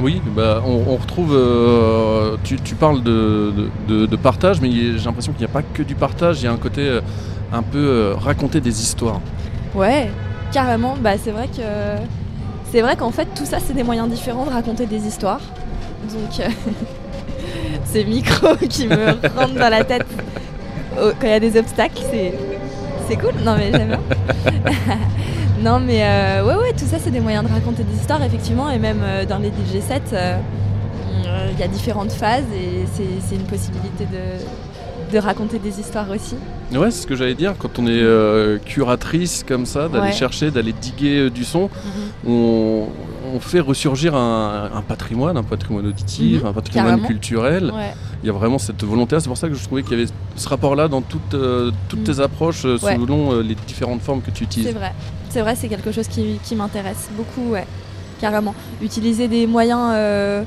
Oui, 0.00 0.22
bah, 0.36 0.62
on, 0.64 0.94
retrouve. 0.94 1.34
euh, 1.34 2.36
tu, 2.44 2.56
parles 2.74 3.02
de, 3.02 4.16
partage, 4.16 4.60
mais 4.60 4.70
j'ai 4.70 5.04
l'impression 5.04 5.32
qu'il 5.32 5.40
n'y 5.40 5.50
a 5.50 5.52
pas 5.52 5.62
que 5.62 5.82
du 5.82 5.94
partage. 5.94 6.40
Il 6.40 6.44
y 6.44 6.48
a 6.48 6.52
un 6.52 6.56
côté 6.56 6.82
euh, 6.82 7.00
un 7.52 7.62
peu 7.62 7.78
euh, 7.78 8.14
raconter 8.14 8.60
des 8.60 8.80
histoires. 8.82 9.20
Ouais, 9.74 10.10
carrément. 10.52 10.96
Bah, 11.00 11.18
c'est 11.22 11.30
vrai 11.30 11.48
que 11.48 11.62
c'est 12.70 12.82
vrai 12.82 12.96
qu'en 12.96 13.10
fait 13.10 13.26
tout 13.34 13.46
ça 13.46 13.60
c'est 13.60 13.72
des 13.72 13.82
moyens 13.82 14.10
différents 14.10 14.44
de 14.44 14.50
raconter 14.50 14.86
des 14.86 15.06
histoires. 15.06 15.40
Donc 16.12 16.46
ces 17.84 18.04
micros 18.04 18.56
qui 18.68 18.86
me 18.86 19.12
rentrent 19.36 19.54
dans 19.54 19.70
la 19.70 19.84
tête 19.84 20.06
quand 20.94 21.26
il 21.26 21.30
y 21.30 21.32
a 21.32 21.40
des 21.40 21.58
obstacles, 21.58 22.02
c'est 22.10 22.34
c'est 23.08 23.16
cool. 23.16 23.32
Non 23.44 23.56
mais 23.56 23.72
j'aime 23.72 23.88
bien. 23.88 24.00
non 25.62 25.80
mais 25.80 26.02
euh, 26.04 26.44
ouais 26.44 26.54
ouais 26.54 26.72
tout 26.72 26.84
ça 26.86 26.98
c'est 27.02 27.10
des 27.10 27.20
moyens 27.20 27.46
de 27.46 27.52
raconter 27.52 27.82
des 27.82 27.94
histoires 27.96 28.22
effectivement 28.22 28.70
et 28.70 28.78
même 28.78 29.00
euh, 29.02 29.24
dans 29.24 29.38
les 29.38 29.48
DJ 29.48 29.80
sets 29.80 30.02
euh, 30.12 30.36
euh, 31.26 31.48
il 31.52 31.58
y 31.58 31.62
a 31.62 31.68
différentes 31.68 32.12
phases 32.12 32.44
et 32.54 32.84
c'est 32.94 33.34
une 33.34 33.42
possibilité 33.42 34.04
de, 34.06 35.12
de 35.12 35.18
raconter 35.18 35.58
des 35.58 35.80
histoires 35.80 36.08
aussi. 36.10 36.36
Ouais, 36.72 36.90
c'est 36.90 37.02
ce 37.02 37.06
que 37.06 37.16
j'allais 37.16 37.34
dire. 37.34 37.54
Quand 37.58 37.78
on 37.78 37.86
est 37.86 38.64
curatrice 38.64 39.42
comme 39.46 39.66
ça, 39.66 39.88
d'aller 39.88 40.08
Ouais. 40.08 40.12
chercher, 40.12 40.50
d'aller 40.50 40.72
diguer 40.72 41.30
du 41.30 41.44
son, 41.44 41.62
Mhm. 42.24 42.30
on, 42.30 42.86
on 43.34 43.40
fait 43.40 43.60
ressurgir 43.60 44.14
un, 44.14 44.70
un 44.74 44.82
patrimoine, 44.82 45.36
un 45.36 45.42
patrimoine 45.42 45.86
auditif, 45.86 46.42
Mhm, 46.42 46.48
un 46.48 46.52
patrimoine 46.52 46.86
carrément. 46.88 47.06
culturel. 47.06 47.70
Ouais. 47.74 47.94
Il 48.22 48.26
y 48.26 48.30
a 48.30 48.32
vraiment 48.32 48.58
cette 48.58 48.82
volonté. 48.84 49.18
C'est 49.20 49.28
pour 49.28 49.36
ça 49.38 49.48
que 49.48 49.54
je 49.54 49.62
trouvais 49.64 49.82
qu'il 49.82 49.98
y 49.98 50.02
avait 50.02 50.10
ce 50.36 50.48
rapport-là 50.48 50.88
dans 50.88 51.02
toutes, 51.02 51.34
euh, 51.34 51.70
toutes 51.88 52.00
Mhm. 52.00 52.04
tes 52.06 52.20
approches 52.20 52.64
euh, 52.64 52.78
Ouais. 52.82 52.94
selon 52.96 53.32
euh, 53.32 53.42
les 53.42 53.54
différentes 53.54 54.00
formes 54.02 54.20
que 54.22 54.30
tu 54.30 54.38
C'est 54.38 54.44
utilises. 54.60 54.74
vrai, 54.74 54.92
c'est 55.28 55.40
vrai, 55.40 55.54
c'est 55.56 55.68
quelque 55.68 55.92
chose 55.92 56.08
qui, 56.08 56.38
qui 56.42 56.54
m'intéresse 56.56 57.08
beaucoup, 57.16 57.50
ouais, 57.50 57.66
carrément. 58.20 58.54
Utiliser 58.82 59.28
des 59.28 59.46
moyens, 59.46 60.44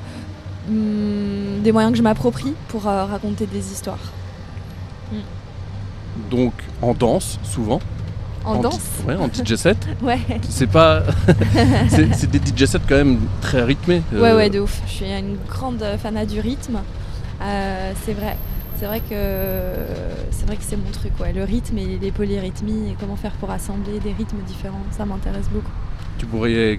hum, 0.70 1.62
des 1.64 1.72
moyens 1.72 1.92
que 1.92 1.98
je 1.98 2.04
m'approprie 2.04 2.54
pour 2.68 2.84
raconter 2.84 3.46
des 3.46 3.72
histoires. 3.72 3.98
Donc 6.30 6.54
en 6.82 6.94
danse, 6.94 7.40
souvent. 7.44 7.80
En, 8.44 8.60
danse, 8.60 8.80
Ouais, 9.08 9.16
en 9.16 9.28
DJ 9.28 9.56
set. 9.56 9.78
ouais, 10.02 10.20
C'est 10.50 10.68
pas. 10.68 11.04
c'est 11.90 12.30
des 12.30 12.40
DJ 12.40 12.66
sets 12.66 12.80
quand 12.88 12.96
même 12.96 13.20
très 13.42 13.62
rythmés. 13.64 14.02
ouais, 14.12 14.20
euh, 14.20 14.38
ouais, 14.38 14.50
de 14.50 14.60
ouf. 14.60 14.82
Je 14.88 14.92
suis 14.92 15.06
une 15.06 15.38
grande 15.48 15.84
fanat 16.02 16.26
du 16.26 16.40
rythme. 16.40 16.80
Euh, 17.42 17.92
c'est 18.06 18.14
vrai, 18.14 18.38
c'est 18.80 18.86
vrai 18.86 19.00
que 19.02 19.16
c'est 20.32 20.46
vrai 20.46 20.56
que 20.56 20.64
c'est 20.64 20.78
mon 20.78 20.90
truc, 20.92 21.12
ouais. 21.20 21.34
Le 21.34 21.44
rythme 21.44 21.78
et 21.78 21.98
les 22.02 22.12
polyrythmies 22.12 22.92
et 22.92 22.96
comment 23.00 23.16
faire 23.16 23.32
pour 23.34 23.52
assembler 23.52 24.00
des 24.00 24.14
rythmes 24.14 24.42
différents, 24.46 24.82
ça 24.92 25.06
m'intéresse 25.06 25.50
beaucoup. 25.52 25.72
Tu 26.18 26.26
pourrais 26.28 26.52
euh, 26.54 26.78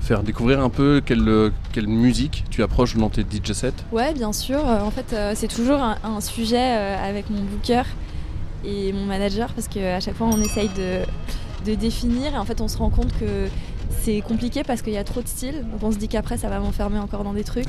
faire 0.00 0.22
découvrir 0.24 0.60
un 0.60 0.68
peu 0.70 1.00
quelle, 1.04 1.28
euh, 1.28 1.50
quelle 1.72 1.86
musique 1.86 2.44
tu 2.50 2.62
approches 2.62 2.96
dans 2.96 3.08
tes 3.08 3.22
DJ 3.22 3.52
sets. 3.52 3.72
Ouais, 3.92 4.12
bien 4.14 4.32
sûr. 4.32 4.64
En 4.64 4.90
fait, 4.90 5.14
c'est 5.34 5.48
toujours 5.48 5.80
un, 5.80 5.96
un 6.02 6.20
sujet 6.20 6.58
avec 6.58 7.30
mon 7.30 7.40
booker 7.42 7.82
et 8.64 8.92
mon 8.92 9.06
manager 9.06 9.52
parce 9.52 9.68
qu'à 9.68 10.00
chaque 10.00 10.14
fois, 10.14 10.28
on 10.32 10.40
essaye 10.40 10.68
de, 10.76 11.74
définir 11.74 12.34
et 12.34 12.38
en 12.38 12.44
fait, 12.44 12.60
on 12.60 12.68
se 12.68 12.78
rend 12.78 12.90
compte 12.90 13.12
que 13.18 13.48
c'est 14.02 14.20
compliqué 14.22 14.62
parce 14.64 14.82
qu'il 14.82 14.92
y 14.92 14.98
a 14.98 15.04
trop 15.04 15.20
de 15.20 15.28
styles. 15.28 15.64
Donc, 15.70 15.82
on 15.82 15.92
se 15.92 15.98
dit 15.98 16.08
qu'après, 16.08 16.38
ça 16.38 16.48
va 16.48 16.58
m'enfermer 16.58 16.98
encore 16.98 17.22
dans 17.22 17.34
des 17.34 17.44
trucs. 17.44 17.68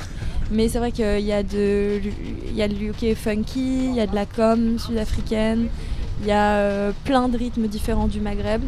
Mais 0.50 0.68
c'est 0.68 0.78
vrai 0.78 0.92
qu'il 0.92 1.20
y 1.20 1.32
a 1.32 1.42
de, 1.42 2.00
il 2.46 2.54
y 2.54 2.62
a 2.62 2.68
de 2.68 2.74
l'UK 2.74 3.14
funky, 3.14 3.86
il 3.86 3.94
y 3.94 4.00
a 4.00 4.06
de 4.06 4.14
la 4.14 4.26
com 4.26 4.78
sud-africaine, 4.78 5.68
il 6.20 6.26
y 6.26 6.32
a 6.32 6.54
euh, 6.54 6.92
plein 7.04 7.28
de 7.28 7.36
rythmes 7.36 7.66
différents 7.66 8.08
du 8.08 8.20
Maghreb. 8.20 8.62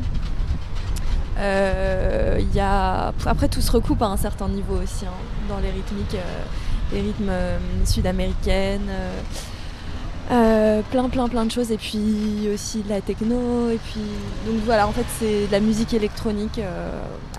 Euh, 1.39 2.41
y 2.55 2.61
a... 2.61 3.13
Après, 3.27 3.49
tout 3.49 3.61
se 3.61 3.73
recoupe 3.73 4.03
à 4.03 4.07
un 4.07 4.17
certain 4.17 4.49
niveau 4.49 4.77
aussi, 4.77 5.05
hein, 5.07 5.11
dans 5.49 5.59
les 5.59 5.71
rythmiques, 5.71 6.15
euh, 6.15 6.45
les 6.93 7.01
rythmes 7.01 7.33
sud-américaines. 7.85 8.89
Euh, 10.31 10.81
plein 10.91 11.09
plein 11.09 11.29
plein 11.29 11.45
de 11.45 11.51
choses 11.51 11.71
et 11.71 11.77
puis 11.77 12.49
aussi 12.53 12.81
de 12.81 12.89
la 12.89 13.01
techno 13.01 13.69
et 13.71 13.79
puis 13.79 14.01
donc 14.47 14.63
voilà 14.65 14.89
en 14.89 14.93
fait 14.93 15.05
c'est 15.19 15.47
de 15.47 15.53
la 15.53 15.61
musique 15.61 15.93
électronique 15.93 16.59
euh, 16.59 16.91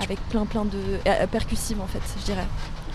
avec 0.03 0.19
plein 0.29 0.45
plein 0.45 0.65
de 0.65 0.77
euh, 1.07 1.27
percussives 1.27 1.81
en 1.81 1.88
fait 1.88 2.01
je 2.19 2.25
dirais 2.25 2.45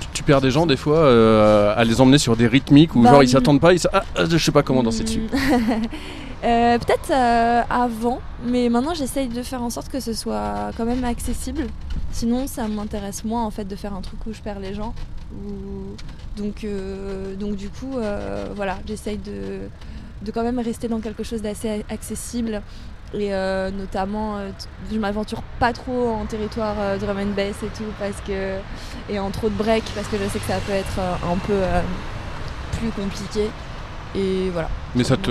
Tu, 0.00 0.06
tu 0.14 0.22
perds 0.22 0.40
des 0.40 0.52
gens 0.52 0.66
des 0.66 0.76
fois 0.76 0.98
euh, 0.98 1.74
à 1.76 1.82
les 1.84 2.00
emmener 2.00 2.18
sur 2.18 2.36
des 2.36 2.46
rythmiques 2.46 2.94
où 2.94 3.02
Bah, 3.02 3.10
genre 3.10 3.22
ils 3.22 3.26
mm. 3.26 3.30
s'y 3.30 3.36
attendent 3.36 3.60
pas, 3.60 3.72
ils 3.72 3.80
ah, 3.92 4.04
ah, 4.16 4.24
je 4.28 4.38
sais 4.38 4.52
pas 4.52 4.62
comment 4.62 4.82
danser 4.82 5.04
dessus. 5.04 5.26
Peut-être 6.42 7.12
avant, 7.68 8.20
mais 8.46 8.70
maintenant 8.70 8.94
j'essaye 8.94 9.28
de 9.28 9.42
faire 9.42 9.62
en 9.62 9.70
sorte 9.70 9.88
que 9.90 10.00
ce 10.00 10.14
soit 10.14 10.70
quand 10.76 10.86
même 10.86 11.04
accessible. 11.04 11.66
Sinon, 12.12 12.46
ça 12.46 12.66
m'intéresse 12.66 13.24
moins 13.24 13.44
en 13.44 13.50
fait 13.50 13.64
de 13.64 13.76
faire 13.76 13.94
un 13.94 14.00
truc 14.00 14.18
où 14.26 14.32
je 14.32 14.40
perds 14.40 14.60
les 14.60 14.74
gens. 14.74 14.94
Ou- 15.32 15.94
Donc, 16.40 16.64
euh, 16.64 17.34
donc 17.36 17.56
du 17.56 17.68
coup, 17.68 17.98
euh, 17.98 18.46
voilà, 18.54 18.78
j'essaye 18.86 19.18
de, 19.18 19.68
de 20.22 20.30
quand 20.32 20.42
même 20.42 20.58
rester 20.58 20.88
dans 20.88 21.00
quelque 21.00 21.22
chose 21.22 21.42
d'assez 21.42 21.84
accessible. 21.90 22.62
Et 23.12 23.34
euh, 23.34 23.70
notamment, 23.72 24.38
euh, 24.38 24.50
je 24.90 24.98
m'aventure 24.98 25.42
pas 25.58 25.72
trop 25.72 26.10
en 26.10 26.26
territoire 26.26 26.76
euh, 26.78 26.96
drum 26.96 27.18
and 27.18 27.34
bass 27.34 27.56
et 27.62 27.76
tout, 27.76 27.90
parce 27.98 28.20
que 28.26 28.58
et 29.08 29.18
en 29.18 29.30
trop 29.30 29.48
de 29.48 29.54
break, 29.54 29.82
parce 29.94 30.06
que 30.06 30.16
je 30.16 30.28
sais 30.28 30.38
que 30.38 30.46
ça 30.46 30.58
peut 30.66 30.72
être 30.72 30.98
un 31.00 31.36
peu 31.38 31.60
plus 32.78 32.90
compliqué. 32.90 33.50
Et 34.14 34.50
voilà. 34.50 34.68
Mais 34.94 35.04
ça 35.04 35.16
te. 35.16 35.30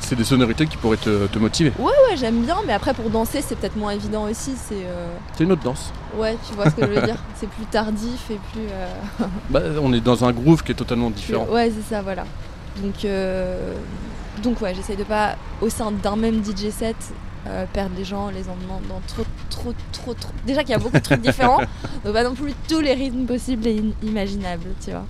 C'est 0.00 0.14
des 0.16 0.24
sonorités 0.24 0.66
qui 0.66 0.76
pourraient 0.76 0.96
te, 0.96 1.26
te 1.26 1.38
motiver. 1.38 1.72
Ouais, 1.78 1.84
ouais, 1.86 2.16
j'aime 2.16 2.42
bien, 2.42 2.56
mais 2.66 2.72
après 2.72 2.94
pour 2.94 3.10
danser, 3.10 3.42
c'est 3.42 3.56
peut-être 3.56 3.76
moins 3.76 3.90
évident 3.92 4.24
aussi. 4.24 4.52
C'est 4.56 4.84
euh, 4.84 5.08
une 5.40 5.52
autre 5.52 5.62
danse. 5.62 5.92
ouais, 6.16 6.36
tu 6.48 6.54
vois 6.54 6.70
ce 6.70 6.76
que 6.76 6.82
je 6.86 6.90
veux 6.92 7.02
dire. 7.06 7.16
C'est 7.34 7.48
plus 7.48 7.64
tardif 7.66 8.30
et 8.30 8.38
plus. 8.52 8.66
euh, 8.70 9.24
Bah, 9.50 9.60
on 9.82 9.92
est 9.92 10.00
dans 10.00 10.24
un 10.24 10.32
groove 10.32 10.62
qui 10.62 10.72
est 10.72 10.76
totalement 10.76 11.10
différent. 11.10 11.46
Ouais, 11.50 11.70
c'est 11.74 11.94
ça, 11.94 12.00
voilà. 12.02 12.24
Donc, 12.82 13.04
euh, 13.04 13.74
donc 14.42 14.60
ouais, 14.60 14.74
j'essaye 14.74 14.96
de 14.96 15.04
pas 15.04 15.34
au 15.60 15.68
sein 15.68 15.90
d'un 15.90 16.16
même 16.16 16.42
DJ 16.44 16.70
set 16.70 16.96
euh, 17.48 17.64
perdre 17.72 17.92
les 17.96 18.04
gens, 18.04 18.28
les 18.30 18.48
emmenant 18.48 18.80
dans 18.88 19.00
trop, 19.08 19.24
trop, 19.48 19.72
trop, 19.92 20.14
trop. 20.14 20.30
Déjà 20.46 20.60
qu'il 20.62 20.70
y 20.70 20.74
a 20.74 20.78
beaucoup 20.78 20.96
de 20.98 21.02
trucs 21.02 21.20
différents, 21.22 21.58
donc 22.04 22.12
pas 22.12 22.22
non 22.22 22.34
plus 22.34 22.52
tous 22.68 22.80
les 22.80 22.92
rythmes 22.94 23.24
possibles 23.26 23.66
et 23.66 23.78
in- 23.80 24.06
imaginables, 24.06 24.66
tu 24.84 24.90
vois. 24.92 25.04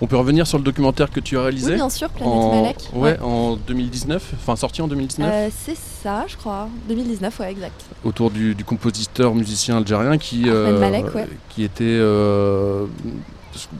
On 0.00 0.06
peut 0.06 0.16
revenir 0.16 0.46
sur 0.46 0.58
le 0.58 0.64
documentaire 0.64 1.10
que 1.10 1.18
tu 1.20 1.36
as 1.36 1.42
réalisé 1.42 1.70
Oui, 1.72 1.76
bien 1.76 1.90
sûr, 1.90 2.08
Planète 2.10 2.32
en... 2.34 2.62
Malek. 2.62 2.76
Ouais, 2.94 3.18
en 3.20 3.56
2019, 3.56 4.32
enfin 4.36 4.54
sorti 4.54 4.80
en 4.80 4.86
2019, 4.88 5.28
Euh, 5.32 5.48
c'est 5.64 5.76
ça, 5.76 6.24
je 6.28 6.36
crois. 6.36 6.68
2019, 6.88 7.40
ouais, 7.40 7.50
exact. 7.50 7.84
autour 8.04 8.30
du, 8.30 8.54
du 8.54 8.64
compositeur 8.64 9.34
musicien 9.34 9.78
algérien 9.78 10.16
qui, 10.18 10.48
Ahmed 10.48 10.78
Malek, 10.78 11.14
ouais. 11.16 11.26
qui 11.48 11.64
était 11.64 11.82
euh, 11.84 12.86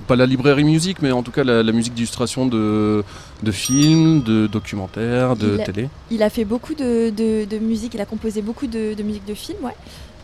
pas 0.08 0.16
la 0.16 0.26
librairie 0.26 0.64
musique, 0.64 1.00
mais 1.02 1.12
en 1.12 1.22
tout 1.22 1.30
cas 1.30 1.44
la, 1.44 1.62
la 1.62 1.70
musique 1.72 1.94
d'illustration 1.94 2.46
de, 2.46 3.04
de 3.44 3.52
films, 3.52 4.22
de 4.22 4.48
documentaires, 4.48 5.36
de 5.36 5.54
Il 5.54 5.60
a- 5.60 5.64
télé. 5.64 5.88
Il 6.10 6.22
a 6.24 6.30
fait 6.30 6.44
beaucoup 6.44 6.74
de, 6.74 7.10
de- 7.10 7.44
de 7.44 7.58
musique, 7.58 7.94
il 7.94 8.00
a 8.00 8.06
composé 8.06 8.42
beaucoup 8.42 8.66
de, 8.66 8.94
de 8.94 9.02
musique 9.04 9.24
de 9.24 9.34
film, 9.34 9.58
ouais. 9.62 9.76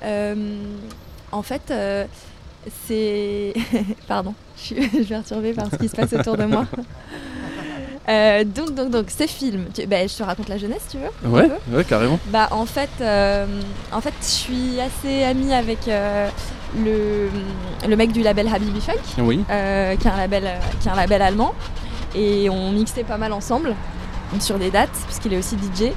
Euh, 0.03 0.34
en 1.30 1.42
fait, 1.42 1.62
euh, 1.70 2.05
c'est. 2.87 3.53
Pardon, 4.09 4.35
je 4.57 4.62
suis, 4.62 4.77
je 5.05 5.09
perturbée 5.09 5.53
par 5.53 5.67
ce 5.71 5.77
qui 5.77 5.89
se 5.89 5.97
passe 5.97 6.12
autour 6.12 6.37
de 6.37 6.45
moi. 6.45 6.67
Euh, 8.07 8.45
donc, 8.45 8.75
donc, 8.75 8.91
donc, 8.91 9.07
ces 9.09 9.27
films, 9.27 9.65
tu- 9.73 9.87
bah, 9.87 10.07
je 10.07 10.15
te 10.15 10.23
raconte 10.23 10.51
la 10.51 10.59
jeunesse, 10.59 10.87
tu 10.91 10.99
veux 10.99 11.31
Ouais, 11.31 11.49
ouais, 11.73 11.85
carrément. 11.85 12.19
Bah, 12.27 12.49
en 12.51 12.67
fait, 12.67 12.91
euh, 13.01 13.47
en 13.93 14.01
fait, 14.03 14.12
je 14.21 14.27
suis 14.27 14.79
assez 14.79 15.23
amie 15.25 15.55
avec 15.55 15.89
euh, 15.89 16.29
le, 16.77 17.31
le 17.89 17.97
mec 17.97 18.12
du 18.12 18.23
label 18.23 18.47
Habibi 18.53 18.83
Funk 18.83 18.93
Oui. 19.23 19.43
euh, 19.51 19.97
qui, 19.97 20.07
est 20.07 20.11
un 20.11 20.17
label, 20.19 20.51
qui 20.83 20.89
est 20.89 20.91
un 20.91 20.97
label 20.97 21.23
allemand. 21.23 21.55
Et 22.15 22.51
on 22.51 22.73
mixait 22.73 23.05
pas 23.05 23.17
mal 23.17 23.33
ensemble 23.33 23.75
sur 24.41 24.59
des 24.59 24.70
dates, 24.70 24.91
puisqu'il 25.07 25.32
est 25.32 25.39
aussi 25.39 25.57
DJ. 25.57 25.93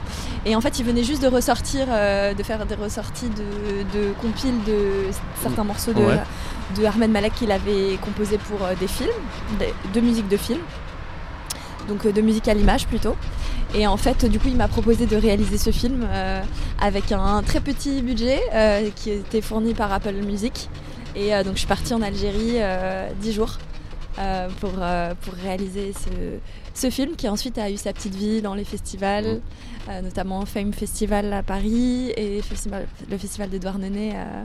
Et 0.45 0.55
en 0.55 0.61
fait, 0.61 0.79
il 0.79 0.85
venait 0.85 1.03
juste 1.03 1.21
de 1.21 1.27
ressortir, 1.27 1.87
euh, 1.89 2.33
de 2.33 2.43
faire 2.43 2.65
des 2.65 2.75
ressorties 2.75 3.29
de, 3.29 3.97
de 3.99 4.13
compiles 4.21 4.63
de 4.65 5.11
certains 5.41 5.63
morceaux 5.63 5.93
de, 5.93 6.01
Ouais. 6.01 6.19
de 6.77 6.85
Ahmed 6.85 7.11
Malek 7.11 7.33
qu'il 7.35 7.51
avait 7.51 7.97
composé 8.01 8.37
pour 8.37 8.63
euh, 8.65 8.73
des 8.79 8.87
films, 8.87 9.09
de 9.93 9.99
musique 10.01 10.27
de 10.27 10.37
film. 10.37 10.59
Donc 11.87 12.05
euh, 12.05 12.11
de 12.11 12.21
musique 12.21 12.47
à 12.47 12.53
l'image 12.53 12.85
plutôt. 12.87 13.15
Et 13.75 13.85
en 13.87 13.97
fait, 13.97 14.25
du 14.25 14.39
coup, 14.39 14.47
il 14.47 14.55
m'a 14.55 14.67
proposé 14.69 15.05
de 15.05 15.15
réaliser 15.17 15.57
ce 15.57 15.71
film 15.71 16.05
euh, 16.09 16.41
avec 16.81 17.11
un 17.11 17.43
très 17.43 17.59
petit 17.59 18.01
budget 18.01 18.39
euh, 18.53 18.89
qui 18.95 19.11
était 19.11 19.41
fourni 19.41 19.73
par 19.73 19.91
Apple 19.91 20.13
Music. 20.25 20.69
Et 21.15 21.33
euh, 21.35 21.43
donc, 21.43 21.53
je 21.53 21.59
suis 21.59 21.67
partie 21.67 21.93
en 21.93 22.01
Algérie 22.01 22.57
10 23.21 23.33
jours 23.33 23.57
pour, 24.61 24.71
pour 24.71 25.33
réaliser 25.43 25.93
ce, 25.93 26.09
ce 26.77 26.91
film 26.91 27.15
qui 27.15 27.27
ensuite 27.27 27.57
a 27.57 27.71
eu 27.71 27.77
sa 27.77 27.91
petite 27.91 28.13
vie 28.13 28.41
dans 28.41 28.53
les 28.53 28.63
festivals, 28.63 29.41
euh, 29.89 30.01
notamment 30.01 30.45
Fame 30.45 30.73
Festival 30.73 31.33
à 31.33 31.41
Paris 31.41 32.11
et 32.15 32.41
festival- 32.43 32.87
le 33.09 33.17
festival 33.17 33.49
d'Edouard 33.49 33.79
Nenet 33.79 34.13
euh, 34.15 34.43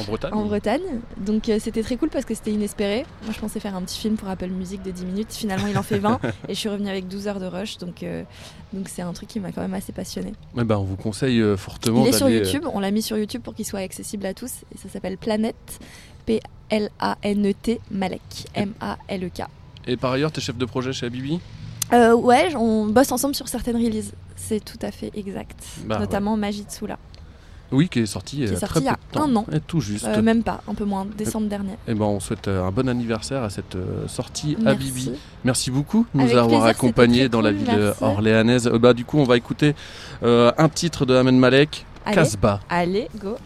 En 0.00 0.02
Bretagne. 0.02 0.32
en 0.34 0.44
Bretagne. 0.46 1.00
Donc 1.18 1.48
euh, 1.48 1.58
c'était 1.60 1.82
très 1.84 1.96
cool 1.96 2.08
parce 2.08 2.24
que 2.24 2.34
c'était 2.34 2.50
inespéré. 2.50 3.06
Moi 3.22 3.32
je 3.32 3.38
pensais 3.38 3.60
faire 3.60 3.76
un 3.76 3.82
petit 3.82 3.98
film 3.98 4.16
pour 4.16 4.28
Apple 4.28 4.48
Music 4.48 4.82
de 4.82 4.90
10 4.90 5.04
minutes. 5.04 5.32
Finalement 5.32 5.68
il 5.68 5.78
en 5.78 5.84
fait 5.84 5.98
20 6.00 6.18
et 6.48 6.54
je 6.54 6.58
suis 6.58 6.68
revenue 6.68 6.88
avec 6.88 7.06
12 7.06 7.28
heures 7.28 7.38
de 7.38 7.46
rush. 7.46 7.78
Donc 7.78 8.02
euh, 8.02 8.24
donc 8.72 8.88
c'est 8.88 9.02
un 9.02 9.12
truc 9.12 9.28
qui 9.28 9.38
m'a 9.38 9.52
quand 9.52 9.62
même 9.62 9.74
assez 9.74 9.92
passionné. 9.92 10.32
Eh 10.58 10.64
ben, 10.64 10.78
on 10.78 10.84
vous 10.84 10.96
conseille 10.96 11.40
fortement 11.56 12.02
Il 12.04 12.08
est 12.08 12.12
sur 12.12 12.28
YouTube. 12.28 12.64
On 12.72 12.80
l'a 12.80 12.90
mis 12.90 13.02
sur 13.02 13.16
YouTube 13.16 13.42
pour 13.42 13.54
qu'il 13.54 13.64
soit 13.66 13.80
accessible 13.80 14.26
à 14.26 14.34
tous. 14.34 14.50
Et 14.74 14.78
ça 14.78 14.88
s'appelle 14.88 15.16
Planète. 15.16 15.78
P-L-A-N-E-T 16.26 17.74
E 17.74 17.78
Malek. 17.90 18.20
M-A-L-E-K. 18.54 19.42
Et 19.86 19.96
par 19.96 20.12
ailleurs, 20.12 20.30
t'es 20.32 20.40
chef 20.40 20.56
de 20.58 20.64
projet 20.66 20.92
chez 20.92 21.06
Abibi 21.06 21.40
Euh, 21.92 22.14
ouais, 22.14 22.54
on 22.56 22.86
bosse 22.86 23.12
ensemble 23.12 23.34
sur 23.34 23.48
certaines 23.48 23.76
releases. 23.76 24.12
C'est 24.36 24.64
tout 24.64 24.78
à 24.82 24.90
fait 24.90 25.10
exact. 25.14 25.58
Bah, 25.86 25.98
Notamment 25.98 26.36
Magie 26.36 26.64
de 26.64 26.70
Soula. 26.70 26.98
Oui, 27.70 27.88
qui 27.90 27.98
est 28.00 28.06
sorti, 28.06 28.36
Qui 28.36 28.44
est 28.44 28.52
euh, 28.52 28.56
sorti 28.56 28.66
très 28.66 28.80
il 28.80 28.84
y 28.86 28.88
a 28.88 28.92
peu 28.94 28.98
de 29.12 29.24
temps. 29.24 29.28
un 29.28 29.36
an. 29.36 29.46
Et 29.52 29.60
tout 29.60 29.80
juste. 29.80 30.06
Euh, 30.06 30.22
même 30.22 30.42
pas, 30.42 30.62
un 30.66 30.72
peu 30.74 30.84
moins, 30.86 31.06
décembre 31.18 31.48
dernier. 31.48 31.72
Eh 31.86 31.92
ben, 31.92 32.06
on 32.06 32.18
souhaite 32.18 32.48
euh, 32.48 32.64
un 32.66 32.70
bon 32.70 32.88
anniversaire 32.88 33.42
à 33.42 33.50
cette 33.50 33.76
sortie 34.06 34.56
à 34.60 34.72
Merci. 34.74 34.78
Bibi. 34.78 35.10
Merci 35.44 35.70
beaucoup 35.70 36.06
de 36.14 36.18
nous 36.20 36.24
Avec 36.24 36.36
avoir 36.38 36.64
accompagnés 36.64 37.28
dans 37.28 37.42
la 37.42 37.52
ville 37.52 37.66
merci. 37.70 38.02
orléanaise. 38.02 38.68
Bah, 38.68 38.94
du 38.94 39.04
coup, 39.04 39.18
on 39.18 39.24
va 39.24 39.36
écouter 39.36 39.74
euh, 40.22 40.50
un 40.56 40.68
titre 40.70 41.04
de 41.04 41.14
Ahmed 41.14 41.34
Malek. 41.34 41.84
Casbah. 42.10 42.60
Allez, 42.70 43.08
go. 43.20 43.36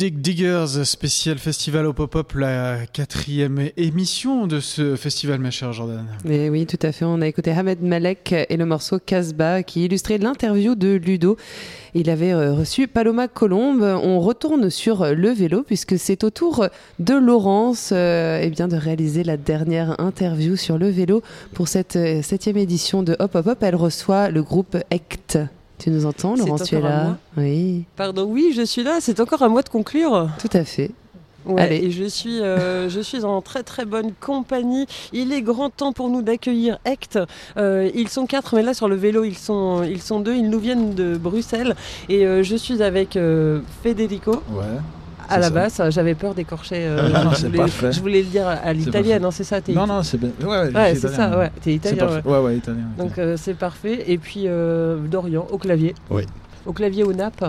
Dig 0.00 0.14
Dig 0.14 0.36
Diggers, 0.36 0.86
spécial 0.86 1.36
festival 1.36 1.84
au 1.84 1.92
pop-up, 1.92 2.32
la 2.32 2.86
quatrième 2.90 3.68
émission 3.76 4.46
de 4.46 4.58
ce 4.58 4.96
festival, 4.96 5.40
ma 5.40 5.50
chère 5.50 5.74
Jordan. 5.74 6.06
Et 6.26 6.48
oui, 6.48 6.64
tout 6.64 6.78
à 6.80 6.90
fait. 6.90 7.04
On 7.04 7.20
a 7.20 7.26
écouté 7.26 7.50
Hamed 7.50 7.82
Malek 7.82 8.32
et 8.48 8.56
le 8.56 8.64
morceau 8.64 8.98
Casbah 8.98 9.62
qui 9.62 9.84
illustrait 9.84 10.16
l'interview 10.16 10.74
de 10.74 10.94
Ludo. 10.94 11.36
Il 11.92 12.08
avait 12.08 12.32
euh, 12.32 12.54
reçu 12.54 12.88
Paloma 12.88 13.28
Colombe. 13.28 13.82
On 13.82 14.20
retourne 14.20 14.70
sur 14.70 15.04
le 15.04 15.28
vélo 15.28 15.62
puisque 15.64 15.98
c'est 15.98 16.24
au 16.24 16.30
tour 16.30 16.66
de 16.98 17.12
Laurence 17.12 17.90
euh, 17.92 18.40
eh 18.42 18.48
bien, 18.48 18.68
de 18.68 18.76
réaliser 18.76 19.22
la 19.22 19.36
dernière 19.36 20.00
interview 20.00 20.56
sur 20.56 20.78
le 20.78 20.88
vélo 20.88 21.22
pour 21.52 21.68
cette 21.68 21.96
euh, 21.96 22.22
septième 22.22 22.56
édition 22.56 23.02
de 23.02 23.16
Hop 23.18 23.34
Hop 23.34 23.48
Hop. 23.48 23.58
Elle 23.60 23.76
reçoit 23.76 24.30
le 24.30 24.42
groupe 24.42 24.78
ECT. 24.90 25.50
Tu 25.80 25.90
nous 25.90 26.06
entends, 26.06 26.36
C'est 26.36 26.44
Laurence 26.44 26.62
Tu 26.62 26.74
es 26.76 26.80
là 26.80 27.16
Oui, 27.36 27.84
Pardon, 27.96 28.24
oui, 28.24 28.52
je 28.54 28.62
suis 28.62 28.82
là. 28.82 28.98
C'est 29.00 29.18
encore 29.20 29.42
à 29.42 29.48
moi 29.48 29.62
de 29.62 29.68
conclure. 29.68 30.28
tout 30.38 30.56
à 30.56 30.64
fait. 30.64 30.90
Ouais, 31.46 31.62
Allez. 31.62 31.76
Et 31.76 31.90
je 31.90 32.04
suis, 32.04 32.40
euh, 32.42 32.90
je 32.90 33.00
suis 33.00 33.24
en 33.24 33.40
très 33.40 33.62
très 33.62 33.86
bonne 33.86 34.12
compagnie. 34.20 34.86
Il 35.14 35.32
est 35.32 35.40
grand 35.40 35.70
temps 35.70 35.92
pour 35.92 36.10
nous 36.10 36.20
d'accueillir 36.20 36.78
Ect. 36.84 37.18
Euh, 37.56 37.90
ils 37.94 38.08
sont 38.10 38.26
quatre, 38.26 38.54
mais 38.54 38.62
là 38.62 38.74
sur 38.74 38.88
le 38.88 38.96
vélo, 38.96 39.24
ils 39.24 39.38
sont, 39.38 39.82
ils 39.82 40.02
sont 40.02 40.20
deux. 40.20 40.34
Ils 40.34 40.50
nous 40.50 40.58
viennent 40.58 40.94
de 40.94 41.16
Bruxelles. 41.16 41.76
Et 42.10 42.26
euh, 42.26 42.42
je 42.42 42.56
suis 42.56 42.82
avec 42.82 43.16
euh, 43.16 43.60
Federico. 43.82 44.42
Ouais. 44.52 44.64
À 45.30 45.38
la 45.38 45.44
ça. 45.44 45.50
basse, 45.50 45.80
j'avais 45.90 46.14
peur 46.14 46.34
d'écorcher. 46.34 46.76
euh, 46.80 47.08
Non, 47.08 47.24
non, 47.24 47.30
je, 47.30 47.36
c'est 47.36 47.46
voulais, 47.46 47.58
parfait. 47.58 47.92
je 47.92 48.00
voulais 48.00 48.20
le 48.22 48.28
dire 48.28 48.46
à 48.48 48.72
l'italienne, 48.72 49.24
hein, 49.24 49.30
c'est 49.30 49.44
ça 49.44 49.60
t'es- 49.60 49.72
Non, 49.72 49.86
non, 49.86 50.02
c'est 50.02 50.18
bien. 50.18 50.30
Ouais, 50.46 50.94
c'est 50.94 51.08
ça, 51.08 51.38
ouais. 51.38 51.50
T'es 51.62 51.74
italien, 51.74 52.06
ouais. 52.08 52.22
Ouais, 52.32 52.38
ouais, 52.40 52.56
italien. 52.56 52.84
Donc 52.98 53.18
euh, 53.18 53.36
c'est 53.38 53.54
parfait. 53.54 54.04
Et 54.06 54.18
puis 54.18 54.44
euh, 54.46 54.98
Dorian 55.10 55.46
au 55.50 55.58
clavier. 55.58 55.94
Oui. 56.10 56.24
Au 56.66 56.72
clavier 56.72 57.04
au 57.04 57.12
nappe. 57.12 57.44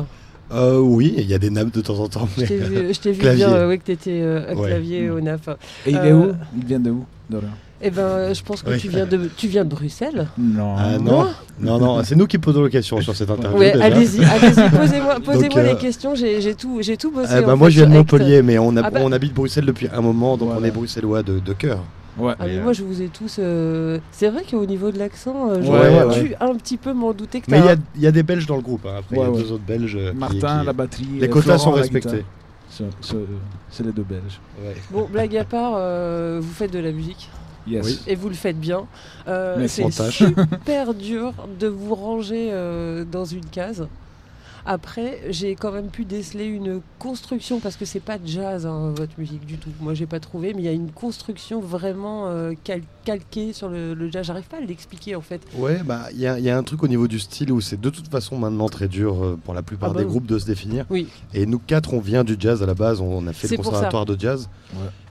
Euh, 0.53 0.79
oui, 0.79 1.13
il 1.17 1.25
y 1.29 1.34
a 1.34 1.38
des 1.39 1.49
nappes 1.49 1.71
de 1.71 1.79
temps 1.82 1.97
en 1.99 2.07
temps. 2.09 2.27
Je 2.36 2.41
mais, 2.41 2.47
t'ai 2.47 2.57
vu, 2.57 2.75
euh, 2.77 2.93
je 2.93 2.99
t'ai 2.99 3.11
vu 3.13 3.19
clavier. 3.21 3.45
dire 3.45 3.53
euh, 3.55 3.67
ouais, 3.69 3.77
que 3.77 3.84
t'étais 3.86 4.19
euh, 4.21 4.53
Ouais. 4.53 4.67
clavier 4.67 5.09
au 5.09 5.21
nappe. 5.21 5.49
Et 5.86 5.91
il 5.91 5.95
est 5.97 6.11
où? 6.13 6.34
Il 6.57 6.65
vient 6.65 6.79
de 6.79 6.91
où 6.91 7.05
Dorian? 7.29 7.47
Eh 7.84 7.89
ben, 7.89 8.34
je 8.34 8.43
pense 8.43 8.61
que 8.61 8.69
Oui. 8.71 8.77
tu 8.79 8.89
viens 8.89 9.05
de, 9.05 9.29
tu 9.36 9.47
viens 9.47 9.63
de 9.63 9.69
Bruxelles. 9.69 10.27
Non. 10.38 10.75
Ah 10.77 10.97
non, 10.99 11.27
non, 11.59 11.79
non, 11.79 12.03
c'est 12.03 12.15
nous 12.15 12.27
qui 12.27 12.38
posons 12.38 12.63
les 12.63 12.69
questions 12.69 13.01
sur 13.01 13.15
cette 13.15 13.29
interview. 13.32 13.57
Ouais, 13.59 13.71
allez-y, 13.82 14.23
allez-y, 14.23 14.69
posez-moi, 14.69 15.15
posez-moi 15.25 15.47
Donc, 15.49 15.57
euh, 15.57 15.73
les 15.73 15.77
questions. 15.77 16.13
J'ai, 16.13 16.41
j'ai 16.41 16.53
tout, 16.53 16.77
j'ai 16.82 16.95
tout 16.97 17.11
bossé. 17.11 17.41
Ben, 17.41 17.49
en 17.53 17.57
moi 17.57 17.67
fait, 17.67 17.73
je 17.73 17.77
viens 17.79 17.89
de. 17.89 17.93
Montpellier, 17.95 18.41
mais 18.43 18.59
on, 18.59 18.75
a- 18.77 18.82
Ah 18.84 18.89
bah- 18.91 18.99
on 19.03 19.11
habite 19.11 19.34
Bruxelles 19.34 19.65
depuis 19.65 19.88
un 19.93 20.01
moment, 20.01 20.38
donc 20.38 20.51
on 20.57 20.63
est 20.63 20.71
bruxellois 20.71 21.23
de, 21.23 21.39
de 21.39 21.53
cœur. 21.53 21.79
Ouais. 22.19 22.34
Ah, 22.39 22.43
mais 22.45 22.53
Et, 22.55 22.57
euh, 22.59 22.63
moi, 22.63 22.73
je 22.73 22.84
vous 22.84 23.01
ai 23.01 23.07
tous. 23.07 23.38
euh, 23.39 23.97
C'est 24.11 24.29
vrai 24.29 24.43
qu'au 24.49 24.65
niveau 24.65 24.91
de 24.91 24.99
l'accent, 24.99 25.49
euh, 25.49 25.61
j'aurais 25.63 26.03
ouais, 26.05 26.13
dû 26.13 26.29
ouais. 26.29 26.38
un 26.41 26.53
petit 26.55 26.77
peu 26.77 26.93
m'en 26.93 27.13
douter 27.13 27.39
que 27.41 27.49
Mais 27.49 27.59
il 27.59 27.65
y 27.65 27.69
a, 27.69 27.75
il 27.95 28.01
y 28.01 28.07
a 28.07 28.11
des 28.11 28.21
Belges 28.21 28.45
dans 28.45 28.57
le 28.57 28.61
groupe, 28.61 28.86
hein. 28.86 28.95
après 28.99 29.15
il 29.15 29.19
Ouais, 29.19 29.25
y 29.25 29.27
a 29.27 29.32
ouais. 29.32 29.41
deux 29.41 29.51
autres 29.53 29.63
Belges. 29.65 29.95
euh, 29.99 30.11
qui- 30.11 30.17
Martin, 30.17 30.59
qui- 30.59 30.65
la 30.65 30.73
batterie. 30.73 31.07
Les 31.19 31.25
et 31.25 31.29
quotas 31.29 31.57
sont 31.57 31.71
la 31.71 31.77
respectés. 31.82 32.23
C'est- 32.69 33.84
les 33.84 33.91
deux 33.91 34.03
Belges. 34.03 34.39
Bon, 34.91 35.07
blague 35.11 35.36
à 35.38 35.43
part, 35.45 35.73
euh, 35.75 36.39
vous 36.41 36.53
faites 36.53 36.71
de 36.73 36.79
la 36.79 36.91
musique. 36.91 37.29
Yes. 37.68 37.86
Oui. 37.86 37.99
Et 38.07 38.16
vous 38.16 38.30
le 38.30 38.36
faites 38.36 38.59
bien. 38.59 38.88
Euh, 39.28 39.68
c'est 39.68 39.89
super 39.91 40.93
dur 40.95 41.34
de 41.59 41.68
vous 41.68 41.95
ranger 41.95 42.49
euh, 42.51 43.05
dans 43.05 43.26
une 43.26 43.45
case. 43.45 43.88
Après, 44.64 45.22
j'ai 45.30 45.55
quand 45.55 45.72
même 45.72 45.88
pu 45.88 46.05
déceler 46.05 46.45
une 46.45 46.82
construction, 46.99 47.59
parce 47.59 47.76
que 47.78 47.84
c'est 47.86 47.99
pas 47.99 48.18
jazz, 48.24 48.68
hein, 48.68 48.93
votre 48.95 49.14
musique 49.18 49.43
du 49.43 49.57
tout. 49.57 49.72
Moi, 49.80 49.95
j'ai 49.95 50.05
pas 50.05 50.20
trouvé, 50.20 50.53
mais 50.53 50.62
il 50.62 50.66
y 50.66 50.68
a 50.68 50.72
une 50.72 50.91
construction 50.91 51.59
vraiment 51.62 52.28
euh, 52.28 52.53
cal- 52.64 52.84
calquée 53.03 53.53
sur 53.53 53.70
le, 53.70 53.95
le 53.95 54.12
jazz. 54.12 54.24
J'arrive 54.28 54.43
pas 54.45 54.57
à 54.57 54.62
l'expliquer 54.62 55.16
en 55.16 55.22
fait. 55.22 55.41
Ouais, 55.57 55.82
bah 55.84 56.05
il 56.14 56.20
y, 56.20 56.28
a- 56.28 56.38
il 56.38 56.45
y 56.45 56.51
a 56.51 56.55
un 56.55 56.62
truc 56.62 56.84
au 56.84 56.88
niveau 56.88 57.07
du 57.07 57.18
style 57.20 57.51
où 57.51 57.59
c'est 57.59 57.82
de 57.82 57.89
toute 57.89 58.07
façon 58.07 58.38
maintenant 58.38 58.70
très 58.70 58.88
dur 58.88 59.24
euh, 59.24 59.39
pour 59.43 59.55
la 59.55 59.64
plupart 59.64 59.89
Ah 59.89 59.93
bah 59.93 59.99
des 60.01 60.05
oui. 60.05 60.12
groupes 60.12 60.28
de 60.28 60.38
se 60.38 60.45
définir. 60.45 60.86
Oui. 60.91 61.07
Et 61.34 61.47
nous 61.47 61.57
quatre, 61.57 61.95
on 61.95 61.99
vient 61.99 62.24
du 62.24 62.36
jazz 62.39 62.62
à 62.62 62.68
la 62.68 62.76
base, 62.76 63.01
on 63.01 63.26
a 63.26 63.34
fait 63.34 63.47
le 63.49 63.57
conservatoire 63.57 64.05
de 64.05 64.16
jazz. 64.20 64.47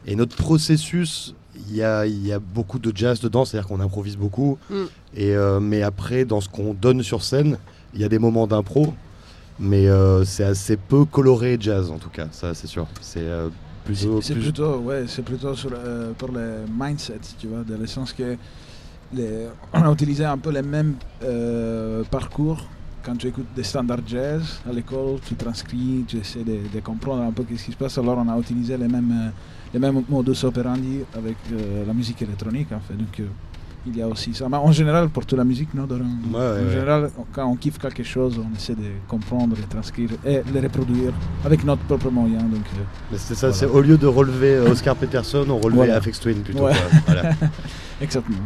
Et 0.06 0.14
notre 0.14 0.36
processus, 0.36 1.34
il 1.70 1.76
y 1.76 1.82
a, 1.82 2.04
il 2.06 2.26
y 2.26 2.32
a 2.32 2.38
beaucoup 2.38 2.78
de 2.78 2.92
jazz 2.94 3.20
dedans, 3.20 3.44
c'est-à-dire 3.44 3.68
qu'on 3.68 3.80
improvise 3.80 4.16
beaucoup. 4.16 4.58
Mm. 4.68 4.74
Et, 5.16 5.34
euh, 5.36 5.60
mais 5.60 5.82
après, 5.82 6.24
dans 6.24 6.40
ce 6.40 6.48
qu'on 6.48 6.74
donne 6.74 7.02
sur 7.02 7.22
scène, 7.22 7.56
il 7.94 8.00
y 8.00 8.04
a 8.04 8.08
des 8.08 8.18
moments 8.18 8.46
d'impro, 8.46 8.92
mais 9.58 9.88
euh, 9.88 10.24
c'est 10.24 10.44
assez 10.44 10.76
peu 10.76 11.04
coloré 11.04 11.56
jazz 11.60 11.90
en 11.90 11.98
tout 11.98 12.10
cas, 12.10 12.26
ça 12.32 12.54
c'est 12.54 12.66
sûr. 12.66 12.86
C'est 13.00 13.20
euh, 13.22 13.48
plutôt. 13.84 14.20
C'est 14.20 14.34
plus- 14.34 14.42
plutôt, 14.44 14.76
ouais, 14.78 15.04
c'est 15.06 15.22
plutôt 15.22 15.54
sur 15.54 15.72
pour 16.18 16.30
le 16.32 16.64
mindset, 16.78 17.20
tu 17.38 17.46
vois, 17.48 17.62
dans 17.62 17.78
le 17.78 17.86
sens 17.86 18.12
que 18.12 18.36
les- 19.14 19.46
on 19.72 19.82
a 19.82 19.92
utilisé 19.92 20.24
un 20.24 20.38
peu 20.38 20.50
les 20.50 20.62
mêmes 20.62 20.94
euh, 21.24 22.02
parcours. 22.10 22.64
Quand 23.02 23.16
tu 23.16 23.28
écoutes 23.28 23.46
des 23.56 23.62
standards 23.62 24.06
jazz 24.06 24.60
à 24.68 24.72
l'école, 24.74 25.18
tu 25.26 25.34
transcris, 25.34 26.04
tu 26.06 26.18
essaies 26.18 26.44
de, 26.44 26.58
de 26.72 26.80
comprendre 26.80 27.22
un 27.22 27.32
peu 27.32 27.44
ce 27.56 27.64
qui 27.64 27.72
se 27.72 27.76
passe. 27.76 27.96
Alors 27.96 28.18
on 28.18 28.28
a 28.28 28.38
utilisé 28.38 28.76
les 28.76 28.88
mêmes, 28.88 29.10
euh, 29.10 29.30
les 29.72 29.78
mêmes 29.80 30.02
modus 30.08 30.44
operandi 30.44 31.00
avec 31.16 31.36
euh, 31.52 31.84
la 31.86 31.92
musique 31.92 32.20
électronique, 32.22 32.68
en 32.72 32.80
fait. 32.80 32.94
Donc 32.94 33.20
euh, 33.20 33.26
il 33.86 33.96
y 33.96 34.02
a 34.02 34.06
aussi 34.08 34.34
ça. 34.34 34.46
Mais 34.48 34.56
en 34.58 34.72
général, 34.72 35.08
pour 35.08 35.24
toute 35.24 35.38
la 35.38 35.44
musique, 35.44 35.72
non, 35.74 35.84
Doran? 35.84 36.00
Ouais, 36.04 36.38
ouais, 36.38 36.46
En 36.60 36.64
ouais. 36.66 36.70
général, 36.70 37.10
quand 37.32 37.46
on 37.46 37.56
kiffe 37.56 37.78
quelque 37.78 38.02
chose, 38.02 38.38
on 38.38 38.54
essaie 38.54 38.74
de 38.74 38.90
comprendre, 39.08 39.56
de 39.56 39.62
transcrire 39.62 40.10
et 40.24 40.42
le 40.52 40.60
reproduire 40.60 41.12
avec 41.44 41.64
notre 41.64 41.82
propre 41.84 42.10
moyen. 42.10 42.40
Donc, 42.40 42.66
euh, 42.76 42.82
Mais 43.10 43.18
c'est 43.18 43.34
ça, 43.34 43.48
voilà. 43.48 43.54
c'est 43.54 43.66
au 43.66 43.80
lieu 43.80 43.96
de 43.96 44.06
relever 44.06 44.58
Oscar 44.58 44.96
Peterson, 44.96 45.46
on 45.48 45.58
relevait 45.58 45.86
Voilà. 45.86 46.00
Twin 46.00 46.40
plutôt. 46.42 46.64
Ouais. 46.64 46.72
quoi. 46.72 47.00
Voilà. 47.06 47.30
Exactement. 48.02 48.36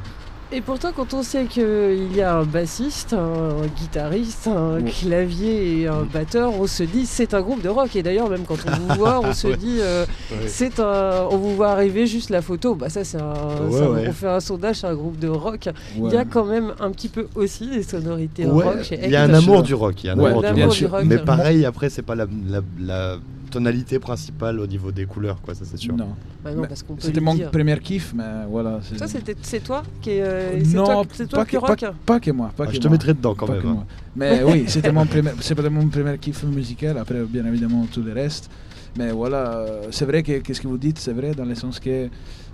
Et 0.53 0.61
pourtant, 0.61 0.91
quand 0.95 1.15
on 1.15 1.23
sait 1.25 1.47
qu'il 1.47 2.15
y 2.15 2.21
a 2.21 2.37
un 2.37 2.45
bassiste, 2.45 3.13
un 3.13 3.67
guitariste, 3.77 4.47
un 4.47 4.75
Ouais. 4.77 4.91
clavier 4.91 5.81
et 5.81 5.89
un 5.89 6.03
batteur, 6.05 6.53
on 6.61 6.67
se 6.69 6.85
dit 6.85 7.07
c'est 7.07 7.35
un 7.35 7.41
groupe 7.41 7.61
de 7.63 7.69
rock. 7.69 7.97
Et 7.97 8.03
d'ailleurs, 8.05 8.29
même 8.31 8.45
quand 8.47 8.57
on 8.67 8.71
vous 8.71 8.95
voit, 9.01 9.21
on 9.25 9.33
se 9.33 9.49
Ouais. 9.49 9.57
dit 9.57 9.79
euh, 9.81 10.05
Ouais. 10.31 10.47
c'est 10.47 10.79
un. 10.79 11.27
On 11.31 11.37
vous 11.39 11.57
voit 11.57 11.71
arriver 11.71 12.07
juste 12.07 12.31
la 12.31 12.41
photo. 12.41 12.75
Bah 12.77 12.89
ça, 12.89 13.03
c'est 13.03 13.21
un. 13.21 13.33
Ouais. 13.69 14.07
On 14.09 14.13
fait 14.13 14.29
un 14.29 14.39
sondage, 14.41 14.77
c'est 14.77 14.87
un 14.87 14.95
groupe 14.95 15.19
de 15.19 15.29
rock. 15.29 15.69
Il 15.97 16.13
y 16.13 16.17
a 16.17 16.25
quand 16.25 16.45
même 16.45 16.73
un 16.79 16.91
petit 16.93 17.09
peu 17.09 17.27
aussi 17.35 17.67
des 17.69 17.83
sonorités 17.83 18.47
Ouais, 18.47 18.65
rock 18.65 18.83
chez 18.85 19.01
il 19.03 19.11
y 19.11 19.17
a 19.17 19.25
un 19.25 19.35
amour 19.35 19.63
du 19.65 19.75
rock, 19.75 20.05
il 20.05 20.07
y 20.07 20.11
a 20.11 20.13
un 20.13 20.19
Ouais, 20.19 20.31
amour, 20.31 20.43
du, 20.43 20.47
amour 20.49 20.65
rock. 20.67 20.77
du 20.77 20.87
rock. 20.87 21.03
Mais 21.05 21.19
pareil, 21.19 21.65
après, 21.67 21.91
c'est 21.91 22.03
pas 22.03 22.15
la, 22.15 22.27
la- 22.49 22.61
la 22.81 23.17
tonalité 23.55 23.99
principale 23.99 24.57
au 24.61 24.67
niveau 24.67 24.91
des 24.99 25.07
couleurs, 25.07 25.41
quoi, 25.41 25.55
ça 25.55 25.65
c'est 25.65 25.77
sûr. 25.77 25.95
Non. 25.97 26.11
Bah 26.43 26.53
non, 26.55 26.63
Mais 26.63 26.69
parce 26.69 26.83
qu'on 26.83 26.95
peut 26.97 27.03
C'était 27.07 27.21
mon 27.21 27.35
dire. 27.35 27.51
premier 27.51 27.79
kiff, 27.79 28.13
mais 28.19 28.25
voilà. 28.55 28.81
c'est- 28.83 28.99
Ça, 28.99 29.07
c'était- 29.07 29.37
c'est 29.43 29.63
toi 29.69 29.81
qui 30.03 30.11
est. 30.11 30.23
euh, 30.23 30.65
c'est 30.65 30.77
non, 30.77 30.85
toi, 30.85 30.95
pas, 31.05 31.45
qui 31.45 31.57
que, 31.57 31.61
pas, 31.61 31.67
rock. 31.69 31.85
pas 32.11 32.19
que 32.25 32.31
moi. 32.33 32.49
Pas 32.57 32.65
Ah, 32.65 32.67
que 32.69 32.75
je 32.75 32.81
te 32.81 32.89
moi. 32.89 32.93
mettrai 32.95 33.15
dedans 33.15 33.35
quand 33.39 33.47
Pas 33.47 33.55
même, 33.59 33.67
hein. 33.67 33.85
Mais 34.17 34.43
oui, 34.43 34.65
c'était 34.67 34.93
mon 34.93 35.07
premier, 35.07 35.31
mon 35.71 35.89
premier 35.89 36.19
kiff 36.19 36.43
musical. 36.45 36.99
Après, 36.99 37.23
bien 37.35 37.45
évidemment, 37.47 37.87
tout 37.93 38.03
le 38.03 38.13
reste. 38.13 38.51
Mais 38.99 39.11
voilà, 39.13 39.65
c'est 39.91 40.05
vrai 40.11 40.23
que 40.23 40.39
qu'est-ce 40.39 40.61
que 40.61 40.69
vous 40.69 40.79
dites, 40.87 40.99
c'est 40.99 41.13
vrai 41.13 41.31
dans 41.35 41.45
le 41.45 41.55
sens 41.57 41.81
que 41.81 42.09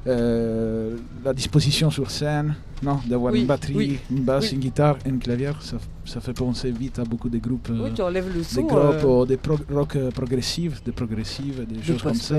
euh, 0.07 0.97
la 1.25 1.33
disposition 1.35 1.91
sur 1.91 2.11
scène, 2.11 2.55
non, 2.83 2.99
d'avoir 3.07 3.33
Oui, 3.35 3.41
une 3.41 3.47
batterie, 3.47 3.75
oui, 3.77 3.99
une 4.11 4.23
basse, 4.31 4.47
oui. 4.49 4.55
une 4.55 4.61
guitare 4.61 4.97
et 5.05 5.09
une 5.11 5.19
clavier, 5.19 5.51
ça, 5.61 5.77
ça 6.05 6.21
fait 6.21 6.33
penser 6.33 6.71
vite 6.71 6.99
à 6.99 7.05
beaucoup 7.05 7.29
de 7.29 7.39
groupes. 7.39 7.69
euh, 7.71 7.85
Oui, 7.85 7.91
tu 7.95 8.03
enlèves 8.03 8.27
le 8.35 8.43
son, 8.43 8.57
Des 8.63 8.67
groupes, 8.67 8.81
euh, 9.05 9.05
ou 9.23 9.27
des 9.27 9.37
pro- 9.37 9.59
rock 9.73 9.97
euh, 9.97 10.11
progressifs, 10.11 10.83
des 10.83 10.93
progressives, 10.93 11.65
des 11.67 11.77
De 11.77 11.83
choses 11.83 12.03
comme 12.03 12.15
ça. 12.15 12.37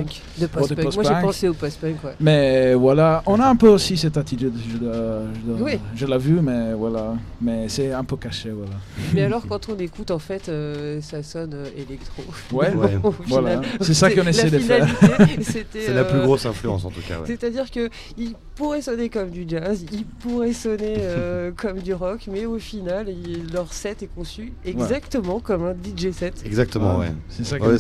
post-punk. 0.52 0.96
Moi, 0.96 1.04
j'ai 1.04 1.22
pensé 1.22 1.48
au 1.48 1.54
post-punk, 1.54 2.04
ouais. 2.04 2.16
Mais 2.20 2.74
voilà, 2.74 3.24
on 3.26 3.40
a 3.40 3.48
un 3.48 3.56
peu 3.56 3.70
aussi 3.70 3.98
cette 3.98 4.18
attitude, 4.18 4.54
je, 4.58 5.64
Oui. 5.64 5.80
l'ai 6.08 6.18
vu, 6.18 6.42
mais 6.42 6.74
voilà, 6.74 7.16
mais 7.42 7.70
c'est 7.70 7.92
un 7.94 8.04
peu 8.04 8.16
caché, 8.18 8.50
voilà. 8.50 8.74
Mais 9.14 9.24
alors, 9.24 9.46
quand 9.48 9.70
on 9.70 9.78
écoute, 9.78 10.12
en 10.12 10.20
fait, 10.20 10.50
euh, 10.50 11.00
ça 11.02 11.24
sonne 11.24 11.54
euh, 11.54 11.66
électro. 11.78 12.24
Ouais, 12.52 12.74
ouais. 12.76 12.98
Voilà. 13.28 13.62
C'est 13.82 13.94
ça 13.94 14.10
qu'on 14.12 14.26
essaie 14.28 14.50
de 14.50 14.60
faire. 14.60 14.88
C'est 15.42 15.94
la 15.94 16.04
plus 16.04 16.20
euh, 16.20 16.24
grosse 16.24 16.46
influence, 16.46 16.84
en 16.86 16.90
tout 16.90 17.02
cas, 17.08 17.16
ouais. 17.20 17.26
C'est-à-dire 17.28 17.70
que 17.72 17.90
il 18.18 18.34
pourrait 18.56 18.82
sonner 18.82 19.10
comme 19.10 19.30
du 19.30 19.46
jazz, 19.48 19.86
il 19.92 20.06
pourrait 20.06 20.54
sonner 20.54 20.96
euh, 21.00 21.52
comme 21.56 21.80
du 21.80 21.94
rock, 21.94 22.28
mais 22.32 22.46
au 22.46 22.60
final, 22.60 23.08
il- 23.10 23.51
leur 23.52 23.74
set 23.74 24.04
est 24.04 24.10
conçu 24.14 24.54
exactement 24.66 25.40
comme 25.40 25.64
un 25.64 25.74
DJ 25.74 26.12
set. 26.12 26.44
Exactement, 26.46 26.98
Ouais, 26.98 27.08
ouais. 27.08 27.74
de 27.74 27.78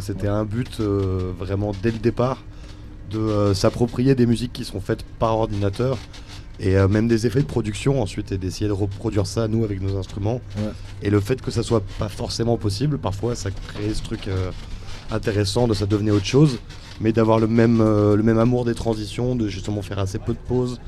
c'était, 0.00 0.28
un 0.28 0.44
but 0.44 0.80
euh, 0.80 1.32
vraiment 1.38 1.72
dès 1.82 1.90
le 1.90 1.98
départ 1.98 2.42
de 3.10 3.18
euh, 3.18 3.54
s'approprier 3.54 4.14
des 4.14 4.26
musiques 4.26 4.52
qui 4.52 4.64
sont 4.64 4.80
faites 4.80 5.02
par 5.18 5.36
ordinateur 5.38 5.98
et 6.60 6.76
euh, 6.76 6.88
même 6.88 7.08
des 7.08 7.26
effets 7.26 7.40
de 7.40 7.46
production 7.46 8.00
ensuite 8.00 8.32
et 8.32 8.38
d'essayer 8.38 8.66
de 8.68 8.72
reproduire 8.72 9.26
ça 9.26 9.48
nous 9.48 9.64
avec 9.64 9.80
nos 9.82 9.96
instruments. 9.96 10.40
Ouais. 10.56 10.70
Et 11.02 11.10
le 11.10 11.20
fait 11.20 11.40
que 11.42 11.50
ça 11.50 11.62
soit 11.62 11.82
pas 11.98 12.08
forcément 12.08 12.56
possible, 12.56 12.98
parfois 12.98 13.34
ça 13.34 13.50
crée 13.50 13.92
ce 13.92 14.02
truc 14.02 14.28
euh, 14.28 14.50
intéressant 15.10 15.66
de 15.68 15.74
ça 15.74 15.86
devenait 15.86 16.10
autre 16.10 16.24
chose, 16.24 16.58
mais 17.00 17.12
d'avoir 17.12 17.38
le 17.38 17.46
même, 17.46 17.80
euh, 17.80 18.16
le 18.16 18.22
même 18.22 18.38
amour 18.38 18.64
des 18.64 18.74
transitions, 18.74 19.34
de 19.36 19.48
justement 19.48 19.82
faire 19.82 19.98
assez 19.98 20.18
peu 20.18 20.32
de 20.32 20.38
pauses 20.38 20.80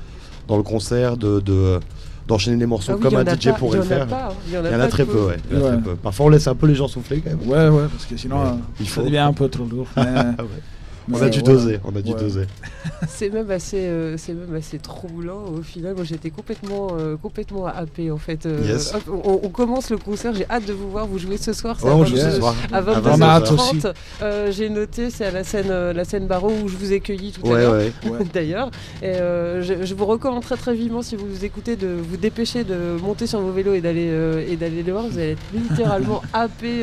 dans 0.48 0.56
le 0.56 0.62
concert, 0.62 1.16
de, 1.16 1.40
de- 1.40 1.80
d'enchaîner 2.26 2.56
les 2.56 2.66
morceaux 2.66 2.92
Ah 2.92 2.96
oui, 2.96 3.02
comme 3.02 3.16
un 3.16 3.24
DJ 3.24 3.46
pas- 3.46 3.52
pourrait 3.54 3.78
le 3.78 3.84
faire. 3.84 4.06
pas, 4.06 4.28
hein. 4.30 4.34
Il 4.48 4.54
y 4.54 4.58
en 4.58 4.64
a 4.64 4.70
y 4.70 4.74
en 4.82 4.88
très 4.88 5.04
peu, 5.04 5.12
pauses. 5.12 5.26
ouais. 5.28 5.36
il 5.50 5.58
y 5.58 5.60
en 5.60 5.64
a 5.64 5.68
très 5.68 5.76
Ouais. 5.76 5.82
peu. 5.82 5.94
Parfois 5.96 6.26
on 6.26 6.28
laisse 6.30 6.46
un 6.48 6.54
peu 6.54 6.66
les 6.66 6.74
gens 6.74 6.88
souffler 6.88 7.20
quand 7.20 7.30
même. 7.30 7.48
Ouais, 7.48 7.68
ouais, 7.68 7.86
parce 7.90 8.04
que 8.06 8.16
sinon, 8.16 8.40
euh, 8.40 8.50
il 8.80 8.86
ça 8.86 8.92
faut. 8.94 9.02
devient 9.02 9.18
un 9.18 9.32
peu 9.32 9.48
trop 9.48 9.64
lourd. 9.64 9.86
mais- 9.96 10.02
Ouais. 10.02 10.34
On 11.12 11.22
a 11.22 11.28
dû 11.28 11.42
doser, 11.42 11.78
on 11.84 11.94
a 11.94 12.02
dû 12.02 12.12
doser. 12.14 12.42
C'est 13.08 13.30
même 13.30 13.50
assez, 13.50 13.76
euh, 13.86 14.16
c'est 14.16 14.32
même 14.32 14.54
assez 14.54 14.78
troublant 14.78 15.44
au 15.54 15.60
final. 15.62 15.94
Moi, 15.94 16.04
j'étais 16.04 16.30
complètement, 16.30 16.88
euh, 16.98 17.16
complètement 17.16 17.66
happé 17.66 18.10
en 18.10 18.16
fait. 18.16 18.46
Euh, 18.46 18.60
Yes. 18.66 18.94
hop, 18.94 19.02
on, 19.24 19.40
on 19.42 19.48
commence 19.50 19.90
le 19.90 19.98
concert. 19.98 20.32
J'ai 20.34 20.46
hâte 20.48 20.66
de 20.66 20.72
vous 20.72 20.90
voir. 20.90 21.06
Vous 21.06 21.18
jouez 21.18 21.36
ce 21.36 21.52
soir. 21.52 21.76
c'est 21.78 21.86
Ouais, 21.86 21.92
on 21.92 22.04
joue 22.04 22.16
22 22.16 22.30
ce 22.30 22.36
soir. 22.38 22.54
À 22.72 22.76
À 22.78 22.80
22 22.80 23.10
On 23.10 23.20
a 23.20 23.26
hâte 23.26 23.52
aussi. 23.52 23.80
Euh, 24.22 24.50
J'ai 24.50 24.70
noté, 24.70 25.10
c'est 25.10 25.26
à 25.26 25.30
la 25.30 25.44
scène, 25.44 25.68
la 25.68 26.04
scène 26.04 26.26
Barreau 26.26 26.50
où 26.64 26.68
je 26.68 26.76
vous 26.76 26.92
ai 26.92 27.00
cueilli 27.00 27.32
tout 27.32 27.46
à 27.52 27.58
l'heure. 27.58 27.72
ouais. 27.74 27.92
D'ailleurs, 28.34 28.70
Et, 29.02 29.12
je, 29.14 29.84
je 29.84 29.94
vous 29.94 30.06
recommande 30.06 30.42
très 30.42 30.56
très 30.56 30.74
vivement 30.74 31.02
si 31.02 31.16
vous 31.16 31.44
écoutez 31.44 31.76
de 31.76 31.88
vous 31.88 32.16
dépêcher 32.16 32.64
de 32.64 32.96
monter 33.02 33.26
sur 33.26 33.40
vos 33.40 33.52
vélos 33.52 33.74
et 33.74 33.80
d'aller 33.80 34.10
et 34.48 34.56
d'aller 34.56 34.82
le 34.82 34.92
voir. 34.92 35.06
Vous 35.06 35.18
allez 35.18 35.32
être 35.32 35.42
littéralement 35.52 36.22
happé 36.32 36.82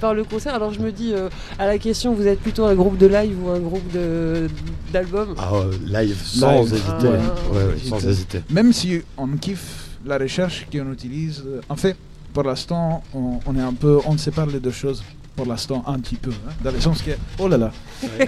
par 0.00 0.14
le 0.14 0.22
concert. 0.24 0.54
Alors 0.54 0.72
je 0.72 0.80
me 0.80 0.92
dis 0.92 1.12
à 1.58 1.66
la 1.66 1.78
question, 1.78 2.14
vous 2.14 2.26
êtes 2.28 2.40
plutôt 2.40 2.64
un 2.66 2.74
groupe 2.74 2.96
de 2.98 3.06
live 3.06 3.36
ou 3.44 3.49
un 3.52 3.60
groupe 3.60 3.90
de 3.92 4.48
d'albums 4.92 5.34
Ah, 5.38 5.50
euh, 5.54 5.72
live, 5.86 6.16
sans 6.24 6.62
Live. 6.62 6.72
hésiter. 6.74 6.88
Ah, 6.90 7.52
Ouais, 7.52 7.64
ouais, 7.64 7.74
sans 7.88 8.06
Hésiter. 8.06 8.40
Même 8.50 8.72
si 8.72 9.00
on 9.16 9.26
kiffe 9.36 9.88
la 10.04 10.18
recherche 10.18 10.66
qu'on 10.72 10.92
utilise, 10.92 11.42
euh, 11.46 11.60
en 11.68 11.76
fait, 11.76 11.96
pour 12.32 12.44
l'instant, 12.44 13.02
on, 13.14 13.40
on 13.46 13.56
est 13.56 13.60
un 13.62 13.74
peu, 13.74 13.98
on 14.06 14.16
sépare 14.18 14.46
les 14.46 14.60
deux 14.60 14.70
choses. 14.70 15.02
Pour 15.36 15.46
l'instant, 15.46 15.82
un 15.86 15.98
petit 16.00 16.16
peu, 16.16 16.30
hein, 16.30 16.52
dans 16.62 16.70
le 16.72 16.80
sens 16.80 17.00
que, 17.02 17.12
oh 17.38 17.48
là 17.48 17.56
là, 17.56 17.72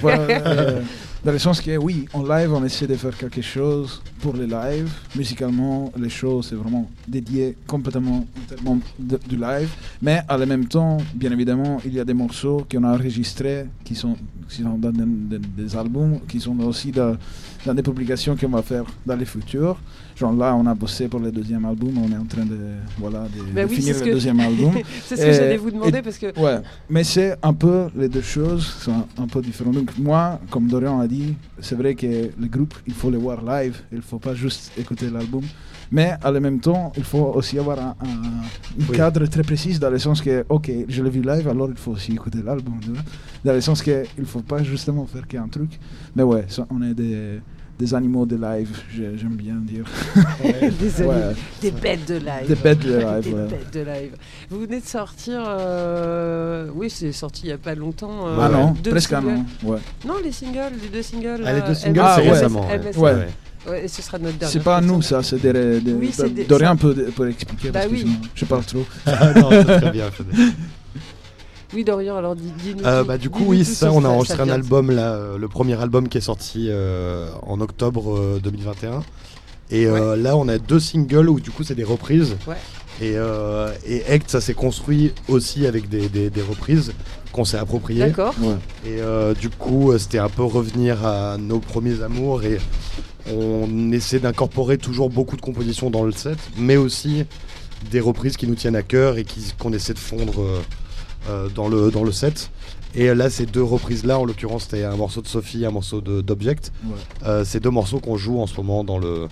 Voilà, 0.01 0.20
euh, 0.23 0.81
dans 1.25 1.31
le 1.33 1.39
sens 1.39 1.61
que 1.61 1.77
oui, 1.77 2.07
en 2.14 2.25
live, 2.25 2.53
on 2.53 2.64
essaie 2.64 2.87
de 2.87 2.97
faire 2.97 3.16
quelque 3.16 3.43
chose 3.43 4.03
pour 4.20 4.35
les 4.35 4.47
lives. 4.47 4.91
Musicalement, 5.14 5.93
les 5.97 6.09
shows, 6.09 6.43
c'est 6.43 6.57
vraiment 6.57 6.89
dédié 7.07 7.57
complètement 7.66 8.27
du 9.29 9.37
live. 9.37 9.68
Mais 10.01 10.23
en 10.29 10.39
même 10.39 10.66
temps, 10.66 10.99
bien 11.14 11.31
évidemment, 11.31 11.81
il 11.85 11.95
y 11.95 12.01
a 12.01 12.05
des 12.05 12.14
morceaux 12.14 12.66
qu'on 12.70 12.83
a 12.85 12.95
enregistrés 12.95 13.66
qui 13.85 13.95
sont, 13.95 14.16
qui 14.49 14.62
sont 14.62 14.77
dans 14.79 14.91
des, 14.93 15.77
albums, 15.77 16.18
qui 16.29 16.41
sont 16.41 16.59
aussi 16.61 16.91
dans, 16.91 17.16
dans 17.64 17.75
des 17.75 17.83
publications 17.83 18.37
qu'on 18.37 18.49
va 18.49 18.62
faire 18.62 18.85
dans 19.07 19.16
le 19.16 19.25
futur. 19.25 19.79
Genre 20.16 20.33
là, 20.35 20.55
on 20.55 20.66
a 20.66 20.75
bossé 20.75 21.09
pour 21.09 21.20
le 21.20 21.33
deuxième 21.33 21.64
album, 21.64 21.95
on 21.99 22.12
est 22.12 22.16
en 22.18 22.25
train 22.27 22.45
de, 22.45 22.59
voilà, 22.99 23.20
de, 23.35 23.43
Bah 23.55 23.64
de 23.64 23.68
oui, 23.70 23.77
finir 23.77 23.97
le 24.05 24.12
deuxième 24.12 24.41
album. 24.41 24.75
C'est 25.07 25.16
ce 25.16 25.23
que 25.25 25.33
j'allais 25.33 25.57
vous 25.57 25.70
demander 25.70 25.99
et- 25.99 26.03
parce 26.03 26.18
que 26.18 26.39
Ouais, 26.39 26.59
mais 26.91 27.03
c'est 27.05 27.37
un 27.43 27.55
peu, 27.55 27.87
les 27.97 28.09
deux 28.09 28.20
choses 28.20 28.66
sont 28.66 29.07
un 29.18 29.27
peu 29.27 29.41
différentes. 29.41 29.75
Donc 29.75 29.91
moi, 29.99 30.39
comme 30.51 30.66
Dorian 30.68 31.01
a 31.01 31.07
dit, 31.17 31.35
c'est 31.67 31.77
vrai 31.83 31.95
que 31.95 32.07
le 32.43 32.49
groupe, 32.55 32.75
il 32.87 32.95
faut 33.01 33.11
le 33.11 33.19
voir 33.19 33.39
live, 33.55 33.77
il 33.93 33.99
ne 33.99 34.03
faut 34.11 34.19
pas 34.29 34.35
juste 34.35 34.73
écouter 34.83 35.09
l'album. 35.11 35.43
Mais 35.97 36.11
en 36.25 36.33
même 36.47 36.59
temps, 36.69 36.91
il 36.97 37.05
faut 37.05 37.27
aussi 37.39 37.59
avoir 37.59 37.79
un, 37.79 37.95
un- 38.09 38.23
un 38.83 38.87
Oui. 38.89 38.97
cadre 38.97 39.25
très 39.27 39.43
précis 39.51 39.79
dans 39.79 39.91
le 39.91 39.99
sens 40.07 40.23
que, 40.27 40.35
ok, 40.49 40.67
je 40.89 41.03
l'ai 41.03 41.11
vu 41.11 41.21
live, 41.33 41.47
alors 41.49 41.69
il 41.71 41.77
faut 41.85 41.93
aussi 41.93 42.13
écouter 42.13 42.39
l'album. 42.49 42.81
Dans 43.45 43.53
le 43.53 43.61
sens 43.61 43.83
qu'il 43.83 44.05
ne 44.19 44.25
faut 44.25 44.41
pas 44.53 44.63
justement 44.63 45.05
faire 45.07 45.27
qu'un 45.27 45.49
truc. 45.49 45.73
Mais 46.17 46.23
ouais, 46.23 46.45
ça, 46.49 46.67
on 46.71 46.81
est 46.83 46.95
des, 46.95 47.41
des 47.83 47.95
animaux 47.95 48.24
de 48.26 48.37
live, 48.37 48.68
j'ai- 48.95 49.18
j'aime 49.18 49.35
bien 49.35 49.55
dire. 49.57 49.85
des, 50.45 51.03
Ouais. 51.03 51.14
amis- 51.14 51.35
des 51.61 51.70
bêtes 51.72 52.07
de 52.09 52.14
live. 52.14 52.47
Des 52.47 52.55
bêtes 52.55 52.78
de 52.78 52.95
live, 52.97 53.20
Des 53.24 53.33
ouais. 53.33 53.47
bêtes 53.49 53.74
de 53.74 53.80
live. 53.80 54.12
Vous 54.51 54.61
venez 54.61 54.80
de 54.80 54.87
sortir, 54.87 55.43
euh, 55.45 56.68
oui, 56.76 56.89
c'est 56.91 57.11
sorti 57.11 57.43
il 57.45 57.47
n'y 57.49 57.53
a 57.55 57.59
pas 57.59 57.74
longtemps. 57.74 58.28
euh, 58.28 58.37
ah 58.41 58.49
non, 58.49 58.70
deux 58.85 58.91
presque 58.93 59.12
un 59.14 59.24
an. 59.26 59.45
Ouais. 59.64 59.78
Non, 60.07 60.14
les 60.22 60.30
singles, 60.30 60.74
les 60.80 60.89
deux 60.91 61.03
singles. 61.03 61.43
Ah, 61.45 61.53
les 61.55 61.62
deux 61.62 61.74
singles, 61.74 62.01
Ah, 62.05 62.18
c'est 62.22 62.30
récemment. 62.30 62.68
ouais. 62.68 62.78
MS. 62.78 62.97
Ouais. 62.99 63.26
Ouais, 63.68 63.85
et 63.85 63.89
ce 63.89 64.01
sera 64.03 64.18
notre 64.18 64.39
dernier. 64.39 64.53
C'est 64.53 64.62
pas 64.62 64.76
à 64.76 64.80
nous 64.80 65.03
ça, 65.03 65.22
c'est 65.24 65.41
des, 65.41 65.80
des- 65.80 65.93
Oui, 65.93 66.12
Dorian 66.49 66.76
peut, 66.76 66.95
peut 67.16 67.30
expliquer 67.30 67.70
Bah 67.70 67.80
parce 67.80 67.93
oui. 67.93 68.07
je 68.35 68.45
parle 68.45 68.64
trop. 68.64 68.85
Ah, 69.07 69.33
non, 69.35 69.51
c'est 69.51 69.64
très 69.80 69.91
bien. 69.91 70.05
Oui, 71.75 71.85
Dorian, 71.85 72.16
alors 72.16 72.37
dis- 72.37 72.53
dis-nous. 72.62 72.85
Euh, 72.85 73.03
bah, 73.05 73.16
du 73.18 73.31
coup, 73.31 73.45
oui, 73.47 73.64
ça, 73.64 73.91
on 73.93 74.05
a 74.05 74.09
enregistré 74.09 74.43
un 74.43 74.49
album, 74.51 74.91
là, 74.91 75.14
euh, 75.14 75.39
le 75.39 75.49
premier 75.49 75.81
album 75.81 76.09
qui 76.09 76.18
est 76.18 76.23
sorti 76.23 76.66
euh, 76.68 77.31
en 77.43 77.61
octobre 77.61 78.16
euh, 78.18 78.41
2021. 78.43 79.03
Et 79.70 79.87
euh, 79.87 80.16
là, 80.16 80.37
on 80.37 80.49
a 80.49 80.59
deux 80.59 80.81
singles 80.81 81.31
où, 81.31 81.41
du 81.41 81.51
coup, 81.51 81.62
c'est 81.64 81.75
des 81.75 81.85
reprises. 81.85 82.37
Ouais. 82.47 82.57
Et, 83.01 83.14
euh, 83.16 83.73
et 83.87 84.05
Act, 84.05 84.31
ça 84.31 84.43
s'est 84.43 84.53
construit 84.53 85.12
aussi 85.29 85.66
avec 85.66 85.89
des, 85.89 86.09
des- 86.11 86.29
des 86.29 86.43
reprises 86.43 86.93
qu'on 87.33 87.47
s'est 87.47 87.57
appropriées. 87.57 88.01
D'accord. 88.01 88.35
Et 88.85 89.01
euh, 89.01 89.33
du 89.33 89.49
coup, 89.49 89.97
c'était 89.97 90.18
un 90.18 90.29
peu 90.29 90.43
revenir 90.45 91.07
à 91.07 91.39
nos 91.39 91.59
premiers 91.59 92.03
amours 92.03 92.43
et 92.45 92.59
on 93.35 93.91
essaie 93.93 94.18
d'incorporer 94.18 94.77
toujours 94.77 95.09
beaucoup 95.09 95.37
de 95.37 95.41
compositions 95.41 95.89
dans 95.89 96.05
le 96.05 96.12
set, 96.12 96.37
mais 96.59 96.77
aussi 96.77 97.25
des 97.91 98.01
reprises 98.01 98.37
qui 98.37 98.47
nous 98.47 98.55
tiennent 98.57 98.77
à 98.77 98.83
cœur 98.83 99.16
et 99.16 99.25
qui- 99.25 99.55
qu'on 99.59 99.73
essaie 99.73 99.95
de 99.95 99.99
fondre 99.99 100.43
euh, 100.43 100.61
dans, 101.55 101.68
le, 101.68 101.91
dans 101.91 102.05
le 102.05 102.12
set. 102.12 102.51
Et 102.95 103.14
là, 103.14 103.31
ces 103.31 103.47
deux 103.47 103.62
reprises-là, 103.62 104.18
en 104.18 104.27
l'occurrence, 104.27 104.64
c'était 104.64 104.85
un 104.85 104.97
morceau 104.97 105.23
de 105.23 105.27
Sophie, 105.27 105.64
un 105.64 105.70
morceau 105.70 106.03
de- 106.03 106.20
d'Object. 106.20 106.70
Ouais. 106.85 106.93
Euh, 107.27 107.43
ces 107.43 107.59
deux 107.59 107.70
morceaux 107.70 108.01
qu'on 108.01 108.18
joue 108.18 108.39
en 108.39 108.47
ce 108.47 108.55
moment 108.59 108.85
dans 108.85 108.99
le, 108.99 109.29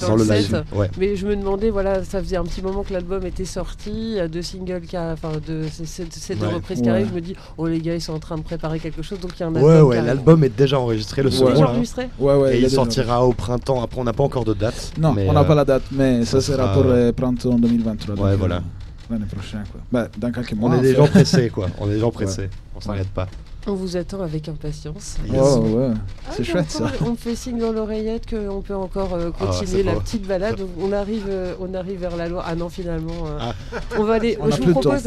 Dans 0.00 0.06
dans 0.08 0.16
le 0.16 0.22
le 0.22 0.28
set. 0.28 0.38
live. 0.50 0.64
Ouais. 0.74 0.90
Mais 0.98 1.14
je 1.14 1.26
me 1.26 1.36
demandais, 1.36 1.68
voilà, 1.68 2.04
ça 2.04 2.22
faisait 2.22 2.36
un 2.38 2.44
petit 2.44 2.62
moment 2.62 2.82
que 2.84 2.92
l'album 2.94 3.26
était 3.26 3.44
sorti, 3.44 3.90
il 3.92 4.12
y 4.14 4.18
a 4.18 4.28
deux 4.28 4.40
singles, 4.40 4.80
qui 4.88 4.96
a- 4.96 5.12
enfin 5.12 5.32
de 5.46 5.64
ces- 5.84 6.06
deux 6.36 6.46
Ouais. 6.46 6.54
reprises 6.54 6.80
qui 6.80 6.88
arrivent. 6.88 7.08
Je 7.10 7.14
me 7.14 7.20
dis, 7.20 7.34
oh 7.58 7.66
les 7.66 7.80
gars, 7.80 7.94
ils 7.94 8.00
sont 8.00 8.14
en 8.14 8.18
train 8.18 8.38
de 8.38 8.42
préparer 8.44 8.78
quelque 8.78 9.02
chose, 9.02 9.20
donc 9.20 9.32
il 9.36 9.40
y 9.40 9.42
a 9.42 9.48
un 9.48 9.54
album. 9.56 9.70
Ouais, 9.70 9.80
ouais, 9.82 10.00
l'album 10.00 10.42
est 10.44 10.56
déjà 10.56 10.80
enregistré, 10.80 11.22
le 11.22 11.30
second. 11.30 11.62
enregistré 11.64 12.08
Ouais, 12.18 12.34
ouais, 12.34 12.56
et 12.56 12.60
il 12.62 12.70
sortira 12.70 13.26
au 13.26 13.34
printemps. 13.34 13.82
Après, 13.82 14.00
on 14.00 14.04
n'a 14.04 14.14
pas 14.14 14.24
encore 14.24 14.46
de 14.46 14.54
date. 14.54 14.90
Non, 14.98 15.12
mais, 15.12 15.28
on 15.28 15.34
n'a 15.34 15.40
euh, 15.42 15.44
pas 15.44 15.54
la 15.54 15.66
date, 15.66 15.82
mais 15.92 16.24
ça, 16.24 16.40
ça 16.40 16.52
sera 16.54 16.62
sera, 16.64 16.72
pour 16.72 16.84
euh, 16.86 17.08
le 17.08 17.12
printemps 17.12 17.58
2023. 17.58 18.14
donc, 18.14 18.24
Ouais, 18.24 18.30
euh, 18.30 18.36
voilà. 18.36 18.62
L'année 19.10 19.26
prochaine, 19.26 19.64
quoi. 19.70 19.80
Bah, 19.90 20.08
dans 20.16 20.32
quelques 20.32 20.52
mois. 20.52 20.70
On 20.70 20.78
est 20.78 20.82
des 20.82 20.94
gens 20.94 21.06
pressés, 21.06 21.50
quoi. 21.50 21.68
On 21.78 21.88
est 21.88 21.94
des 21.94 22.00
gens 22.00 22.10
pressés. 22.10 22.48
On 22.74 22.80
s'arrête 22.80 23.08
pas. 23.08 23.28
On 23.68 23.74
vous 23.74 23.96
attend 23.96 24.20
avec 24.20 24.48
impatience. 24.48 25.18
Oh, 25.32 25.58
ouais. 25.60 25.90
Ah, 26.26 26.32
c'est 26.36 26.42
chouette 26.42 26.68
ça. 26.68 26.86
On 27.06 27.10
me 27.10 27.16
fait 27.16 27.36
signe 27.36 27.58
dans 27.58 27.70
l'oreillette 27.70 28.28
qu'on 28.28 28.60
peut 28.60 28.74
encore 28.74 29.14
euh, 29.14 29.30
Ah, 29.40 29.46
continuer 29.46 29.84
la 29.84 29.92
petite 29.94 30.26
balade. 30.26 30.56
Donc, 30.56 30.68
on, 30.80 30.90
arrive, 30.92 31.26
euh, 31.28 31.54
on 31.60 31.72
arrive 31.72 32.00
vers 32.00 32.16
la 32.16 32.28
Loire. 32.28 32.44
Ah 32.48 32.56
non, 32.56 32.68
finalement. 32.68 33.12
euh, 33.26 33.38
Ah. 33.40 33.54
On 33.98 34.02
va 34.02 34.14
aller. 34.14 34.36
On 34.40 34.50
je 34.50 34.60
vous 34.62 34.72
propose. 34.72 35.04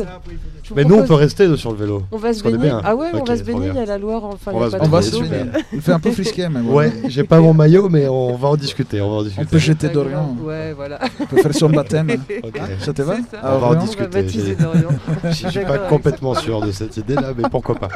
je 0.64 0.70
vous 0.70 0.76
Mais 0.76 0.86
nous, 0.86 0.95
on 0.95 1.03
peut 1.06 1.16
rester 1.16 1.53
sur 1.58 1.72
le 1.72 1.78
vélo. 1.78 2.03
On 2.14 2.18
va 2.18 2.34
se 2.34 2.43
baigner. 2.43 2.58
bien. 2.58 2.82
Ah 2.86 2.95
ouais, 2.95 3.10
on 3.14 3.24
va 3.26 3.36
se 3.36 3.43
baigner. 3.43 3.72
bien. 3.72 3.74
Il 3.74 3.78
y 3.78 3.84
a 3.84 3.86
la 3.86 3.97
Loire. 3.97 4.24
Enfin, 4.24 4.51
On 4.53 4.62
y 4.62 4.64
a 4.64 4.70
va 4.70 4.78
pas 4.78 4.84
se 4.84 4.88
On 4.88 4.89
va 4.89 4.99
baigner, 5.01 5.12
se 5.12 5.53
mais- 5.53 5.64
Il 5.74 5.82
fait 5.82 5.91
un 5.91 5.99
peu 5.99 6.12
frisqué, 6.12 6.47
mais 6.47 6.62
Ouais, 6.62 6.89
voilà. 6.91 7.10
j'ai 7.10 7.24
pas 7.26 7.41
mon 7.41 7.53
maillot, 7.53 7.89
mais 7.89 8.08
on 8.08 8.38
va 8.38 8.47
en 8.47 8.56
discuter. 8.56 9.01
On 9.01 9.10
va 9.10 9.16
en 9.16 9.20
On 9.20 9.24
discuter. 9.24 9.45
peut 9.47 9.58
jeter 9.58 9.89
Dorian. 9.89 10.34
Ouais, 10.41 10.72
voilà. 10.72 10.99
On 11.20 11.26
peut 11.26 11.41
faire 11.41 11.53
son 11.53 11.70
baptême. 11.70 12.08
Ok. 12.43 12.62
Ça 12.80 12.93
te 12.93 13.01
va 13.01 13.16
On 13.43 13.58
va 13.58 13.68
en 13.68 13.76
discuter. 13.76 14.26
Je 15.26 15.32
suis 15.49 15.66
pas 15.66 15.78
complètement 15.89 16.36
sûr 16.36 16.62
de 16.62 16.72
cette 16.72 16.95
idée-là, 16.95 17.34
mais 17.38 17.49
pourquoi 17.49 17.76
pas. 17.76 17.89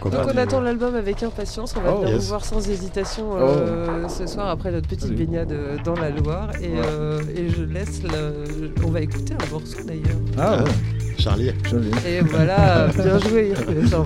Pourquoi 0.00 0.10
Donc 0.24 0.32
pas. 0.32 0.34
on 0.34 0.42
attend 0.42 0.60
l'album 0.60 0.94
avec 0.94 1.22
impatience, 1.22 1.74
on 1.76 1.80
va 1.80 1.92
Oh. 1.94 1.98
venir 2.00 2.14
Yes. 2.14 2.22
vous 2.22 2.28
voir 2.28 2.44
sans 2.44 2.68
hésitation 2.68 3.24
euh, 3.36 4.08
ce 4.08 4.26
soir 4.26 4.48
après 4.48 4.72
notre 4.72 4.88
petite 4.88 5.04
Allez. 5.04 5.14
baignade 5.26 5.52
euh, 5.52 5.76
dans 5.84 5.94
la 5.94 6.10
Loire 6.10 6.50
et, 6.60 6.70
euh, 6.74 7.20
et 7.36 7.48
je 7.50 7.62
laisse 7.62 8.02
le... 8.02 8.72
on 8.84 8.90
va 8.90 9.00
écouter 9.02 9.34
un 9.34 9.50
morceau 9.52 9.78
d'ailleurs. 9.86 10.16
Ah, 10.38 10.56
ouais. 10.64 10.70
Charlie, 11.18 11.52
Joli. 11.68 11.90
Et 12.08 12.20
voilà, 12.22 12.86
bien 12.94 13.18
joué. 13.18 13.52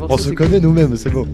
On 0.09 0.18
se 0.18 0.30
connaît 0.30 0.59
nous-mêmes, 0.59 0.97
c'est 0.97 1.11
beau. 1.11 1.26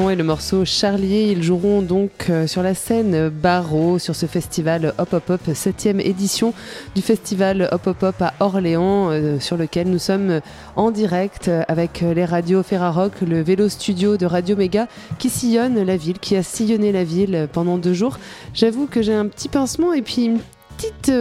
Euh, 0.00 0.10
et 0.10 0.16
le 0.16 0.24
morceau 0.24 0.64
Charlier. 0.64 1.32
Ils 1.32 1.42
joueront 1.42 1.82
donc 1.82 2.26
euh, 2.30 2.46
sur 2.46 2.62
la 2.62 2.74
scène 2.74 3.28
Barreau 3.28 3.98
sur 3.98 4.14
ce 4.14 4.26
festival 4.26 4.94
Hop 4.98 5.12
Hop 5.12 5.30
Hop, 5.30 5.40
7 5.52 5.86
édition 6.00 6.54
du 6.94 7.02
festival 7.02 7.68
Hop 7.72 7.86
Hop 7.86 8.02
Hop 8.02 8.22
à 8.22 8.34
Orléans, 8.40 9.10
euh, 9.10 9.40
sur 9.40 9.56
lequel 9.56 9.88
nous 9.88 9.98
sommes 9.98 10.40
en 10.76 10.90
direct 10.90 11.50
avec 11.68 12.00
les 12.00 12.24
radios 12.24 12.62
Ferrarock, 12.62 13.20
le 13.22 13.42
vélo 13.42 13.68
studio 13.68 14.16
de 14.16 14.26
Radio 14.26 14.56
Méga 14.56 14.88
qui 15.18 15.30
sillonne 15.30 15.82
la 15.82 15.96
ville, 15.96 16.18
qui 16.18 16.36
a 16.36 16.42
sillonné 16.42 16.92
la 16.92 17.04
ville 17.04 17.48
pendant 17.52 17.78
deux 17.78 17.94
jours. 17.94 18.18
J'avoue 18.54 18.86
que 18.86 19.02
j'ai 19.02 19.14
un 19.14 19.26
petit 19.26 19.48
pincement 19.48 19.92
et 19.92 20.02
puis 20.02 20.24
une 20.24 20.40
petite 20.76 21.12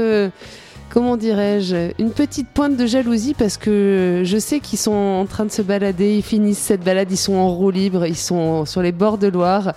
comment 0.90 1.18
dirais-je, 1.18 1.92
une 2.00 2.12
petite 2.12 2.48
pointe 2.50 2.78
de 2.78 2.86
jalousie 2.86 3.34
parce 3.34 3.58
que 3.58 4.22
je 4.26 4.38
sais 4.38 4.60
qu'ils 4.60 4.80
sont 4.80 4.92
en 4.92 5.26
train 5.26 5.46
de 5.46 5.52
se 5.52 5.62
balader, 5.62 6.18
ils 6.18 6.24
finissent 6.24 6.60
cette 6.60 6.84
balade, 6.84 7.12
ils 7.12 7.18
sont 7.18 7.36
en 7.36 7.50
roue 7.50 7.72
libre, 7.72 8.06
ils 8.06 8.16
sont 8.16 8.66
sur 8.66 8.82
les 8.82 8.92
bords 8.92 9.18
de 9.18 9.28
Loire. 9.28 9.74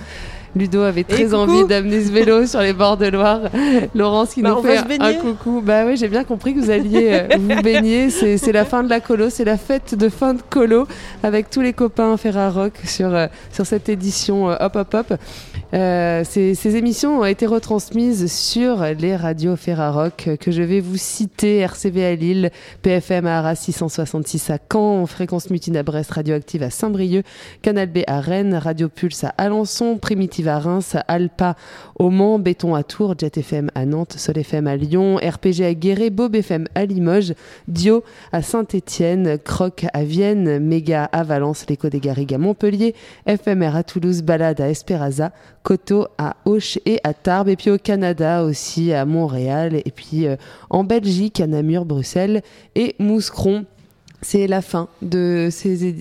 Ludo 0.57 0.82
avait 0.82 1.05
très 1.05 1.34
envie 1.34 1.64
d'amener 1.64 2.03
ce 2.05 2.11
vélo 2.11 2.46
sur 2.46 2.61
les 2.61 2.72
bords 2.72 2.96
de 2.96 3.07
Loire. 3.07 3.40
Laurence 3.94 4.34
qui 4.34 4.42
Bah, 4.42 4.51
nous 4.57 4.62
fait 4.62 5.01
un 5.01 5.14
coucou. 5.14 5.62
Bah 5.64 5.84
oui, 5.86 5.96
j'ai 5.96 6.09
bien 6.09 6.24
compris 6.24 6.55
que 6.55 6.61
vous 6.61 6.70
alliez 6.70 7.11
euh, 7.12 7.36
vous 7.38 7.62
baigner. 7.62 8.11
C'est 8.11 8.53
la 8.53 8.64
fin 8.64 8.82
de 8.82 8.88
la 8.88 9.01
colo, 9.01 9.30
c'est 9.30 9.44
la 9.44 9.57
fête 9.57 9.94
de 9.94 10.09
fin 10.09 10.34
de 10.34 10.40
colo 10.48 10.86
avec 11.22 11.51
tous 11.51 11.61
les 11.61 11.72
copains 11.72 12.16
Ferrarock 12.16 12.74
sur, 12.84 13.14
euh, 13.14 13.26
sur 13.53 13.66
cette 13.66 13.88
édition 13.88 14.51
euh, 14.51 14.57
Hop 14.61 14.76
Hop 14.76 14.94
Hop. 14.94 15.14
Euh, 15.72 16.24
ces, 16.24 16.57
ces 16.57 16.74
émissions 16.74 17.20
ont 17.20 17.24
été 17.24 17.46
retransmises 17.46 18.30
sur 18.32 18.82
les 18.98 19.14
radios 19.14 19.55
Ferrarock 19.55 20.30
que 20.40 20.51
je 20.51 20.62
vais 20.62 20.80
vous 20.80 20.96
citer 20.96 21.59
RCV 21.59 22.05
à 22.05 22.14
Lille, 22.16 22.51
PFM 22.82 23.26
à 23.26 23.38
Arras 23.38 23.55
666 23.55 24.51
à 24.51 24.59
Caen, 24.72 25.07
Fréquence 25.07 25.48
Mutine 25.48 25.76
à 25.76 25.84
Brest, 25.84 26.11
Radioactive 26.11 26.64
à 26.64 26.70
Saint-Brieuc, 26.70 27.24
Canal 27.62 27.86
B 27.88 27.98
à 28.09 28.20
Rennes, 28.20 28.55
Radio 28.57 28.88
Pulse 28.88 29.22
à 29.22 29.28
Alençon, 29.38 29.96
Primitive 29.96 30.39
à 30.49 30.59
Reims, 30.59 30.97
Alpa 31.09 31.57
au 31.99 32.11
Mans, 32.11 32.38
Béton 32.38 32.74
à 32.74 32.82
Tours, 32.82 33.14
Jet 33.18 33.36
FM 33.38 33.70
à 33.74 33.84
Nantes, 33.84 34.14
Sol 34.16 34.38
FM 34.38 34.66
à 34.66 34.76
Lyon, 34.76 35.16
RPG 35.16 35.62
à 35.64 35.74
Guéret, 35.74 36.11
Bob 36.11 36.34
FM 36.34 36.66
à 36.74 36.84
Limoges, 36.84 37.34
Dio 37.68 38.03
à 38.32 38.43
Saint-Étienne, 38.43 39.38
Croc 39.38 39.86
à 39.93 40.05
Vienne, 40.05 40.59
Méga 40.59 41.05
à 41.05 41.22
Valence, 41.22 41.66
l'Écho 41.68 41.88
des 41.88 42.01
Garrigues 42.01 42.34
à 42.34 42.38
Montpellier, 42.38 42.95
FMR 43.26 43.76
à 43.76 43.82
Toulouse, 43.82 44.22
Balade 44.22 44.61
à 44.61 44.68
Esperaza, 44.68 45.32
Coteau 45.62 46.07
à 46.18 46.36
Auch 46.47 46.78
et 46.86 47.01
à 47.05 47.12
Tarbes, 47.14 47.49
et 47.49 47.57
puis 47.57 47.70
au 47.70 47.78
Canada 47.78 48.45
aussi 48.45 48.93
à 48.93 49.05
Montréal, 49.05 49.80
et 49.84 49.91
puis 49.91 50.26
euh, 50.26 50.36
en 50.70 50.84
Belgique 50.84 51.41
à 51.41 51.47
Namur, 51.47 51.84
Bruxelles 51.84 52.43
et 52.74 52.95
Mouscron. 52.99 53.64
C'est 54.22 54.47
la 54.47 54.61
fin 54.61 54.88
de 55.01 55.49
ces, 55.51 55.86
é- 55.88 55.95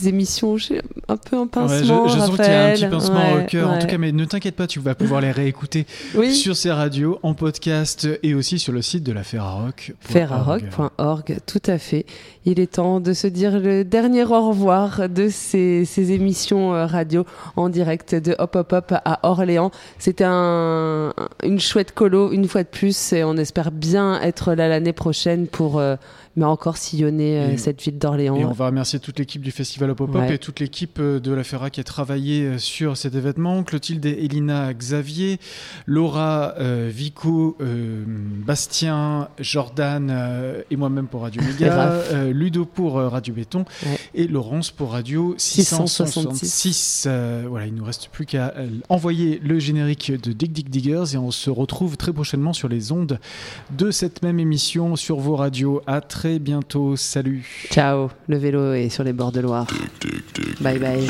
ces 0.00 0.08
émissions. 0.08 0.56
J'ai 0.56 0.80
un 1.08 1.16
peu 1.16 1.36
un 1.36 1.40
Ouais, 1.42 1.46
pincement. 1.48 2.08
je, 2.08 2.14
je 2.14 2.18
sens 2.18 2.30
qu'il 2.36 2.44
y 2.44 2.48
a 2.48 2.66
un 2.66 2.72
petit 2.72 2.86
pincement 2.86 3.34
Ouais, 3.34 3.42
au 3.42 3.46
cœur. 3.46 3.68
En 3.68 3.72
ouais. 3.74 3.78
tout 3.80 3.86
cas, 3.86 3.98
mais 3.98 4.12
ne 4.12 4.24
t'inquiète 4.24 4.56
pas, 4.56 4.66
tu 4.66 4.80
vas 4.80 4.94
pouvoir 4.94 5.20
les 5.20 5.30
réécouter 5.30 5.86
Oui. 6.14 6.34
sur 6.34 6.56
ces 6.56 6.70
radios, 6.70 7.18
en 7.22 7.34
podcast 7.34 8.08
et 8.22 8.34
aussi 8.34 8.58
sur 8.58 8.72
le 8.72 8.82
site 8.82 9.02
de 9.04 9.12
la 9.12 9.22
Ferrarock. 9.22 9.92
Ferrarock.org, 10.00 11.38
tout 11.46 11.62
à 11.66 11.78
fait. 11.78 12.06
Il 12.46 12.58
est 12.58 12.72
temps 12.72 13.00
de 13.00 13.12
se 13.12 13.26
dire 13.26 13.60
le 13.60 13.84
dernier 13.84 14.24
au 14.24 14.48
revoir 14.48 15.08
de 15.10 15.28
ces, 15.28 15.84
ces 15.84 16.12
émissions 16.12 16.74
euh, 16.74 16.86
radio 16.86 17.26
en 17.56 17.68
direct 17.68 18.14
de 18.14 18.34
Hop 18.38 18.56
Hop 18.56 18.72
Hop 18.72 18.92
à 19.04 19.20
Orléans. 19.28 19.70
C'était 19.98 20.24
un, 20.26 21.12
une 21.44 21.60
chouette 21.60 21.92
colo, 21.92 22.32
une 22.32 22.48
fois 22.48 22.62
de 22.62 22.68
plus, 22.68 23.12
et 23.12 23.24
on 23.24 23.36
espère 23.36 23.70
bien 23.70 24.20
être 24.22 24.54
là 24.54 24.68
l'année 24.68 24.94
prochaine 24.94 25.48
pour 25.48 25.78
euh, 25.78 25.96
mais 26.36 26.44
encore 26.44 26.76
sillonner 26.76 27.40
euh, 27.42 27.50
Et- 27.52 27.56
cette 27.58 27.82
ville 27.82 27.98
d'Orléans. 27.98 28.36
Et 28.36 28.44
on 28.44 28.52
va 28.52 28.66
remercier 28.66 29.00
toute 29.00 29.18
l'équipe 29.18 29.42
du 29.42 29.50
Festival 29.50 29.90
Hop 29.90 30.00
Hop 30.00 30.10
Hop 30.14 30.20
Ouais. 30.22 30.34
et 30.36 30.38
toute 30.38 30.60
l'équipe 30.60 30.98
de 31.00 31.32
la 31.34 31.44
Ferra 31.44 31.68
qui 31.68 31.80
a 31.80 31.84
travaillé 31.84 32.56
sur 32.58 32.96
cet 32.96 33.14
événement. 33.16 33.62
Clotilde 33.64 34.06
et 34.06 34.24
Elina 34.24 34.72
Xavier, 34.72 35.38
Laura 35.86 36.54
euh, 36.58 36.88
Vico, 36.90 37.56
euh, 37.60 38.04
Bastien, 38.06 39.28
Jordan 39.38 40.10
et 40.70 40.76
moi-même 40.76 41.06
pour 41.06 41.22
Radio 41.22 41.42
Méga, 41.42 41.92
Ludo 42.32 42.64
pour 42.64 42.98
euh, 42.98 43.08
Radio 43.08 43.34
Béton 43.34 43.64
Ouais. 43.84 43.98
et 44.14 44.26
Laurence 44.26 44.70
pour 44.70 44.92
Radio 44.92 45.34
666. 45.38 46.12
666. 46.12 47.04
Euh, 47.08 47.44
voilà, 47.48 47.66
il 47.66 47.74
nous 47.74 47.84
reste 47.84 48.08
plus 48.12 48.26
qu'à 48.26 48.52
euh, 48.56 48.68
envoyer 48.88 49.40
le 49.42 49.58
générique 49.58 50.12
de 50.12 50.32
Dig 50.32 50.52
Dig 50.52 50.68
Diggers 50.68 51.14
et 51.14 51.16
on 51.16 51.30
se 51.30 51.50
retrouve 51.50 51.96
très 51.96 52.12
prochainement 52.12 52.52
sur 52.52 52.68
les 52.68 52.92
ondes 52.92 53.18
de 53.76 53.90
cette 53.90 54.22
même 54.22 54.38
émission 54.40 54.96
sur 54.96 55.18
vos 55.20 55.36
radios. 55.36 55.82
À 55.86 56.00
très 56.00 56.38
bientôt. 56.38 56.96
Salut. 56.96 57.66
Ciao, 57.70 58.08
le 58.28 58.36
vélo 58.38 58.72
est 58.74 58.88
sur 58.88 59.04
les 59.04 59.12
bords 59.12 59.32
de 59.32 59.40
Loire. 59.40 59.66
Bye 60.60 60.78
bye. 60.78 61.06